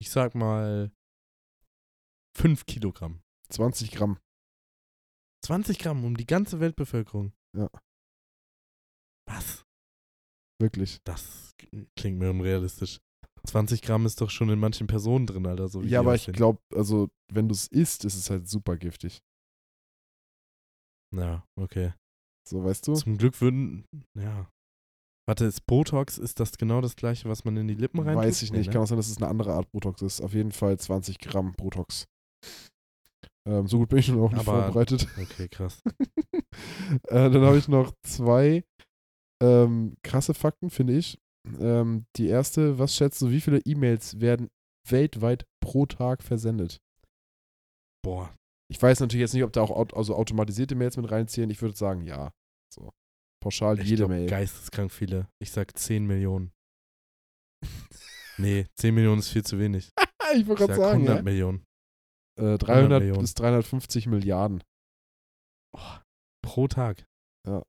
Ich 0.00 0.10
sag 0.10 0.34
mal 0.34 0.90
5 2.36 2.66
Kilogramm. 2.66 3.22
20 3.50 3.92
Gramm. 3.92 4.18
20 5.46 5.78
Gramm 5.78 6.04
um 6.04 6.16
die 6.16 6.26
ganze 6.26 6.60
Weltbevölkerung. 6.60 7.32
Ja. 7.56 7.70
Was? 9.28 9.64
Wirklich. 10.60 10.98
Das 11.04 11.52
klingt 11.96 12.18
mir 12.18 12.30
unrealistisch. 12.30 13.00
20 13.46 13.82
Gramm 13.82 14.06
ist 14.06 14.20
doch 14.20 14.30
schon 14.30 14.48
in 14.50 14.58
manchen 14.58 14.86
Personen 14.86 15.26
drin, 15.26 15.46
Alter. 15.46 15.68
So 15.68 15.82
wie 15.82 15.88
ja, 15.88 16.00
aber 16.00 16.14
ich 16.14 16.26
glaube, 16.26 16.60
also, 16.74 17.08
wenn 17.32 17.48
du 17.48 17.52
es 17.54 17.66
isst, 17.68 18.04
ist 18.04 18.16
es 18.16 18.30
halt 18.30 18.48
super 18.48 18.76
giftig. 18.76 19.22
Ja, 21.14 21.44
okay. 21.58 21.92
So, 22.48 22.64
weißt 22.64 22.86
du? 22.88 22.94
Zum 22.94 23.16
Glück 23.18 23.40
würden. 23.40 23.84
Ja. 24.18 24.50
Warte, 25.26 25.46
ist 25.46 25.64
Botox, 25.66 26.18
ist 26.18 26.38
das 26.40 26.58
genau 26.58 26.80
das 26.82 26.96
gleiche, 26.96 27.28
was 27.28 27.44
man 27.44 27.56
in 27.56 27.66
die 27.68 27.74
Lippen 27.74 28.00
rein 28.00 28.16
Weiß 28.16 28.42
ich 28.42 28.52
nicht. 28.52 28.66
Nee, 28.66 28.72
Kann 28.72 28.80
ne? 28.80 28.84
auch 28.84 28.86
sein, 28.88 28.98
dass 28.98 29.08
es 29.08 29.16
eine 29.16 29.28
andere 29.28 29.54
Art 29.54 29.70
Botox 29.72 30.02
ist. 30.02 30.20
Auf 30.20 30.34
jeden 30.34 30.52
Fall 30.52 30.78
20 30.78 31.18
Gramm 31.18 31.52
Botox. 31.52 32.06
Ähm, 33.46 33.66
so 33.66 33.78
gut 33.78 33.88
bin 33.90 33.98
ich 34.00 34.06
schon 34.06 34.20
auch 34.20 34.30
nicht 34.32 34.40
Aber- 34.46 34.64
vorbereitet. 34.64 35.06
Okay, 35.18 35.48
krass. 35.48 35.82
äh, 37.08 37.30
dann 37.30 37.42
habe 37.42 37.56
ich 37.56 37.68
noch 37.68 37.92
zwei 38.02 38.64
ähm, 39.42 39.96
krasse 40.02 40.34
Fakten, 40.34 40.68
finde 40.70 40.96
ich. 40.96 41.18
Ähm, 41.60 42.06
die 42.16 42.28
erste, 42.28 42.78
was 42.78 42.94
schätzt 42.94 43.20
du, 43.22 43.30
wie 43.30 43.40
viele 43.40 43.60
E-Mails 43.64 44.20
werden 44.20 44.48
weltweit 44.88 45.46
pro 45.60 45.86
Tag 45.86 46.22
versendet? 46.22 46.80
Boah, 48.02 48.34
Ich 48.70 48.80
weiß 48.80 49.00
natürlich 49.00 49.20
jetzt 49.20 49.34
nicht, 49.34 49.44
ob 49.44 49.52
da 49.52 49.62
auch 49.62 49.70
aut 49.70 49.94
also 49.94 50.14
automatisierte 50.14 50.74
Mails 50.74 50.96
mit 50.96 51.10
reinziehen. 51.10 51.50
Ich 51.50 51.62
würde 51.62 51.76
sagen, 51.76 52.02
ja. 52.02 52.32
So. 52.72 52.90
Pauschal 53.42 53.78
ich 53.78 53.84
jede 53.86 53.98
glaub, 53.98 54.10
Mail. 54.10 54.26
geisteskrank 54.28 54.90
viele. 54.90 55.28
Ich 55.38 55.50
sag 55.50 55.76
10 55.76 56.06
Millionen. 56.06 56.52
Nee, 58.36 58.66
10 58.80 58.92
Millionen 58.96 59.20
ist 59.20 59.28
viel 59.28 59.44
zu 59.44 59.60
wenig. 59.60 59.92
ich 60.34 60.48
wollte 60.48 60.66
gerade 60.66 60.74
sag 60.74 60.82
sagen, 60.82 61.02
100 61.02 61.16
ja. 61.18 61.22
Millionen. 61.22 61.64
Äh, 62.36 62.58
300 62.58 63.00
Millionen. 63.00 63.20
bis 63.20 63.34
350 63.34 64.08
Milliarden. 64.08 64.60
Oh, 65.76 65.98
pro 66.42 66.66
Tag. 66.66 67.06
Ja. 67.46 67.62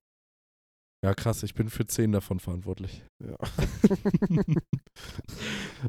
Ja, 1.06 1.14
krass, 1.14 1.44
ich 1.44 1.54
bin 1.54 1.70
für 1.70 1.86
10 1.86 2.14
davon 2.14 2.40
verantwortlich. 2.40 3.06
Ja. 3.24 3.38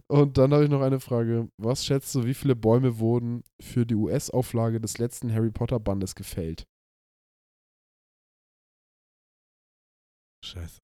Und 0.08 0.36
dann 0.36 0.52
habe 0.52 0.64
ich 0.64 0.68
noch 0.68 0.82
eine 0.82 1.00
Frage. 1.00 1.48
Was 1.56 1.86
schätzt 1.86 2.14
du, 2.14 2.24
wie 2.26 2.34
viele 2.34 2.54
Bäume 2.54 2.98
wurden 2.98 3.42
für 3.58 3.86
die 3.86 3.94
US-Auflage 3.94 4.78
des 4.78 4.98
letzten 4.98 5.32
Harry 5.32 5.50
Potter-Bandes 5.50 6.16
gefällt? 6.16 6.66
Scheiße. 10.44 10.82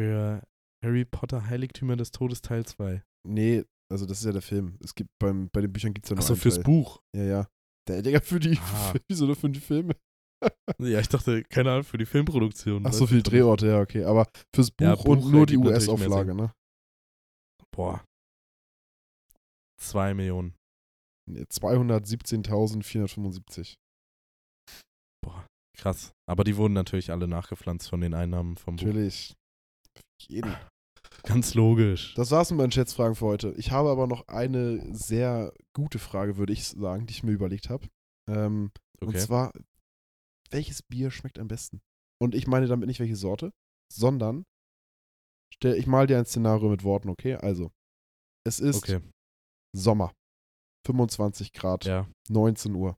Für 0.00 0.46
Harry 0.84 1.04
Potter 1.04 1.48
Heiligtümer 1.48 1.96
des 1.96 2.12
Todes 2.12 2.40
Teil 2.40 2.64
2. 2.64 3.02
Nee, 3.26 3.64
also 3.92 4.06
das 4.06 4.20
ist 4.20 4.26
ja 4.26 4.32
der 4.32 4.42
Film. 4.42 4.78
Es 4.80 4.94
gibt 4.94 5.10
beim, 5.20 5.48
bei 5.52 5.60
den 5.60 5.72
Büchern 5.72 5.92
gibt 5.92 6.06
es 6.06 6.10
ja 6.10 6.14
nur 6.14 6.22
Achso, 6.22 6.36
fürs 6.36 6.54
Teil. 6.54 6.62
Buch. 6.64 7.02
Ja, 7.16 7.24
ja. 7.24 7.48
Der 7.88 8.00
Digga, 8.00 8.20
für 8.20 8.38
die, 8.38 8.56
Ah. 8.58 8.92
für, 8.92 9.00
wieso 9.08 9.26
nur 9.26 9.34
für 9.34 9.50
die 9.50 9.58
Filme? 9.58 9.96
Ja, 10.78 11.00
ich 11.00 11.08
dachte, 11.08 11.42
keine 11.44 11.70
Ahnung, 11.72 11.84
für 11.84 11.98
die 11.98 12.06
Filmproduktion. 12.06 12.86
Ach 12.86 12.92
so, 12.92 13.06
für- 13.06 13.22
Drehorte, 13.22 13.66
ja, 13.68 13.80
okay. 13.80 14.04
Aber 14.04 14.26
fürs 14.54 14.70
Buch, 14.70 14.84
Ja, 14.86 14.92
und 14.94 15.20
Buch 15.20 15.30
nur 15.30 15.46
die 15.46 15.56
natürlich 15.56 15.88
US-Auflage, 15.88 16.34
ne? 16.34 16.52
Boah. 17.74 18.04
2 19.80 20.14
Millionen. 20.14 20.54
Nee, 21.30 21.42
217.475. 21.44 23.74
Boah, 25.24 25.46
krass. 25.76 26.12
Aber 26.28 26.44
die 26.44 26.56
wurden 26.56 26.74
natürlich 26.74 27.10
alle 27.10 27.26
nachgepflanzt 27.28 27.88
von 27.88 28.00
den 28.00 28.14
Einnahmen 28.14 28.56
vom 28.56 28.76
Buch. 28.76 28.84
Natürlich. 28.86 29.34
Jeden. 30.28 30.54
Ganz 31.24 31.54
logisch. 31.54 32.14
Das 32.14 32.30
war's 32.30 32.50
mit 32.50 32.58
meinen 32.58 32.72
Schätzfragen 32.72 33.14
für 33.14 33.26
heute. 33.26 33.52
Ich 33.56 33.70
habe 33.70 33.90
aber 33.90 34.06
noch 34.06 34.28
eine 34.28 34.94
sehr 34.94 35.52
gute 35.74 35.98
Frage, 35.98 36.36
würde 36.36 36.52
ich 36.52 36.66
sagen, 36.68 37.06
die 37.06 37.12
ich 37.12 37.22
mir 37.22 37.32
überlegt 37.32 37.70
habe. 37.70 37.86
Ähm, 38.28 38.70
Und 39.00 39.08
Okay. 39.08 39.18
zwar, 39.18 39.52
welches 40.50 40.82
Bier 40.82 41.10
schmeckt 41.10 41.38
am 41.38 41.48
besten? 41.48 41.80
Und 42.20 42.34
ich 42.34 42.46
meine 42.46 42.66
damit 42.66 42.86
nicht 42.86 43.00
welche 43.00 43.16
Sorte, 43.16 43.52
sondern 43.92 44.44
stell, 45.52 45.74
ich 45.76 45.86
mal 45.86 46.06
dir 46.06 46.18
ein 46.18 46.26
Szenario 46.26 46.68
mit 46.68 46.84
Worten, 46.84 47.08
okay? 47.08 47.34
Also, 47.34 47.70
es 48.46 48.60
ist 48.60 48.76
Okay. 48.76 49.00
Sommer. 49.76 50.14
25 50.86 51.52
Grad, 51.52 51.84
Ja. 51.84 52.08
19 52.28 52.74
Uhr. 52.74 52.96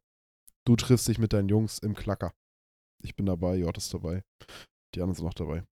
Du 0.66 0.76
triffst 0.76 1.06
dich 1.09 1.18
mit 1.18 1.32
deinen 1.32 1.48
Jungs 1.48 1.78
im 1.78 1.94
Klacker. 1.94 2.35
Ich 3.02 3.14
bin 3.14 3.26
dabei, 3.26 3.56
Jort 3.56 3.78
ist 3.78 3.92
dabei. 3.94 4.22
Die 4.94 5.00
anderen 5.00 5.14
sind 5.14 5.26
auch 5.26 5.35
dabei. 5.35 5.64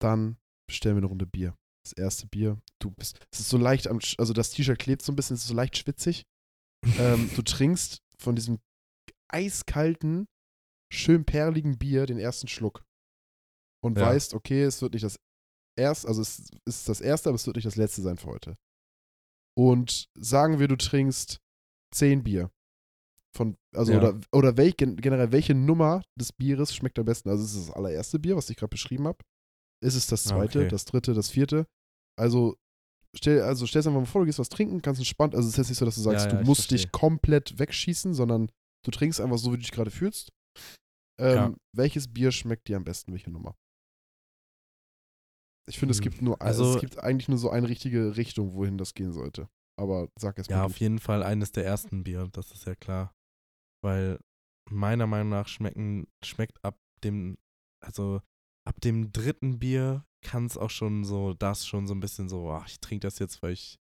Dann 0.00 0.36
bestellen 0.68 0.96
wir 0.96 1.00
eine 1.00 1.06
Runde 1.06 1.26
Bier. 1.26 1.56
Das 1.84 1.92
erste 1.92 2.26
Bier. 2.28 2.60
Du 2.78 2.90
bist, 2.90 3.18
es 3.32 3.40
ist 3.40 3.48
so 3.48 3.58
leicht 3.58 3.88
am, 3.88 3.98
also 4.18 4.32
das 4.32 4.50
T-Shirt 4.50 4.78
klebt 4.78 5.02
so 5.02 5.12
ein 5.12 5.16
bisschen, 5.16 5.34
es 5.34 5.42
ist 5.42 5.48
so 5.48 5.54
leicht 5.54 5.76
schwitzig. 5.76 6.24
ähm, 6.98 7.30
du 7.34 7.42
trinkst 7.42 7.98
von 8.18 8.36
diesem 8.36 8.58
eiskalten, 9.32 10.26
schön 10.92 11.24
perligen 11.24 11.78
Bier 11.78 12.06
den 12.06 12.18
ersten 12.18 12.48
Schluck. 12.48 12.84
Und 13.84 13.98
Ja. 13.98 14.06
weißt, 14.06 14.34
okay, 14.34 14.62
es 14.62 14.80
wird 14.82 14.92
nicht 14.94 15.04
das 15.04 15.16
erste, 15.78 16.06
also 16.08 16.22
es 16.22 16.50
ist 16.66 16.88
das 16.88 17.00
erste, 17.00 17.28
aber 17.30 17.36
es 17.36 17.46
wird 17.46 17.56
nicht 17.56 17.66
das 17.66 17.76
letzte 17.76 18.02
sein 18.02 18.18
für 18.18 18.28
heute. 18.28 18.56
Und 19.56 20.08
sagen 20.18 20.58
wir, 20.58 20.68
du 20.68 20.76
trinkst 20.76 21.38
zehn 21.94 22.22
Bier. 22.22 22.50
Von, 23.34 23.56
also, 23.74 23.92
Ja. 23.92 23.98
oder, 23.98 24.20
oder 24.32 24.56
welch, 24.56 24.76
gen- 24.76 24.96
generell, 24.96 25.32
welche 25.32 25.54
Nummer 25.54 26.02
des 26.18 26.32
Bieres 26.32 26.74
schmeckt 26.74 26.98
am 26.98 27.06
besten? 27.06 27.30
Also, 27.30 27.44
ist 27.44 27.54
es 27.54 27.66
das 27.66 27.74
allererste 27.76 28.18
Bier, 28.18 28.36
was 28.36 28.50
ich 28.50 28.56
gerade 28.56 28.70
beschrieben 28.70 29.06
habe? 29.06 29.18
Ist 29.82 29.94
es 29.94 30.06
das 30.06 30.26
Ah, 30.26 30.30
zweite, 30.30 30.60
okay. 30.60 30.68
das 30.68 30.84
dritte, 30.84 31.14
das 31.14 31.30
vierte? 31.30 31.66
Also, 32.18 32.56
stell, 33.16 33.40
also 33.42 33.66
stell 33.66 33.82
dir 33.82 33.88
einfach 33.88 34.00
mal 34.02 34.06
vor, 34.06 34.20
du 34.22 34.26
gehst 34.26 34.38
was 34.38 34.50
trinken, 34.50 34.80
ganz 34.82 34.98
entspannt. 34.98 35.34
Also, 35.34 35.48
es 35.48 35.54
ist 35.54 35.58
jetzt 35.58 35.68
nicht 35.70 35.78
so, 35.78 35.84
dass 35.86 35.94
du 35.94 36.02
sagst, 36.02 36.26
Ja, 36.26 36.32
ja, 36.32 36.38
du 36.40 36.46
musst 36.46 36.70
dich 36.70 36.82
verstehe. 36.82 36.90
komplett 36.92 37.58
wegschießen, 37.58 38.12
sondern 38.14 38.50
du 38.84 38.90
trinkst 38.90 39.20
einfach 39.20 39.38
so, 39.38 39.52
wie 39.52 39.56
du 39.56 39.62
dich 39.62 39.72
gerade 39.72 39.90
fühlst. 39.90 40.32
Ähm, 41.20 41.34
Ja. 41.34 41.54
Welches 41.76 42.12
Bier 42.12 42.32
schmeckt 42.32 42.68
dir 42.68 42.76
am 42.76 42.84
besten? 42.84 43.12
Welche 43.12 43.30
Nummer? 43.30 43.54
Ich 45.68 45.78
finde, 45.78 45.92
es 45.92 45.98
Hm, 45.98 46.04
gibt 46.04 46.22
nur, 46.22 46.40
also, 46.42 46.64
also- 46.64 46.74
es 46.76 46.80
gibt 46.80 46.98
eigentlich 46.98 47.28
nur 47.28 47.38
so 47.38 47.50
eine 47.50 47.68
richtige 47.68 48.16
Richtung, 48.16 48.54
wohin 48.54 48.78
das 48.78 48.94
gehen 48.94 49.12
sollte. 49.12 49.48
Aber 49.78 50.08
sag 50.18 50.36
erst 50.38 50.50
Ja, 50.50 50.58
mal. 50.58 50.64
auf 50.66 50.78
jeden 50.78 50.98
Fall 50.98 51.22
eines 51.22 51.52
der 51.52 51.64
ersten 51.64 52.04
Bier, 52.04 52.28
das 52.32 52.50
ist 52.52 52.66
ja 52.66 52.74
klar. 52.74 53.14
Weil 53.82 54.18
meiner 54.70 55.06
Meinung 55.06 55.30
nach 55.30 55.48
schmecken, 55.48 56.06
schmeckt 56.24 56.62
ab 56.64 56.78
dem, 57.04 57.36
also 57.80 58.20
ab 58.66 58.80
dem 58.80 59.12
dritten 59.12 59.58
Bier 59.58 60.04
kann 60.24 60.46
es 60.46 60.56
auch 60.56 60.70
schon 60.70 61.04
so, 61.04 61.34
das 61.34 61.66
schon 61.66 61.86
so 61.86 61.94
ein 61.94 62.00
bisschen 62.00 62.28
so, 62.28 62.50
ach, 62.52 62.68
ich 62.68 62.78
trinke 62.80 63.06
das 63.06 63.18
jetzt, 63.18 63.42
weil 63.42 63.52
ich 63.52 63.78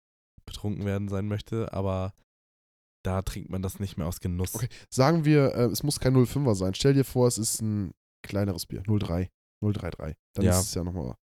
betrunken 0.45 0.85
werden 0.85 1.09
sein 1.09 1.27
möchte, 1.27 1.73
aber 1.73 2.13
da 3.05 3.21
trinkt 3.21 3.49
man 3.49 3.61
das 3.61 3.79
nicht 3.79 3.97
mehr 3.97 4.07
aus 4.07 4.19
Genuss. 4.19 4.55
Okay, 4.55 4.69
sagen 4.89 5.25
wir, 5.25 5.53
äh, 5.55 5.65
es 5.65 5.83
muss 5.83 5.99
kein 5.99 6.15
05er 6.15 6.55
sein. 6.55 6.73
Stell 6.73 6.93
dir 6.93 7.05
vor, 7.05 7.27
es 7.27 7.37
ist 7.37 7.61
ein 7.61 7.93
kleineres 8.25 8.65
Bier. 8.65 8.83
03. 8.83 9.29
033. 9.61 10.15
Dann 10.35 10.45
Ja. 10.45 10.59
ist 10.59 10.67
es 10.67 10.73
ja 10.73 10.83
nochmal. 10.83 11.15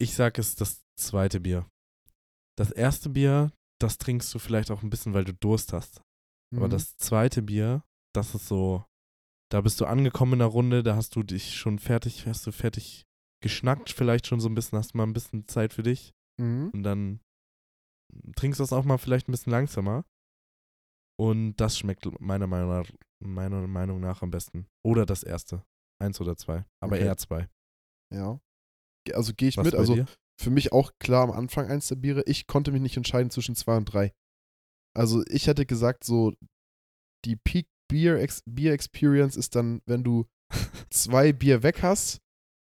Ich 0.00 0.14
sag 0.14 0.38
es 0.38 0.54
das 0.56 0.82
zweite 0.98 1.40
Bier. 1.40 1.66
Das 2.56 2.70
erste 2.70 3.08
Bier, 3.10 3.52
das 3.80 3.98
trinkst 3.98 4.32
du 4.34 4.38
vielleicht 4.38 4.70
auch 4.70 4.82
ein 4.82 4.90
bisschen, 4.90 5.14
weil 5.14 5.24
du 5.24 5.34
Durst 5.34 5.72
hast. 5.72 6.02
Aber 6.54 6.66
Mhm. 6.66 6.70
das 6.72 6.96
zweite 6.96 7.42
Bier, 7.42 7.82
das 8.14 8.34
ist 8.34 8.46
so, 8.48 8.84
da 9.50 9.60
bist 9.60 9.80
du 9.80 9.86
angekommen 9.86 10.34
in 10.34 10.38
der 10.40 10.48
Runde, 10.48 10.82
da 10.82 10.94
hast 10.96 11.16
du 11.16 11.22
dich 11.22 11.54
schon 11.56 11.78
fertig, 11.78 12.26
hast 12.26 12.46
du 12.46 12.52
fertig 12.52 13.04
geschnackt, 13.42 13.90
vielleicht 13.90 14.26
schon 14.26 14.40
so 14.40 14.48
ein 14.48 14.54
bisschen, 14.54 14.78
hast 14.78 14.94
mal 14.94 15.02
ein 15.04 15.12
bisschen 15.12 15.46
Zeit 15.48 15.72
für 15.74 15.82
dich 15.82 16.12
Mhm. 16.40 16.70
und 16.72 16.82
dann 16.82 17.20
trinkst 18.36 18.58
du 18.60 18.62
das 18.62 18.72
auch 18.72 18.84
mal 18.84 18.98
vielleicht 18.98 19.28
ein 19.28 19.32
bisschen 19.32 19.50
langsamer. 19.52 20.04
Und 21.16 21.56
das 21.56 21.78
schmeckt 21.78 22.08
meiner 22.20 22.46
Meinung 22.46 22.70
nach, 22.70 22.90
meiner 23.20 23.66
Meinung 23.66 24.00
nach 24.00 24.22
am 24.22 24.30
besten. 24.30 24.66
Oder 24.84 25.06
das 25.06 25.22
erste. 25.22 25.64
Eins 26.00 26.20
oder 26.20 26.36
zwei. 26.36 26.64
Aber 26.80 26.96
Okay. 26.96 27.04
eher 27.04 27.16
zwei. 27.16 27.48
Ja. 28.12 28.40
Also 29.12 29.32
gehe 29.34 29.48
ich 29.48 29.56
Was 29.56 29.66
mit. 29.66 29.74
Also 29.74 29.94
dir? 29.94 30.06
für 30.40 30.50
mich 30.50 30.72
auch 30.72 30.92
klar 30.98 31.22
am 31.24 31.30
Anfang 31.30 31.68
eins 31.68 31.88
der 31.88 31.96
Biere. 31.96 32.22
Ich 32.26 32.46
konnte 32.46 32.72
mich 32.72 32.82
nicht 32.82 32.96
entscheiden 32.96 33.30
zwischen 33.30 33.54
zwei 33.54 33.76
und 33.76 33.84
drei. 33.86 34.12
Also 34.96 35.22
ich 35.28 35.46
hätte 35.46 35.66
gesagt, 35.66 36.04
so 36.04 36.32
die 37.24 37.36
Peak 37.36 37.68
Beer, 37.88 38.20
Ex 38.20 38.42
Beer 38.46 38.72
Experience 38.72 39.36
ist 39.36 39.54
dann, 39.54 39.82
wenn 39.86 40.02
du 40.04 40.26
zwei 40.90 41.32
Bier 41.32 41.62
weg 41.62 41.82
hast 41.82 42.20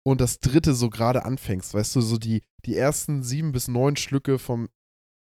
und 0.05 0.21
das 0.21 0.39
dritte 0.39 0.73
so 0.75 0.89
gerade 0.89 1.25
anfängst. 1.25 1.73
Weißt 1.73 1.95
du, 1.95 2.01
so 2.01 2.17
die, 2.17 2.43
die 2.65 2.75
ersten 2.75 3.23
sieben 3.23 3.51
bis 3.51 3.67
neun 3.67 3.95
Schlücke 3.95 4.37
vom. 4.39 4.69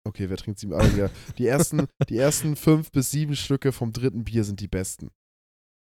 Okay, 0.05 0.29
wer 0.29 0.37
trinkt 0.37 0.59
sieben? 0.59 0.73
Ja. 0.97 1.11
Die 1.39 1.47
ersten, 1.47 1.87
die 2.09 2.19
ersten 2.19 2.57
fünf 2.57 2.91
bis 2.91 3.11
sieben 3.11 3.37
Schlücke 3.37 3.73
vom 3.73 3.93
dritten 3.93 4.25
Bier 4.25 4.45
sind 4.45 4.61
die 4.61 4.69
besten. 4.69 5.11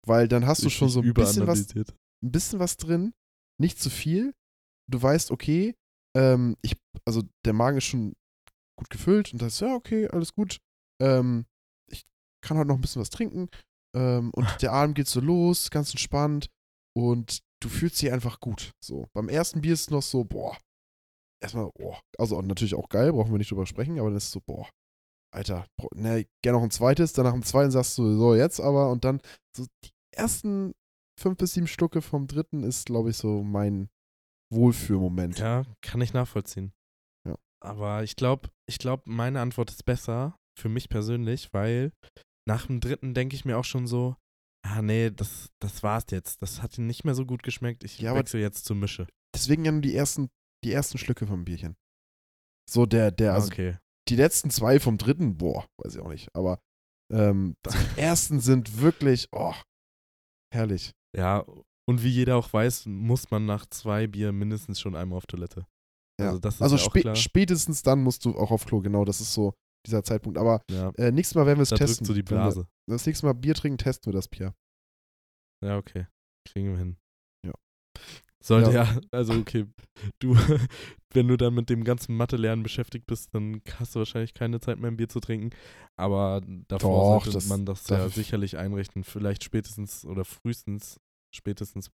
Weil 0.07 0.29
dann 0.29 0.47
hast 0.47 0.65
du 0.65 0.71
schon 0.71 0.89
so 0.89 1.01
ein 1.01 1.13
bisschen 1.13 1.47
was 1.47 1.75
ein 2.23 2.33
bisschen 2.33 2.59
was 2.61 2.77
drin, 2.77 3.13
nicht 3.61 3.81
zu 3.81 3.91
viel. 3.91 4.33
Du 4.89 5.03
weißt, 5.03 5.31
okay, 5.33 5.75
ähm, 6.17 6.57
ich, 6.63 6.77
also 7.05 7.23
der 7.45 7.53
Magen 7.53 7.79
ist 7.79 7.85
schon 7.85 8.15
gut 8.79 8.91
gefüllt 8.91 9.33
und 9.33 9.43
das 9.43 9.55
ist 9.55 9.61
ja 9.61 9.75
okay, 9.75 10.09
alles 10.09 10.33
gut. 10.33 10.59
Ähm, 11.03 11.47
ich 11.91 12.07
kann 12.41 12.57
halt 12.57 12.69
noch 12.69 12.77
ein 12.77 12.81
bisschen 12.81 13.03
was 13.03 13.11
trinken 13.11 13.49
ähm, 13.97 14.31
und 14.31 14.47
der 14.63 14.73
Abend 14.73 14.95
geht 14.95 15.09
so 15.09 15.21
los, 15.21 15.71
ganz 15.71 15.91
entspannt 15.91 16.49
und 16.97 17.41
du 17.61 17.69
fühlst 17.69 18.01
dich 18.01 18.13
einfach 18.13 18.41
gut. 18.41 18.73
So 18.83 19.09
beim 19.13 19.29
ersten 19.29 19.61
Bier 19.61 19.75
ist 19.75 19.83
es 19.83 19.91
noch 19.91 20.03
so, 20.03 20.25
boah, 20.25 20.57
erstmal, 21.43 21.71
boah, 21.75 22.01
also 22.19 22.41
natürlich 22.43 22.75
auch 22.75 22.89
geil, 22.89 23.13
brauchen 23.13 23.33
wir 23.33 23.39
nicht 23.39 23.51
drüber 23.51 23.67
sprechen, 23.67 23.99
aber 23.99 24.09
dann 24.09 24.17
ist 24.17 24.25
es 24.25 24.33
so, 24.33 24.41
boah, 24.41 24.69
Alter, 25.35 25.67
ne, 25.95 26.27
gerne 26.43 26.59
noch 26.59 26.65
ein 26.65 26.71
zweites, 26.71 27.13
danach 27.13 27.35
im 27.35 27.43
zweiten 27.43 27.71
sagst 27.71 27.99
du, 27.99 28.17
so 28.17 28.35
jetzt 28.35 28.61
aber 28.61 28.91
und 28.91 29.05
dann 29.05 29.21
so 29.57 29.67
die 29.85 29.91
ersten 30.15 30.73
fünf 31.21 31.37
bis 31.39 31.55
sieben 31.55 31.67
Stücke 31.67 32.03
vom 32.03 32.27
dritten 32.27 32.63
ist, 32.63 32.87
glaube 32.87 33.11
ich, 33.11 33.17
so 33.17 33.43
mein 33.43 33.89
Wohlfühlmoment. 34.53 35.39
Ja, 35.39 35.65
kann 35.83 36.01
ich 36.01 36.13
nachvollziehen. 36.13 36.73
Ja. 37.27 37.37
Aber 37.61 38.03
ich 38.03 38.17
glaube, 38.17 38.51
ich 38.69 38.79
glaube, 38.79 39.03
meine 39.07 39.41
Antwort 39.41 39.71
ist 39.71 39.85
besser 39.85 40.37
für 40.59 40.69
mich 40.69 40.89
persönlich, 40.89 41.53
weil 41.53 41.93
nach 42.49 42.67
dem 42.67 42.81
dritten 42.81 43.13
denke 43.13 43.35
ich 43.35 43.45
mir 43.45 43.59
auch 43.59 43.65
schon 43.65 43.87
so, 43.87 44.17
ah 44.63 44.83
nee, 44.83 45.11
das, 45.11 45.51
das 45.61 45.83
war's 45.83 46.07
jetzt. 46.11 46.41
Das 46.43 46.63
hat 46.63 46.79
nicht 46.79 47.05
mehr 47.05 47.15
so 47.15 47.27
gut 47.27 47.43
geschmeckt. 47.43 47.85
Ich 47.85 47.99
Ja, 47.99 48.15
wechsle 48.15 48.41
jetzt 48.41 48.65
zur 48.65 48.77
Mische. 48.77 49.07
Deswegen 49.35 49.65
ja 49.65 49.73
nur 49.73 49.83
die 49.83 49.95
ersten, 49.95 50.29
die 50.65 50.73
ersten 50.73 50.99
Schlücke 50.99 51.27
vom 51.27 51.45
Bierchen. 51.45 51.77
So 52.69 52.87
der, 52.87 53.11
der, 53.11 53.35
also 53.35 53.49
okay. 53.49 53.79
die 54.09 54.17
letzten 54.17 54.51
zwei 54.51 54.81
vom 54.81 54.99
dritten, 54.99 55.37
boah, 55.37 55.67
weiß 55.83 55.95
ich 55.97 56.01
auch 56.01 56.09
nicht. 56.09 56.29
Aber 56.35 56.59
ähm, 57.13 57.55
die 57.65 57.71
ersten 58.01 58.41
sind 58.41 58.81
wirklich, 58.81 59.29
oh, 59.33 59.55
herrlich. 60.53 60.93
Ja, 61.17 61.45
und 61.89 62.03
wie 62.03 62.09
jeder 62.09 62.37
auch 62.37 62.53
weiß, 62.53 62.87
muss 62.87 63.31
man 63.31 63.47
nach 63.47 63.67
zwei 63.67 64.07
Bier 64.09 64.33
mindestens 64.33 64.81
schon 64.81 64.97
einmal 64.97 65.19
auf 65.19 65.27
Toilette. 65.27 65.67
Ja. 66.21 66.29
Also 66.29 66.41
das 66.41 66.57
ist 66.57 66.63
Also 66.63 66.77
ja 66.77 66.83
spä 66.83 67.01
klar. 67.03 67.15
spätestens 67.15 67.83
dann 67.83 68.03
musst 68.03 68.25
du 68.25 68.37
auch 68.37 68.51
auf 68.51 68.65
Klo, 68.65 68.81
genau, 68.81 69.05
das 69.05 69.21
ist 69.21 69.33
so 69.33 69.55
dieser 69.87 70.03
Zeitpunkt. 70.03 70.39
Aber 70.39 70.63
Ja, 70.71 70.91
äh, 70.97 71.13
nächstes 71.13 71.37
Mal 71.37 71.47
werden 71.47 71.59
wir 71.59 71.63
es 71.63 71.69
testen. 71.71 72.05
so 72.07 72.13
die 72.15 72.21
Wenn 72.29 72.39
wir 72.39 72.43
Blase. 72.43 72.67
das 72.89 73.07
nächste 73.07 73.27
Mal 73.27 73.35
Bier 73.35 73.55
trinken, 73.55 73.79
testen 73.79 74.13
wir 74.13 74.17
das 74.17 74.27
Bier. 74.29 74.55
Ja, 75.65 75.77
okay. 75.79 76.07
Kriegen 76.49 76.71
wir 76.71 76.79
hin. 76.79 76.97
Ja. 77.47 77.53
Sollte 78.47 78.71
ja, 78.73 79.01
also 79.11 79.33
okay, 79.35 79.67
du, 80.21 80.35
wenn 81.13 81.27
du 81.27 81.37
dann 81.37 81.55
mit 81.55 81.69
dem 81.69 81.83
ganzen 81.83 82.17
Mathe-Lernen 82.17 82.63
beschäftigt 82.63 83.07
bist, 83.07 83.35
dann 83.35 83.61
hast 83.79 83.95
du 83.95 83.99
wahrscheinlich 83.99 84.35
keine 84.35 84.61
Zeit 84.61 84.79
mehr, 84.79 84.89
ein 84.91 84.97
Bier 84.97 85.09
zu 85.09 85.19
trinken. 85.19 85.51
Aber 85.99 86.43
davor 86.69 87.17
Doch, 87.19 87.25
sollte 87.25 87.37
das 87.37 87.49
man 87.49 87.67
das 87.67 87.89
ja 87.89 88.07
ich- 88.07 88.15
sicherlich 88.15 88.57
einrichten. 88.57 89.03
Vielleicht 89.03 89.43
spätestens 89.43 90.05
oder 90.05 90.25
frühestens, 90.25 91.01
spätestens 91.35 91.91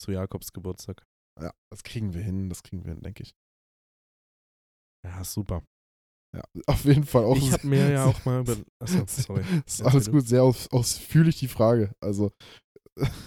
zu 0.00 0.12
Jakobs 0.12 0.52
Geburtstag. 0.54 1.04
Ja, 1.40 1.52
das 1.70 1.82
kriegen 1.82 2.14
wir 2.14 2.22
hin, 2.22 2.48
das 2.48 2.62
kriegen 2.62 2.84
wir 2.84 2.92
hin, 2.94 3.02
denke 3.02 3.22
ich. 3.24 3.34
Ja, 5.04 5.24
super. 5.24 5.62
Ja, 6.34 6.42
auf 6.66 6.84
jeden 6.84 7.04
Fall 7.04 7.24
auch. 7.24 7.36
ich 7.36 7.52
habe 7.52 7.66
mir 7.66 7.90
ja 7.90 8.06
auch 8.06 8.24
mal 8.24 8.40
über. 8.40 8.56
Achso, 8.78 9.04
sorry. 9.06 9.44
ist 9.66 9.82
alles 9.82 10.10
gut, 10.10 10.26
sehr 10.26 10.42
aus, 10.42 10.68
ausführlich 10.70 11.38
die 11.38 11.48
Frage. 11.48 11.92
Also, 12.00 12.32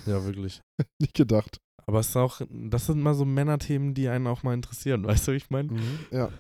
Ja, 0.06 0.24
wirklich. 0.26 0.62
nicht 1.00 1.14
gedacht. 1.14 1.60
Aber 1.88 2.00
es 2.00 2.10
ist 2.10 2.16
auch, 2.18 2.42
das 2.50 2.88
sind 2.88 3.02
mal 3.02 3.14
so 3.14 3.26
Männerthemen, 3.26 3.94
die 3.94 4.08
einen 4.10 4.28
auch 4.28 4.44
mal 4.44 4.54
interessieren, 4.54 5.04
weißt 5.06 5.28
du, 5.28 5.32
wie 5.34 5.38
ich 5.38 5.50
meine? 5.50 5.72
Mhm. 5.72 6.00
Ja, 6.12 6.32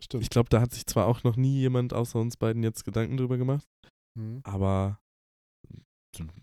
stimmt. 0.00 0.22
Ich 0.22 0.30
glaube, 0.30 0.48
da 0.50 0.60
hat 0.60 0.72
sich 0.72 0.86
zwar 0.86 1.06
auch 1.06 1.24
noch 1.24 1.36
nie 1.36 1.58
jemand 1.58 1.92
außer 1.94 2.18
uns 2.20 2.36
beiden 2.36 2.62
jetzt 2.62 2.84
Gedanken 2.84 3.16
drüber 3.16 3.38
gemacht, 3.38 3.66
Mhm. 4.18 4.40
aber 4.44 4.98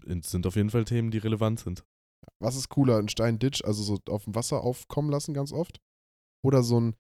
es 0.07 0.31
sind 0.31 0.47
auf 0.47 0.55
jeden 0.55 0.71
Fall 0.71 0.85
Themen, 0.85 1.11
die 1.11 1.19
relevant 1.19 1.59
sind. 1.59 1.83
Was 2.41 2.55
ist 2.55 2.69
cooler, 2.69 2.97
ein 2.97 3.09
Stein-Ditch, 3.09 3.63
also 3.63 3.83
so 3.83 3.99
auf 4.09 4.23
dem 4.23 4.33
Wasser 4.33 4.61
aufkommen 4.61 5.11
lassen 5.11 5.33
ganz 5.35 5.51
oft? 5.51 5.79
Oder 6.43 6.63
so 6.63 6.77
einen 6.77 6.95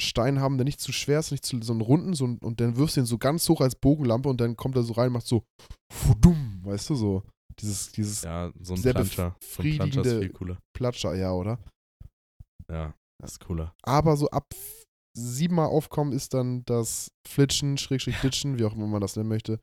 Stein 0.00 0.40
haben, 0.40 0.56
der 0.56 0.64
nicht 0.64 0.80
zu 0.80 0.92
schwer 0.92 1.18
ist, 1.18 1.30
nicht 1.32 1.44
zu 1.44 1.60
so 1.62 1.72
einen 1.72 1.80
runden, 1.80 2.14
so 2.14 2.26
ein, 2.26 2.38
und 2.38 2.60
dann 2.60 2.76
wirfst 2.76 2.96
du 2.96 3.00
ihn 3.00 3.06
so 3.06 3.18
ganz 3.18 3.48
hoch 3.48 3.60
als 3.60 3.74
Bogenlampe 3.74 4.28
und 4.28 4.40
dann 4.40 4.56
kommt 4.56 4.76
er 4.76 4.82
so 4.82 4.92
rein 4.92 5.08
und 5.08 5.14
macht 5.14 5.26
so 5.26 5.42
weißt 6.62 6.90
du, 6.90 6.94
so 6.94 7.22
dieses, 7.60 7.92
dieses 7.92 8.22
Ja, 8.22 8.52
so 8.60 8.74
ein 8.74 8.80
Sehr 8.80 8.94
Planscher. 8.94 9.36
So 9.40 9.62
ein 9.62 9.76
Planscher 9.76 10.00
ist 10.02 10.18
viel 10.18 10.28
cooler. 10.30 10.58
Platscher, 10.76 11.14
ja, 11.14 11.32
oder? 11.32 11.58
Ja, 12.70 12.94
das 13.20 13.32
ist 13.32 13.40
cooler. 13.40 13.74
Aber 13.82 14.16
so 14.16 14.28
ab 14.30 14.46
siebenmal 15.16 15.66
aufkommen 15.66 16.12
ist 16.12 16.34
dann 16.34 16.62
das 16.66 17.10
Flitschen, 17.28 17.76
Schrägstrich 17.78 18.20
Ditchen, 18.20 18.58
wie 18.58 18.64
auch 18.64 18.74
immer 18.74 18.86
man 18.86 19.00
das 19.00 19.16
nennen 19.16 19.28
möchte. 19.28 19.54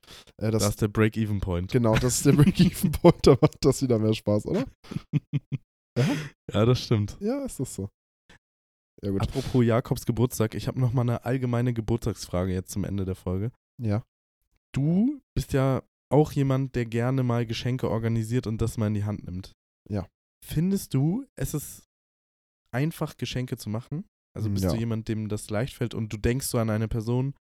Äh, 0.42 0.52
das, 0.52 0.64
Das 0.64 0.70
ist 0.72 0.82
der 0.82 0.90
Break-Even-Point. 0.90 1.72
genau, 1.72 1.96
das 1.96 2.16
ist 2.18 2.26
der 2.26 2.34
Break-Even-Point, 2.34 3.26
da 3.26 3.38
macht 3.42 3.58
das 3.62 3.82
wieder 3.82 3.98
mehr 3.98 4.14
Spaß, 4.14 4.46
oder? 4.46 4.66
ja, 6.54 6.66
das 6.66 6.82
stimmt. 6.82 7.18
Ja, 7.22 7.46
ist 7.46 7.60
das 7.60 7.74
so. 7.76 7.90
Ja, 9.04 9.12
gut. 9.12 9.22
Apropos 9.22 9.64
Jakobs 9.64 10.06
Geburtstag, 10.06 10.54
ich 10.56 10.68
habe 10.68 10.80
noch 10.80 10.92
mal 10.92 11.02
eine 11.02 11.24
allgemeine 11.24 11.74
Geburtstagsfrage 11.74 12.52
jetzt 12.52 12.72
zum 12.72 12.84
Ende 12.84 13.06
der 13.06 13.16
Folge. 13.16 13.52
Ja. 13.82 14.04
Du 14.76 15.22
bist 15.36 15.54
ja 15.54 15.82
auch 16.10 16.32
jemand, 16.32 16.76
der 16.76 16.86
gerne 16.86 17.24
mal 17.24 17.46
Geschenke 17.46 17.90
organisiert 17.90 18.48
und 18.48 18.62
das 18.62 18.78
mal 18.78 18.88
in 18.88 18.94
die 18.94 19.04
Hand 19.06 19.26
nimmt. 19.26 19.54
Ja. 19.90 20.08
Findest 20.46 20.94
du, 20.94 21.26
es 21.36 21.54
ist 21.54 21.84
einfach, 22.72 23.18
Geschenke 23.18 23.58
zu 23.58 23.70
machen? 23.70 24.06
Also 24.36 24.50
Mm, 24.50 24.54
bist 24.54 24.66
ja. 24.66 24.72
du 24.72 24.78
jemand, 24.78 25.08
dem 25.08 25.30
das 25.30 25.50
leicht 25.50 25.74
fällt 25.74 25.94
und 25.94 26.12
du 26.14 26.18
denkst 26.18 26.48
so 26.48 26.58
an 26.60 26.70
eine 26.70 26.88
Person 26.88 27.34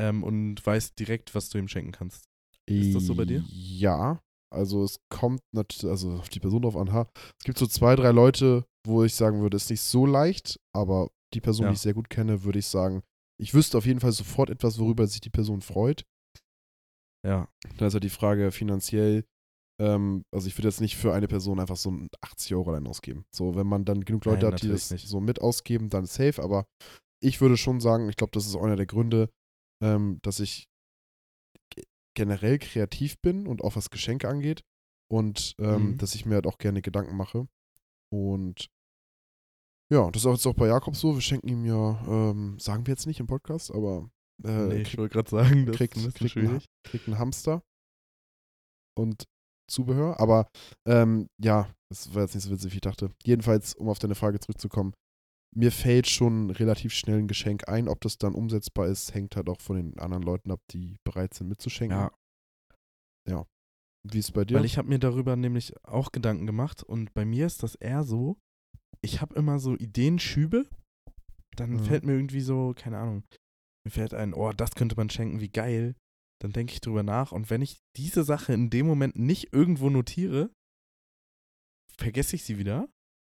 ähm, 0.00 0.22
und 0.22 0.64
weißt 0.64 0.98
direkt, 0.98 1.34
was 1.34 1.48
du 1.50 1.58
ihm 1.58 1.68
schenken 1.68 1.92
kannst? 1.92 2.24
Ist 2.66 2.94
das 2.94 3.04
so 3.04 3.14
bei 3.14 3.24
dir? 3.24 3.44
Ja. 3.48 4.20
Also 4.50 4.82
es 4.84 4.96
kommt 5.10 5.40
natürlich, 5.54 5.84
also 5.90 6.12
auf 6.14 6.28
die 6.30 6.40
Person 6.40 6.62
drauf 6.62 6.76
an. 6.76 6.92
Ha. 6.92 7.08
Es 7.38 7.44
gibt 7.44 7.58
so 7.58 7.66
zwei, 7.66 7.96
drei 7.96 8.12
Leute, 8.12 8.64
wo 8.86 9.04
ich 9.04 9.14
sagen 9.14 9.42
würde, 9.42 9.56
ist 9.56 9.68
nicht 9.70 9.82
so 9.82 10.06
leicht, 10.06 10.58
aber 10.74 11.10
die 11.34 11.40
Person, 11.40 11.64
Ja. 11.64 11.70
die 11.70 11.74
ich 11.74 11.80
sehr 11.82 11.92
gut 11.94 12.08
kenne, 12.08 12.44
würde 12.44 12.58
ich 12.58 12.66
sagen, 12.66 13.02
ich 13.38 13.52
wüsste 13.52 13.76
auf 13.76 13.84
jeden 13.86 14.00
Fall 14.00 14.12
sofort 14.12 14.48
etwas, 14.48 14.78
worüber 14.78 15.06
sich 15.06 15.20
die 15.20 15.28
Person 15.30 15.60
freut. 15.60 16.04
Ja. 17.28 17.48
Da 17.76 17.86
ist 17.88 17.94
ja 17.94 18.00
die 18.00 18.08
Frage 18.10 18.50
finanziell, 18.52 19.24
ähm, 19.80 20.22
also 20.34 20.46
ich 20.48 20.56
würde 20.56 20.68
jetzt 20.68 20.80
nicht 20.80 20.96
für 20.96 21.12
eine 21.12 21.28
Person 21.28 21.60
einfach 21.60 21.76
so 21.76 21.90
ein 21.90 22.08
80 22.22 22.54
Euro 22.54 22.70
allein 22.70 22.86
ausgeben. 22.86 23.24
So, 23.34 23.54
wenn 23.54 23.66
man 23.66 23.84
dann 23.84 24.04
genug 24.04 24.24
Leute 24.24 24.44
Nein, 24.46 24.54
hat, 24.54 24.62
die 24.62 24.68
das 24.68 24.90
nicht. 24.90 25.06
so 25.06 25.20
mit 25.20 25.40
ausgeben, 25.40 25.90
dann 25.90 26.06
safe, 26.06 26.42
aber 26.42 26.64
ich 27.22 27.40
würde 27.40 27.56
schon 27.56 27.80
sagen, 27.80 28.08
ich 28.08 28.16
glaube, 28.16 28.30
das 28.32 28.46
ist 28.46 28.54
auch 28.56 28.62
einer 28.62 28.76
der 28.76 28.86
Gründe, 28.86 29.28
ähm, 29.84 30.18
dass 30.22 30.40
ich 30.40 30.64
ge- 31.74 31.84
generell 32.16 32.58
kreativ 32.58 33.16
bin 33.22 33.46
und 33.46 33.62
auch 33.62 33.76
was 33.76 33.90
Geschenke 33.90 34.28
angeht 34.28 34.62
und 35.10 35.54
ähm, 35.60 35.90
Mhm. 35.92 35.98
dass 35.98 36.14
ich 36.14 36.24
mir 36.26 36.36
halt 36.36 36.46
auch 36.46 36.58
gerne 36.58 36.80
Gedanken 36.82 37.16
mache. 37.16 37.46
Und 38.12 38.68
ja, 39.92 40.10
das 40.10 40.22
ist 40.22 40.26
auch 40.26 40.32
jetzt 40.32 40.46
auch 40.46 40.54
bei 40.54 40.66
Jakob 40.68 40.96
so. 40.96 41.14
Wir 41.14 41.20
schenken 41.20 41.48
ihm 41.48 41.64
ja, 41.64 42.00
ähm, 42.06 42.58
sagen 42.58 42.86
wir 42.86 42.92
jetzt 42.92 43.06
nicht 43.06 43.20
im 43.20 43.26
Podcast, 43.26 43.70
aber 43.70 44.08
äh, 44.44 44.66
nee, 44.68 44.82
ich 44.82 44.96
wollte 44.98 45.12
gerade 45.14 45.30
sagen, 45.30 45.66
das 45.66 45.76
kriegt, 45.76 45.96
ist 45.96 46.06
ein 46.06 46.12
kriegt, 46.12 46.32
schwierig. 46.32 46.66
kriegt 46.84 47.06
einen 47.06 47.18
Hamster 47.18 47.62
und 48.96 49.24
Zubehör. 49.70 50.18
Aber 50.20 50.48
ähm, 50.86 51.28
ja, 51.42 51.72
das 51.90 52.14
war 52.14 52.22
jetzt 52.22 52.34
nicht 52.34 52.44
so 52.44 52.50
witzig, 52.50 52.72
wie 52.72 52.76
ich 52.76 52.80
dachte. 52.82 53.10
Jedenfalls, 53.24 53.74
um 53.74 53.88
auf 53.88 53.98
deine 53.98 54.14
Frage 54.14 54.40
zurückzukommen, 54.40 54.94
mir 55.56 55.72
fällt 55.72 56.06
schon 56.08 56.50
relativ 56.50 56.92
schnell 56.92 57.18
ein 57.18 57.28
Geschenk 57.28 57.68
ein. 57.68 57.88
Ob 57.88 58.00
das 58.02 58.18
dann 58.18 58.34
umsetzbar 58.34 58.86
ist, 58.86 59.14
hängt 59.14 59.34
halt 59.36 59.48
auch 59.48 59.60
von 59.60 59.76
den 59.76 59.98
anderen 59.98 60.22
Leuten 60.22 60.50
ab, 60.50 60.60
die 60.70 60.96
bereit 61.04 61.34
sind 61.34 61.48
mitzuschenken. 61.48 61.96
Ja, 63.28 63.44
Wie 64.10 64.18
ist 64.18 64.26
es 64.26 64.32
bei 64.32 64.44
dir? 64.44 64.56
Weil 64.56 64.64
ich 64.64 64.78
habe 64.78 64.88
mir 64.88 64.98
darüber 64.98 65.36
nämlich 65.36 65.74
auch 65.84 66.12
Gedanken 66.12 66.46
gemacht 66.46 66.82
und 66.82 67.12
bei 67.14 67.24
mir 67.26 67.46
ist 67.46 67.62
das 67.62 67.74
eher 67.74 68.04
so, 68.04 68.38
ich 69.02 69.20
habe 69.20 69.34
immer 69.34 69.58
so 69.58 69.74
Ideenschübe, 69.76 70.66
dann 71.56 71.72
Mhm. 71.72 71.80
fällt 71.80 72.04
mir 72.04 72.12
irgendwie 72.14 72.40
so, 72.40 72.72
keine 72.74 72.98
Ahnung, 72.98 73.24
mir 73.88 73.92
fällt 73.92 74.14
ein, 74.14 74.34
oh, 74.34 74.52
das 74.52 74.72
könnte 74.72 74.96
man 74.96 75.10
schenken, 75.10 75.40
wie 75.40 75.48
geil. 75.48 75.94
Dann 76.40 76.52
denke 76.52 76.72
ich 76.72 76.80
drüber 76.80 77.02
nach 77.02 77.32
und 77.32 77.50
wenn 77.50 77.62
ich 77.62 77.80
diese 77.96 78.22
Sache 78.22 78.52
in 78.52 78.70
dem 78.70 78.86
Moment 78.86 79.16
nicht 79.16 79.52
irgendwo 79.52 79.90
notiere, 79.90 80.50
vergesse 81.96 82.36
ich 82.36 82.44
sie 82.44 82.58
wieder 82.58 82.88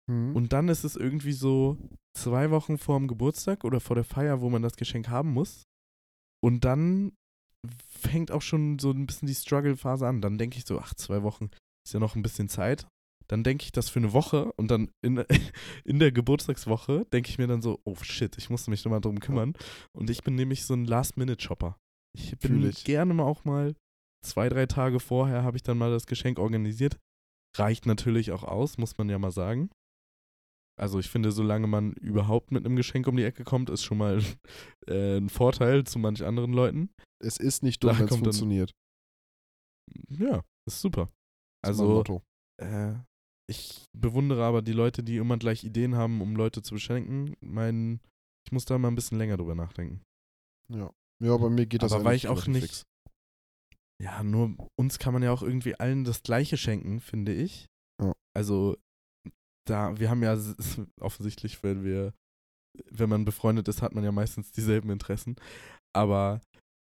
Hm. 0.09 0.35
und 0.35 0.51
dann 0.51 0.67
ist 0.67 0.83
es 0.83 0.95
irgendwie 0.95 1.31
so 1.31 1.77
zwei 2.13 2.51
Wochen 2.51 2.77
vor 2.77 2.99
dem 2.99 3.07
Geburtstag 3.07 3.63
oder 3.63 3.79
vor 3.79 3.95
der 3.95 4.03
Feier, 4.03 4.41
wo 4.41 4.49
man 4.49 4.61
das 4.61 4.75
Geschenk 4.75 5.07
haben 5.07 5.31
muss. 5.31 5.63
Und 6.43 6.65
dann 6.65 7.13
fängt 7.87 8.31
auch 8.31 8.41
schon 8.41 8.79
so 8.79 8.91
ein 8.91 9.05
bisschen 9.05 9.27
die 9.27 9.35
Struggle-Phase 9.35 10.05
an. 10.05 10.19
Dann 10.21 10.37
denke 10.37 10.57
ich 10.57 10.65
so, 10.65 10.77
ach, 10.79 10.93
zwei 10.93 11.23
Wochen 11.23 11.49
ist 11.85 11.93
ja 11.93 12.01
noch 12.01 12.15
ein 12.15 12.21
bisschen 12.21 12.49
Zeit. 12.49 12.85
Dann 13.27 13.43
denke 13.43 13.63
ich 13.63 13.71
das 13.71 13.89
für 13.89 13.99
eine 13.99 14.13
Woche 14.13 14.51
und 14.53 14.69
dann 14.69 14.89
in, 15.01 15.23
in 15.85 15.99
der 15.99 16.11
Geburtstagswoche 16.11 17.05
denke 17.13 17.29
ich 17.29 17.37
mir 17.37 17.47
dann 17.47 17.61
so, 17.61 17.79
oh 17.85 17.95
shit, 18.01 18.37
ich 18.37 18.49
musste 18.49 18.69
mich 18.71 18.83
nochmal 18.85 19.01
drum 19.01 19.19
kümmern. 19.19 19.53
Und 19.95 20.09
ich 20.09 20.23
bin 20.23 20.35
nämlich 20.35 20.65
so 20.65 20.73
ein 20.73 20.85
Last-Minute-Shopper. 20.85 21.77
Ich 22.15 22.37
bin 22.39 22.63
ich. 22.67 22.83
gerne 22.83 23.13
mal 23.13 23.23
auch 23.23 23.43
mal 23.45 23.75
zwei, 24.25 24.47
drei 24.49 24.65
Tage 24.67 24.99
vorher 24.99 25.43
habe 25.43 25.57
ich 25.57 25.63
dann 25.63 25.77
mal 25.77 25.91
das 25.91 26.05
Geschenk 26.05 26.37
organisiert. 26.39 26.99
Reicht 27.57 27.85
natürlich 27.85 28.31
auch 28.31 28.43
aus, 28.43 28.77
muss 28.77 28.97
man 28.97 29.09
ja 29.09 29.19
mal 29.19 29.31
sagen. 29.31 29.69
Also 30.79 30.97
ich 30.99 31.09
finde, 31.09 31.31
solange 31.31 31.67
man 31.67 31.93
überhaupt 31.93 32.51
mit 32.51 32.65
einem 32.65 32.75
Geschenk 32.75 33.05
um 33.07 33.15
die 33.15 33.23
Ecke 33.23 33.43
kommt, 33.43 33.69
ist 33.69 33.83
schon 33.83 33.99
mal 33.99 34.21
äh, 34.87 35.17
ein 35.17 35.29
Vorteil 35.29 35.83
zu 35.83 35.99
manch 35.99 36.23
anderen 36.23 36.51
Leuten. 36.53 36.89
es 37.23 37.37
ist 37.37 37.61
nicht 37.63 37.83
dumm, 37.83 37.89
wenn 37.97 38.05
es 38.05 38.09
kommt 38.09 38.21
dann- 38.21 38.33
funktioniert. 38.33 38.71
Ja, 40.09 40.43
ist 40.67 40.81
super. 40.81 41.11
Das 41.63 41.75
ist 41.75 41.81
Also 41.81 41.93
Motto. 41.93 42.23
äh, 42.61 42.93
ich 43.49 43.85
bewundere 43.93 44.43
aber 44.43 44.61
die 44.61 44.71
Leute, 44.73 45.03
die 45.03 45.17
immer 45.17 45.37
gleich 45.37 45.63
Ideen 45.63 45.95
haben, 45.95 46.21
um 46.21 46.35
Leute 46.35 46.61
zu 46.61 46.75
beschenken. 46.75 47.35
Mein, 47.41 47.99
ich 48.45 48.51
muss 48.51 48.65
da 48.65 48.77
mal 48.77 48.87
ein 48.89 48.95
bisschen 48.95 49.17
länger 49.17 49.37
drüber 49.37 49.55
nachdenken. 49.55 50.01
Ja. 50.69 50.91
ja, 51.21 51.37
bei 51.37 51.49
mir 51.49 51.65
geht 51.65 51.83
das 51.83 51.91
Aber 51.91 52.05
weil 52.05 52.15
ich 52.15 52.27
auch 52.27 52.47
nicht- 52.47 52.63
fix. 52.63 52.83
Ja, 54.01 54.23
nur 54.23 54.55
uns 54.75 54.97
kann 54.99 55.13
man 55.13 55.23
ja 55.23 55.31
auch 55.31 55.43
irgendwie 55.43 55.75
allen 55.75 56.03
das 56.03 56.23
Gleiche 56.23 56.57
schenken, 56.57 56.99
finde 56.99 57.33
ich. 57.33 57.67
Ja. 58.01 58.13
Also, 58.35 58.75
da, 59.65 59.97
wir 59.99 60.09
haben 60.09 60.23
ja 60.23 60.37
offensichtlich, 60.99 61.63
wenn 61.63 61.83
wir, 61.83 62.13
wenn 62.89 63.07
man 63.09 63.23
befreundet 63.23 63.67
ist, 63.67 63.81
hat 63.81 63.93
man 63.93 64.03
ja 64.03 64.11
meistens 64.11 64.51
dieselben 64.51 64.89
Interessen. 64.89 65.35
Aber 65.95 66.41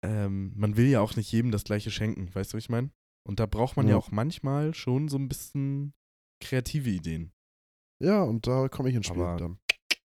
ähm, 0.06 0.54
man 0.56 0.78
will 0.78 0.88
ja 0.88 1.02
auch 1.02 1.16
nicht 1.16 1.32
jedem 1.32 1.52
das 1.52 1.64
Gleiche 1.64 1.92
schenken, 1.92 2.34
weißt 2.34 2.54
du, 2.54 2.58
was 2.58 2.64
ich 2.64 2.70
meine? 2.70 2.92
Und 3.28 3.40
da 3.40 3.46
braucht 3.46 3.76
man 3.78 3.88
ja. 3.88 3.94
Ja. 3.94 3.98
auch 3.98 4.12
manchmal 4.12 4.74
schon 4.74 5.10
so 5.10 5.18
ein 5.18 5.28
bisschen 5.28 5.94
kreative 6.42 6.90
Ideen. 6.90 7.32
Ja, 8.04 8.24
und 8.24 8.48
da 8.48 8.68
komme 8.68 8.90
ich 8.90 8.96
ins 8.96 9.08
Spiel 9.08 9.22
Aber- 9.22 9.38
dann. 9.38 9.60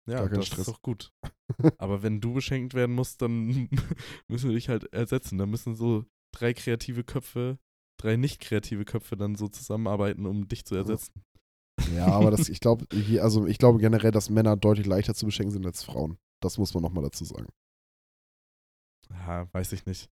Ja, 0.05 0.27
das 0.27 0.47
Stress. 0.47 0.59
ist 0.59 0.67
doch 0.67 0.81
gut. 0.81 1.13
Aber 1.77 2.03
wenn 2.03 2.19
du 2.19 2.33
beschenkt 2.33 2.73
werden 2.73 2.93
musst, 2.93 3.21
dann 3.21 3.69
müssen 4.27 4.49
wir 4.49 4.55
dich 4.55 4.67
halt 4.67 4.91
ersetzen. 4.93 5.37
Da 5.37 5.45
müssen 5.45 5.75
so 5.75 6.05
drei 6.35 6.53
kreative 6.53 7.03
Köpfe, 7.05 7.57
drei 8.01 8.17
nicht 8.17 8.41
kreative 8.41 8.83
Köpfe 8.83 9.15
dann 9.15 9.35
so 9.35 9.47
zusammenarbeiten, 9.47 10.25
um 10.25 10.47
dich 10.47 10.65
zu 10.65 10.75
ersetzen. 10.75 11.23
Ja, 11.95 12.07
aber 12.07 12.31
das, 12.31 12.49
ich 12.49 12.59
glaube, 12.59 12.85
also 13.21 13.47
ich 13.47 13.57
glaube 13.59 13.79
generell, 13.79 14.11
dass 14.11 14.29
Männer 14.29 14.57
deutlich 14.57 14.87
leichter 14.87 15.15
zu 15.15 15.25
beschenken 15.25 15.51
sind 15.53 15.65
als 15.65 15.83
Frauen. 15.83 16.17
Das 16.41 16.57
muss 16.57 16.73
man 16.73 16.83
nochmal 16.83 17.03
dazu 17.05 17.23
sagen. 17.23 17.47
Ja, 19.09 19.47
weiß 19.53 19.71
ich 19.73 19.85
nicht. 19.85 20.09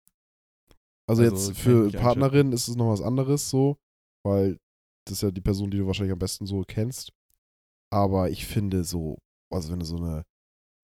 Also, 1.07 1.21
Also, 1.23 1.51
jetzt 1.51 1.59
für 1.59 1.85
nicht 1.85 1.97
Partnerin 1.97 2.51
ist 2.51 2.67
es 2.67 2.75
noch 2.75 2.89
was 2.89 3.01
anderes 3.01 3.49
so, 3.49 3.77
weil 4.25 4.57
das 5.05 5.17
ist 5.17 5.21
ja 5.21 5.31
die 5.31 5.41
Person, 5.41 5.71
die 5.71 5.77
du 5.77 5.87
wahrscheinlich 5.87 6.13
am 6.13 6.19
besten 6.19 6.45
so 6.45 6.63
kennst. 6.67 7.11
Aber 7.91 8.29
ich 8.29 8.45
finde 8.45 8.83
so, 8.83 9.17
also 9.53 9.71
wenn 9.71 9.79
du 9.79 9.85
so 9.85 9.97
eine 9.97 10.23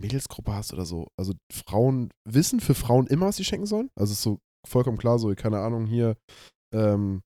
Mädelsgruppe 0.02 0.54
hast 0.54 0.74
oder 0.74 0.86
so, 0.86 1.08
also 1.18 1.34
Frauen 1.52 2.10
wissen 2.26 2.60
für 2.60 2.74
Frauen 2.74 3.08
immer, 3.08 3.28
was 3.28 3.38
sie 3.38 3.46
schenken 3.46 3.66
sollen. 3.66 3.90
Also 3.96 4.14
ist 4.14 4.22
so 4.22 4.40
vollkommen 4.68 4.98
klar, 4.98 5.20
so, 5.20 5.34
keine 5.36 5.60
Ahnung, 5.60 5.86
hier, 5.86 6.16
ähm, 6.74 7.22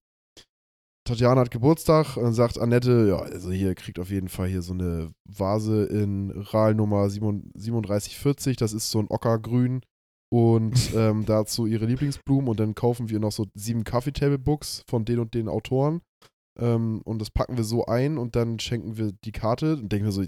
Tatjana 1.08 1.42
hat 1.42 1.52
Geburtstag 1.52 2.18
und 2.18 2.24
dann 2.24 2.34
sagt 2.34 2.58
Annette, 2.58 3.08
ja, 3.08 3.18
also 3.18 3.52
hier 3.52 3.76
kriegt 3.76 4.00
auf 4.00 4.10
jeden 4.10 4.28
Fall 4.28 4.48
hier 4.48 4.64
so 4.64 4.74
eine 4.74 5.12
Vase 5.24 5.86
in 5.86 6.32
RAL 6.32 6.74
Nummer 6.74 7.08
3740, 7.08 8.58
das 8.58 8.74
ist 8.74 8.90
so 8.90 9.00
ein 9.00 9.08
Ockergrün 9.10 9.82
und 10.32 10.74
ähm, 10.96 11.26
dazu 11.28 11.68
ihre 11.68 11.86
Lieblingsblumen 11.86 12.50
und 12.50 12.60
dann 12.60 12.74
kaufen 12.74 13.10
wir 13.10 13.20
noch 13.20 13.32
so 13.32 13.46
sieben 13.54 13.84
Coffee 13.84 14.14
Table 14.14 14.40
Books 14.40 14.84
von 14.88 15.06
den 15.06 15.20
und 15.20 15.36
den 15.36 15.48
Autoren 15.48 16.02
ähm, 16.58 17.02
und 17.04 17.20
das 17.20 17.30
packen 17.32 17.58
wir 17.58 17.64
so 17.64 17.86
ein 17.86 18.18
und 18.18 18.36
dann 18.36 18.60
schenken 18.60 18.98
wir 18.98 19.12
die 19.24 19.32
Karte 19.32 19.74
und 19.78 19.90
denken 19.92 20.06
wir 20.06 20.12
so, 20.12 20.24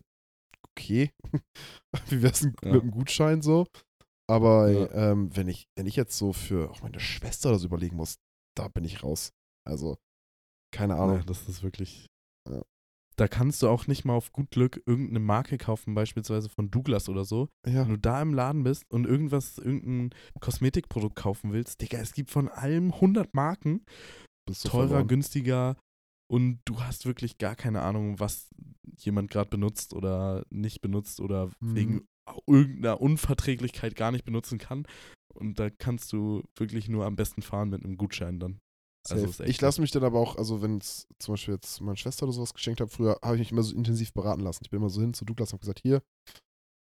okay, 0.71 1.11
wie 2.09 2.21
wär's 2.21 2.41
denn 2.41 2.53
Ja. 2.63 2.73
mit 2.73 2.82
einem 2.84 2.91
Gutschein 2.91 3.41
so? 3.41 3.65
Aber 4.30 4.69
Ja. 4.71 5.11
ähm, 5.11 5.36
wenn, 5.36 5.47
ich, 5.47 5.65
wenn 5.78 5.86
ich 5.88 5.95
jetzt 5.95 6.17
so 6.17 6.34
für 6.34 6.69
auch 6.69 6.82
meine 6.82 6.99
Schwester 6.99 7.57
so 7.57 7.67
überlegen 7.67 7.95
muss, 7.95 8.17
da 8.57 8.67
bin 8.67 8.84
ich 8.84 9.03
raus. 9.03 9.32
Also, 9.65 9.97
keine 10.73 10.95
Ahnung. 10.97 11.19
Nee, 11.19 11.25
das 11.25 11.47
ist 11.47 11.63
wirklich. 11.63 12.07
Ja. 12.49 12.61
Da 13.15 13.28
kannst 13.28 13.63
du 13.63 13.69
auch 13.69 13.88
nicht 13.88 14.05
mal 14.05 14.13
auf 14.13 14.32
gut 14.32 14.51
Glück 14.51 14.84
irgendeine 14.86 15.19
Marke 15.19 15.57
kaufen, 15.57 15.95
beispielsweise 15.95 16.49
von 16.49 16.69
Douglas 16.69 17.09
oder 17.09 17.25
so. 17.25 17.47
Ja, 17.65 17.84
Wenn 17.86 17.89
du 17.93 17.97
da 17.97 18.21
im 18.21 18.34
Laden 18.34 18.63
bist 18.63 18.84
und 18.91 19.07
irgendwas, 19.07 19.57
irgendein 19.57 20.11
Kosmetikprodukt 20.39 21.15
kaufen 21.15 21.51
willst, 21.51 21.82
Digga, 21.82 21.97
es 21.97 22.13
gibt 22.13 22.30
von 22.30 22.47
allem 22.47 22.91
100 22.93 23.34
Marken, 23.34 23.84
bist 24.47 24.65
du 24.65 24.69
teurer, 24.69 24.88
verloren. 24.89 25.07
günstiger 25.07 25.78
und 26.30 26.59
du 26.65 26.82
hast 26.82 27.05
wirklich 27.05 27.38
gar 27.38 27.55
keine 27.55 27.82
Ahnung, 27.82 28.19
was 28.19 28.49
jemand 28.97 29.32
gerade 29.32 29.49
benutzt 29.49 29.93
oder 29.93 30.45
nicht 30.49 30.82
benutzt 30.82 31.19
oder 31.19 31.47
Mhm. 31.59 31.75
wegen 31.75 32.07
irgendeiner 32.45 32.99
Unverträglichkeit 32.99 33.95
gar 33.95 34.11
nicht 34.11 34.25
benutzen 34.25 34.57
kann. 34.57 34.86
Und 35.34 35.59
da 35.59 35.69
kannst 35.69 36.11
du 36.13 36.43
wirklich 36.57 36.89
nur 36.89 37.05
am 37.05 37.15
besten 37.15 37.41
fahren 37.41 37.69
mit 37.69 37.84
einem 37.84 37.97
Gutschein 37.97 38.39
dann. 38.39 38.59
Also 39.09 39.43
ich 39.45 39.61
lasse 39.61 39.80
mich 39.80 39.91
dann 39.91 40.03
aber 40.03 40.19
auch, 40.19 40.36
also 40.36 40.61
wenn 40.61 40.80
es 40.80 41.07
zum 41.19 41.34
Beispiel 41.34 41.53
jetzt 41.53 41.80
meine 41.80 41.95
Schwester 41.95 42.23
oder 42.23 42.34
sowas 42.34 42.53
geschenkt 42.53 42.82
hat, 42.82 42.91
früher 42.91 43.17
habe 43.23 43.36
ich 43.36 43.39
mich 43.39 43.51
immer 43.53 43.63
so 43.63 43.73
intensiv 43.73 44.11
beraten 44.13 44.41
lassen. 44.41 44.63
Ich 44.63 44.69
bin 44.69 44.82
immer 44.82 44.89
so 44.89 44.99
hin 44.99 45.13
zu 45.13 45.23
Douglas 45.23 45.49
und 45.49 45.53
habe 45.53 45.61
gesagt, 45.61 45.80
hier, 45.82 46.01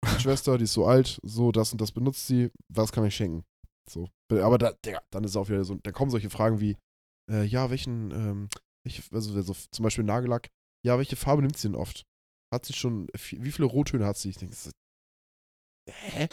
meine 0.03 0.21
Schwester, 0.21 0.57
die 0.57 0.65
ist 0.65 0.73
so 0.73 0.87
alt, 0.87 1.21
so 1.23 1.53
das 1.53 1.73
und 1.73 1.81
das 1.83 1.93
benutzt 1.93 2.27
sie, 2.27 2.51
was 2.73 2.93
kann 2.93 3.05
ich 3.05 3.15
schenken? 3.15 3.45
So. 3.91 4.09
Aber 4.31 4.57
da, 4.57 4.73
Digga, 4.73 5.03
dann 5.11 5.25
ist 5.25 5.37
auch 5.37 5.49
wieder 5.51 5.65
so, 5.65 5.75
da 5.83 5.93
kommen 5.93 6.11
solche 6.11 6.31
Fragen 6.31 6.61
wie, 6.61 6.77
äh, 7.31 7.45
ja, 7.45 7.69
welchen, 7.69 8.11
ähm, 8.13 8.49
welche, 8.85 9.03
also 9.15 9.41
so, 9.43 9.55
zum 9.71 9.83
Beispiel 9.83 10.05
Nagellack, 10.05 10.49
ja, 10.85 10.99
welche 10.99 11.17
Farbe 11.17 11.43
nimmt 11.43 11.57
sie 11.57 11.69
denn 11.69 11.77
oft? 11.77 12.05
Hat 12.53 12.65
sie 12.67 12.73
schon, 12.75 13.09
wie 13.31 13.53
viele 13.53 13.67
Rottöne 13.67 14.07
hat 14.07 14.17
sie? 14.17 14.31
Ich 14.31 14.37
denke, 14.37 14.55
so, 14.55 14.71
hä? 15.91 16.29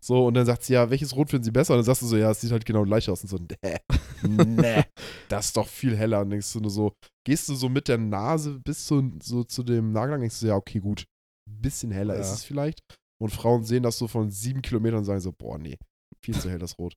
So, 0.00 0.26
und 0.26 0.34
dann 0.34 0.46
sagt 0.46 0.62
sie, 0.62 0.74
ja, 0.74 0.90
welches 0.90 1.16
Rot 1.16 1.30
finden 1.30 1.44
sie 1.44 1.50
besser? 1.50 1.72
Und 1.74 1.78
dann 1.78 1.84
sagst 1.84 2.02
du 2.02 2.06
so, 2.06 2.16
ja, 2.16 2.30
es 2.30 2.40
sieht 2.40 2.52
halt 2.52 2.64
genau 2.64 2.84
gleich 2.84 3.08
aus. 3.10 3.22
Und 3.22 3.28
so, 3.28 3.38
nee, 3.38 3.78
nee, 4.22 4.84
das 5.28 5.46
ist 5.46 5.56
doch 5.56 5.66
viel 5.66 5.96
heller. 5.96 6.20
Und 6.20 6.30
denkst 6.30 6.52
du 6.52 6.60
nur 6.60 6.70
so, 6.70 6.92
gehst 7.26 7.48
du 7.48 7.54
so 7.54 7.68
mit 7.68 7.88
der 7.88 7.98
Nase 7.98 8.60
bis 8.60 8.86
zu, 8.86 9.12
so 9.22 9.42
zu 9.42 9.62
dem 9.64 9.90
Nagellack, 9.92 10.20
denkst 10.20 10.40
du, 10.40 10.46
ja, 10.46 10.54
okay, 10.54 10.78
gut, 10.78 11.06
ein 11.48 11.60
bisschen 11.62 11.90
heller 11.90 12.14
ist 12.14 12.28
Ja. 12.28 12.34
es 12.34 12.44
vielleicht. 12.44 12.80
Und 13.20 13.30
Frauen 13.30 13.64
sehen 13.64 13.82
das 13.82 13.98
so 13.98 14.06
von 14.06 14.30
sieben 14.30 14.62
Kilometern 14.62 14.98
und 14.98 15.04
sagen 15.06 15.20
so, 15.20 15.32
boah, 15.32 15.58
nee, 15.58 15.78
viel 16.22 16.38
zu 16.38 16.50
hell 16.50 16.58
das 16.58 16.78
Rot. 16.78 16.94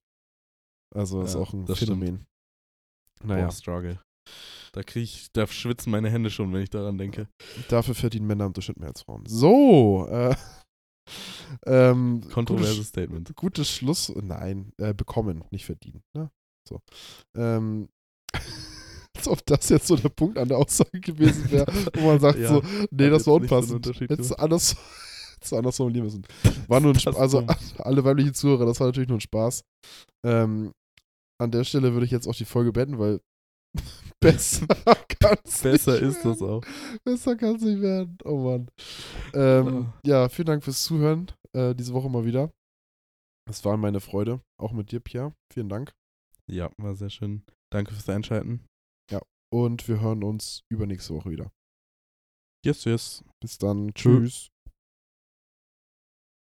Also, 0.93 1.21
das 1.21 1.33
Ja, 1.33 1.41
ist 1.41 1.47
auch 1.47 1.53
ein 1.53 1.65
das 1.65 1.77
stimmt. 1.77 1.99
Phänomen. 2.03 2.25
Naja. 3.23 3.45
Naja, 3.45 3.51
Struggle. 3.51 3.99
Da 4.71 4.83
krieg 4.83 5.03
ich, 5.03 5.31
da 5.33 5.47
schwitzen 5.47 5.91
meine 5.91 6.09
Hände 6.09 6.29
schon, 6.29 6.53
wenn 6.53 6.61
ich 6.61 6.69
daran 6.69 6.97
denke. 6.97 7.27
dafür 7.69 7.95
verdienen 7.95 8.27
Männer 8.27 8.45
im 8.45 8.53
Durchschnitt 8.53 8.79
mehr 8.79 8.89
als 8.89 9.01
Frauen. 9.01 9.23
So, 9.25 10.07
äh, 10.09 10.35
ähm, 11.65 12.21
Kontroverses 12.31 12.75
gutes, 12.75 12.87
Statement. 12.89 13.35
gutes 13.35 13.69
Schluss, 13.69 14.13
nein, 14.15 14.71
äh, 14.77 14.93
bekommen, 14.93 15.43
nicht 15.51 15.65
verdienen. 15.65 16.03
Ne? 16.13 16.31
So. 16.67 16.81
Ähm, 17.35 17.89
als 19.15 19.27
ob 19.27 19.45
das 19.45 19.69
jetzt 19.69 19.87
so 19.87 19.95
der 19.95 20.09
Punkt 20.09 20.37
an 20.37 20.47
der 20.47 20.57
Aussage 20.57 20.99
gewesen 20.99 21.49
wäre, 21.51 21.65
wo 21.95 22.07
man 22.07 22.19
sagt 22.19 22.39
Ja, 22.39 22.49
so, 22.49 22.61
nee, 22.91 23.09
das 23.09 23.25
war 23.25 23.33
so 23.33 23.35
unpassend. 23.35 23.75
Unterschied 23.75 24.09
Hättest 24.09 24.31
du 24.31 24.35
anders, 24.35 24.75
hättest 25.35 25.53
anders 25.53 25.77
formulieren 25.77 26.05
müssen. 26.05 26.25
War 26.67 26.79
nur 26.79 26.93
ein 26.93 26.99
Spaß, 26.99 27.15
also 27.15 27.45
alle 27.79 28.03
weiblichen 28.03 28.33
Zuhörer, 28.33 28.65
das 28.65 28.79
war 28.79 28.87
natürlich 28.87 29.09
nur 29.09 29.17
ein 29.17 29.21
Spaß. 29.21 29.63
Ähm, 30.25 30.73
an 31.41 31.51
der 31.51 31.63
Stelle 31.63 31.93
würde 31.93 32.05
ich 32.05 32.11
jetzt 32.11 32.27
auch 32.27 32.35
die 32.35 32.45
Folge 32.45 32.71
beenden, 32.71 32.99
weil 32.99 33.21
besser 34.19 34.67
kann's 35.19 35.61
Besser 35.61 35.93
nicht 35.93 36.01
ist 36.01 36.25
das 36.25 36.41
werden. 36.41 36.49
auch. 36.49 36.63
Besser 37.03 37.35
kann 37.35 37.55
es 37.55 37.61
nicht 37.61 37.81
werden. 37.81 38.17
Oh 38.23 38.37
Mann. 38.37 38.69
Ähm, 39.33 39.93
ja, 40.05 40.29
vielen 40.29 40.47
Dank 40.47 40.63
fürs 40.63 40.83
Zuhören. 40.83 41.31
Äh, 41.53 41.75
diese 41.75 41.93
Woche 41.93 42.09
mal 42.09 42.25
wieder. 42.25 42.51
Es 43.49 43.63
war 43.65 43.77
meine 43.77 43.99
Freude. 43.99 44.41
Auch 44.59 44.71
mit 44.73 44.91
dir, 44.91 44.99
Pierre. 44.99 45.33
Vielen 45.51 45.69
Dank. 45.69 45.93
Ja, 46.49 46.71
war 46.77 46.95
sehr 46.95 47.09
schön. 47.09 47.43
Danke 47.71 47.93
fürs 47.93 48.09
Einschalten. 48.09 48.65
Und 49.51 49.87
wir 49.87 49.99
hören 49.99 50.23
uns 50.23 50.63
übernächste 50.69 51.15
Woche 51.15 51.31
wieder. 51.31 51.51
Yes, 52.63 52.85
yes. 52.85 53.23
Bis 53.41 53.57
dann. 53.57 53.93
Tschö. 53.93 54.19
Tschüss. 54.21 54.49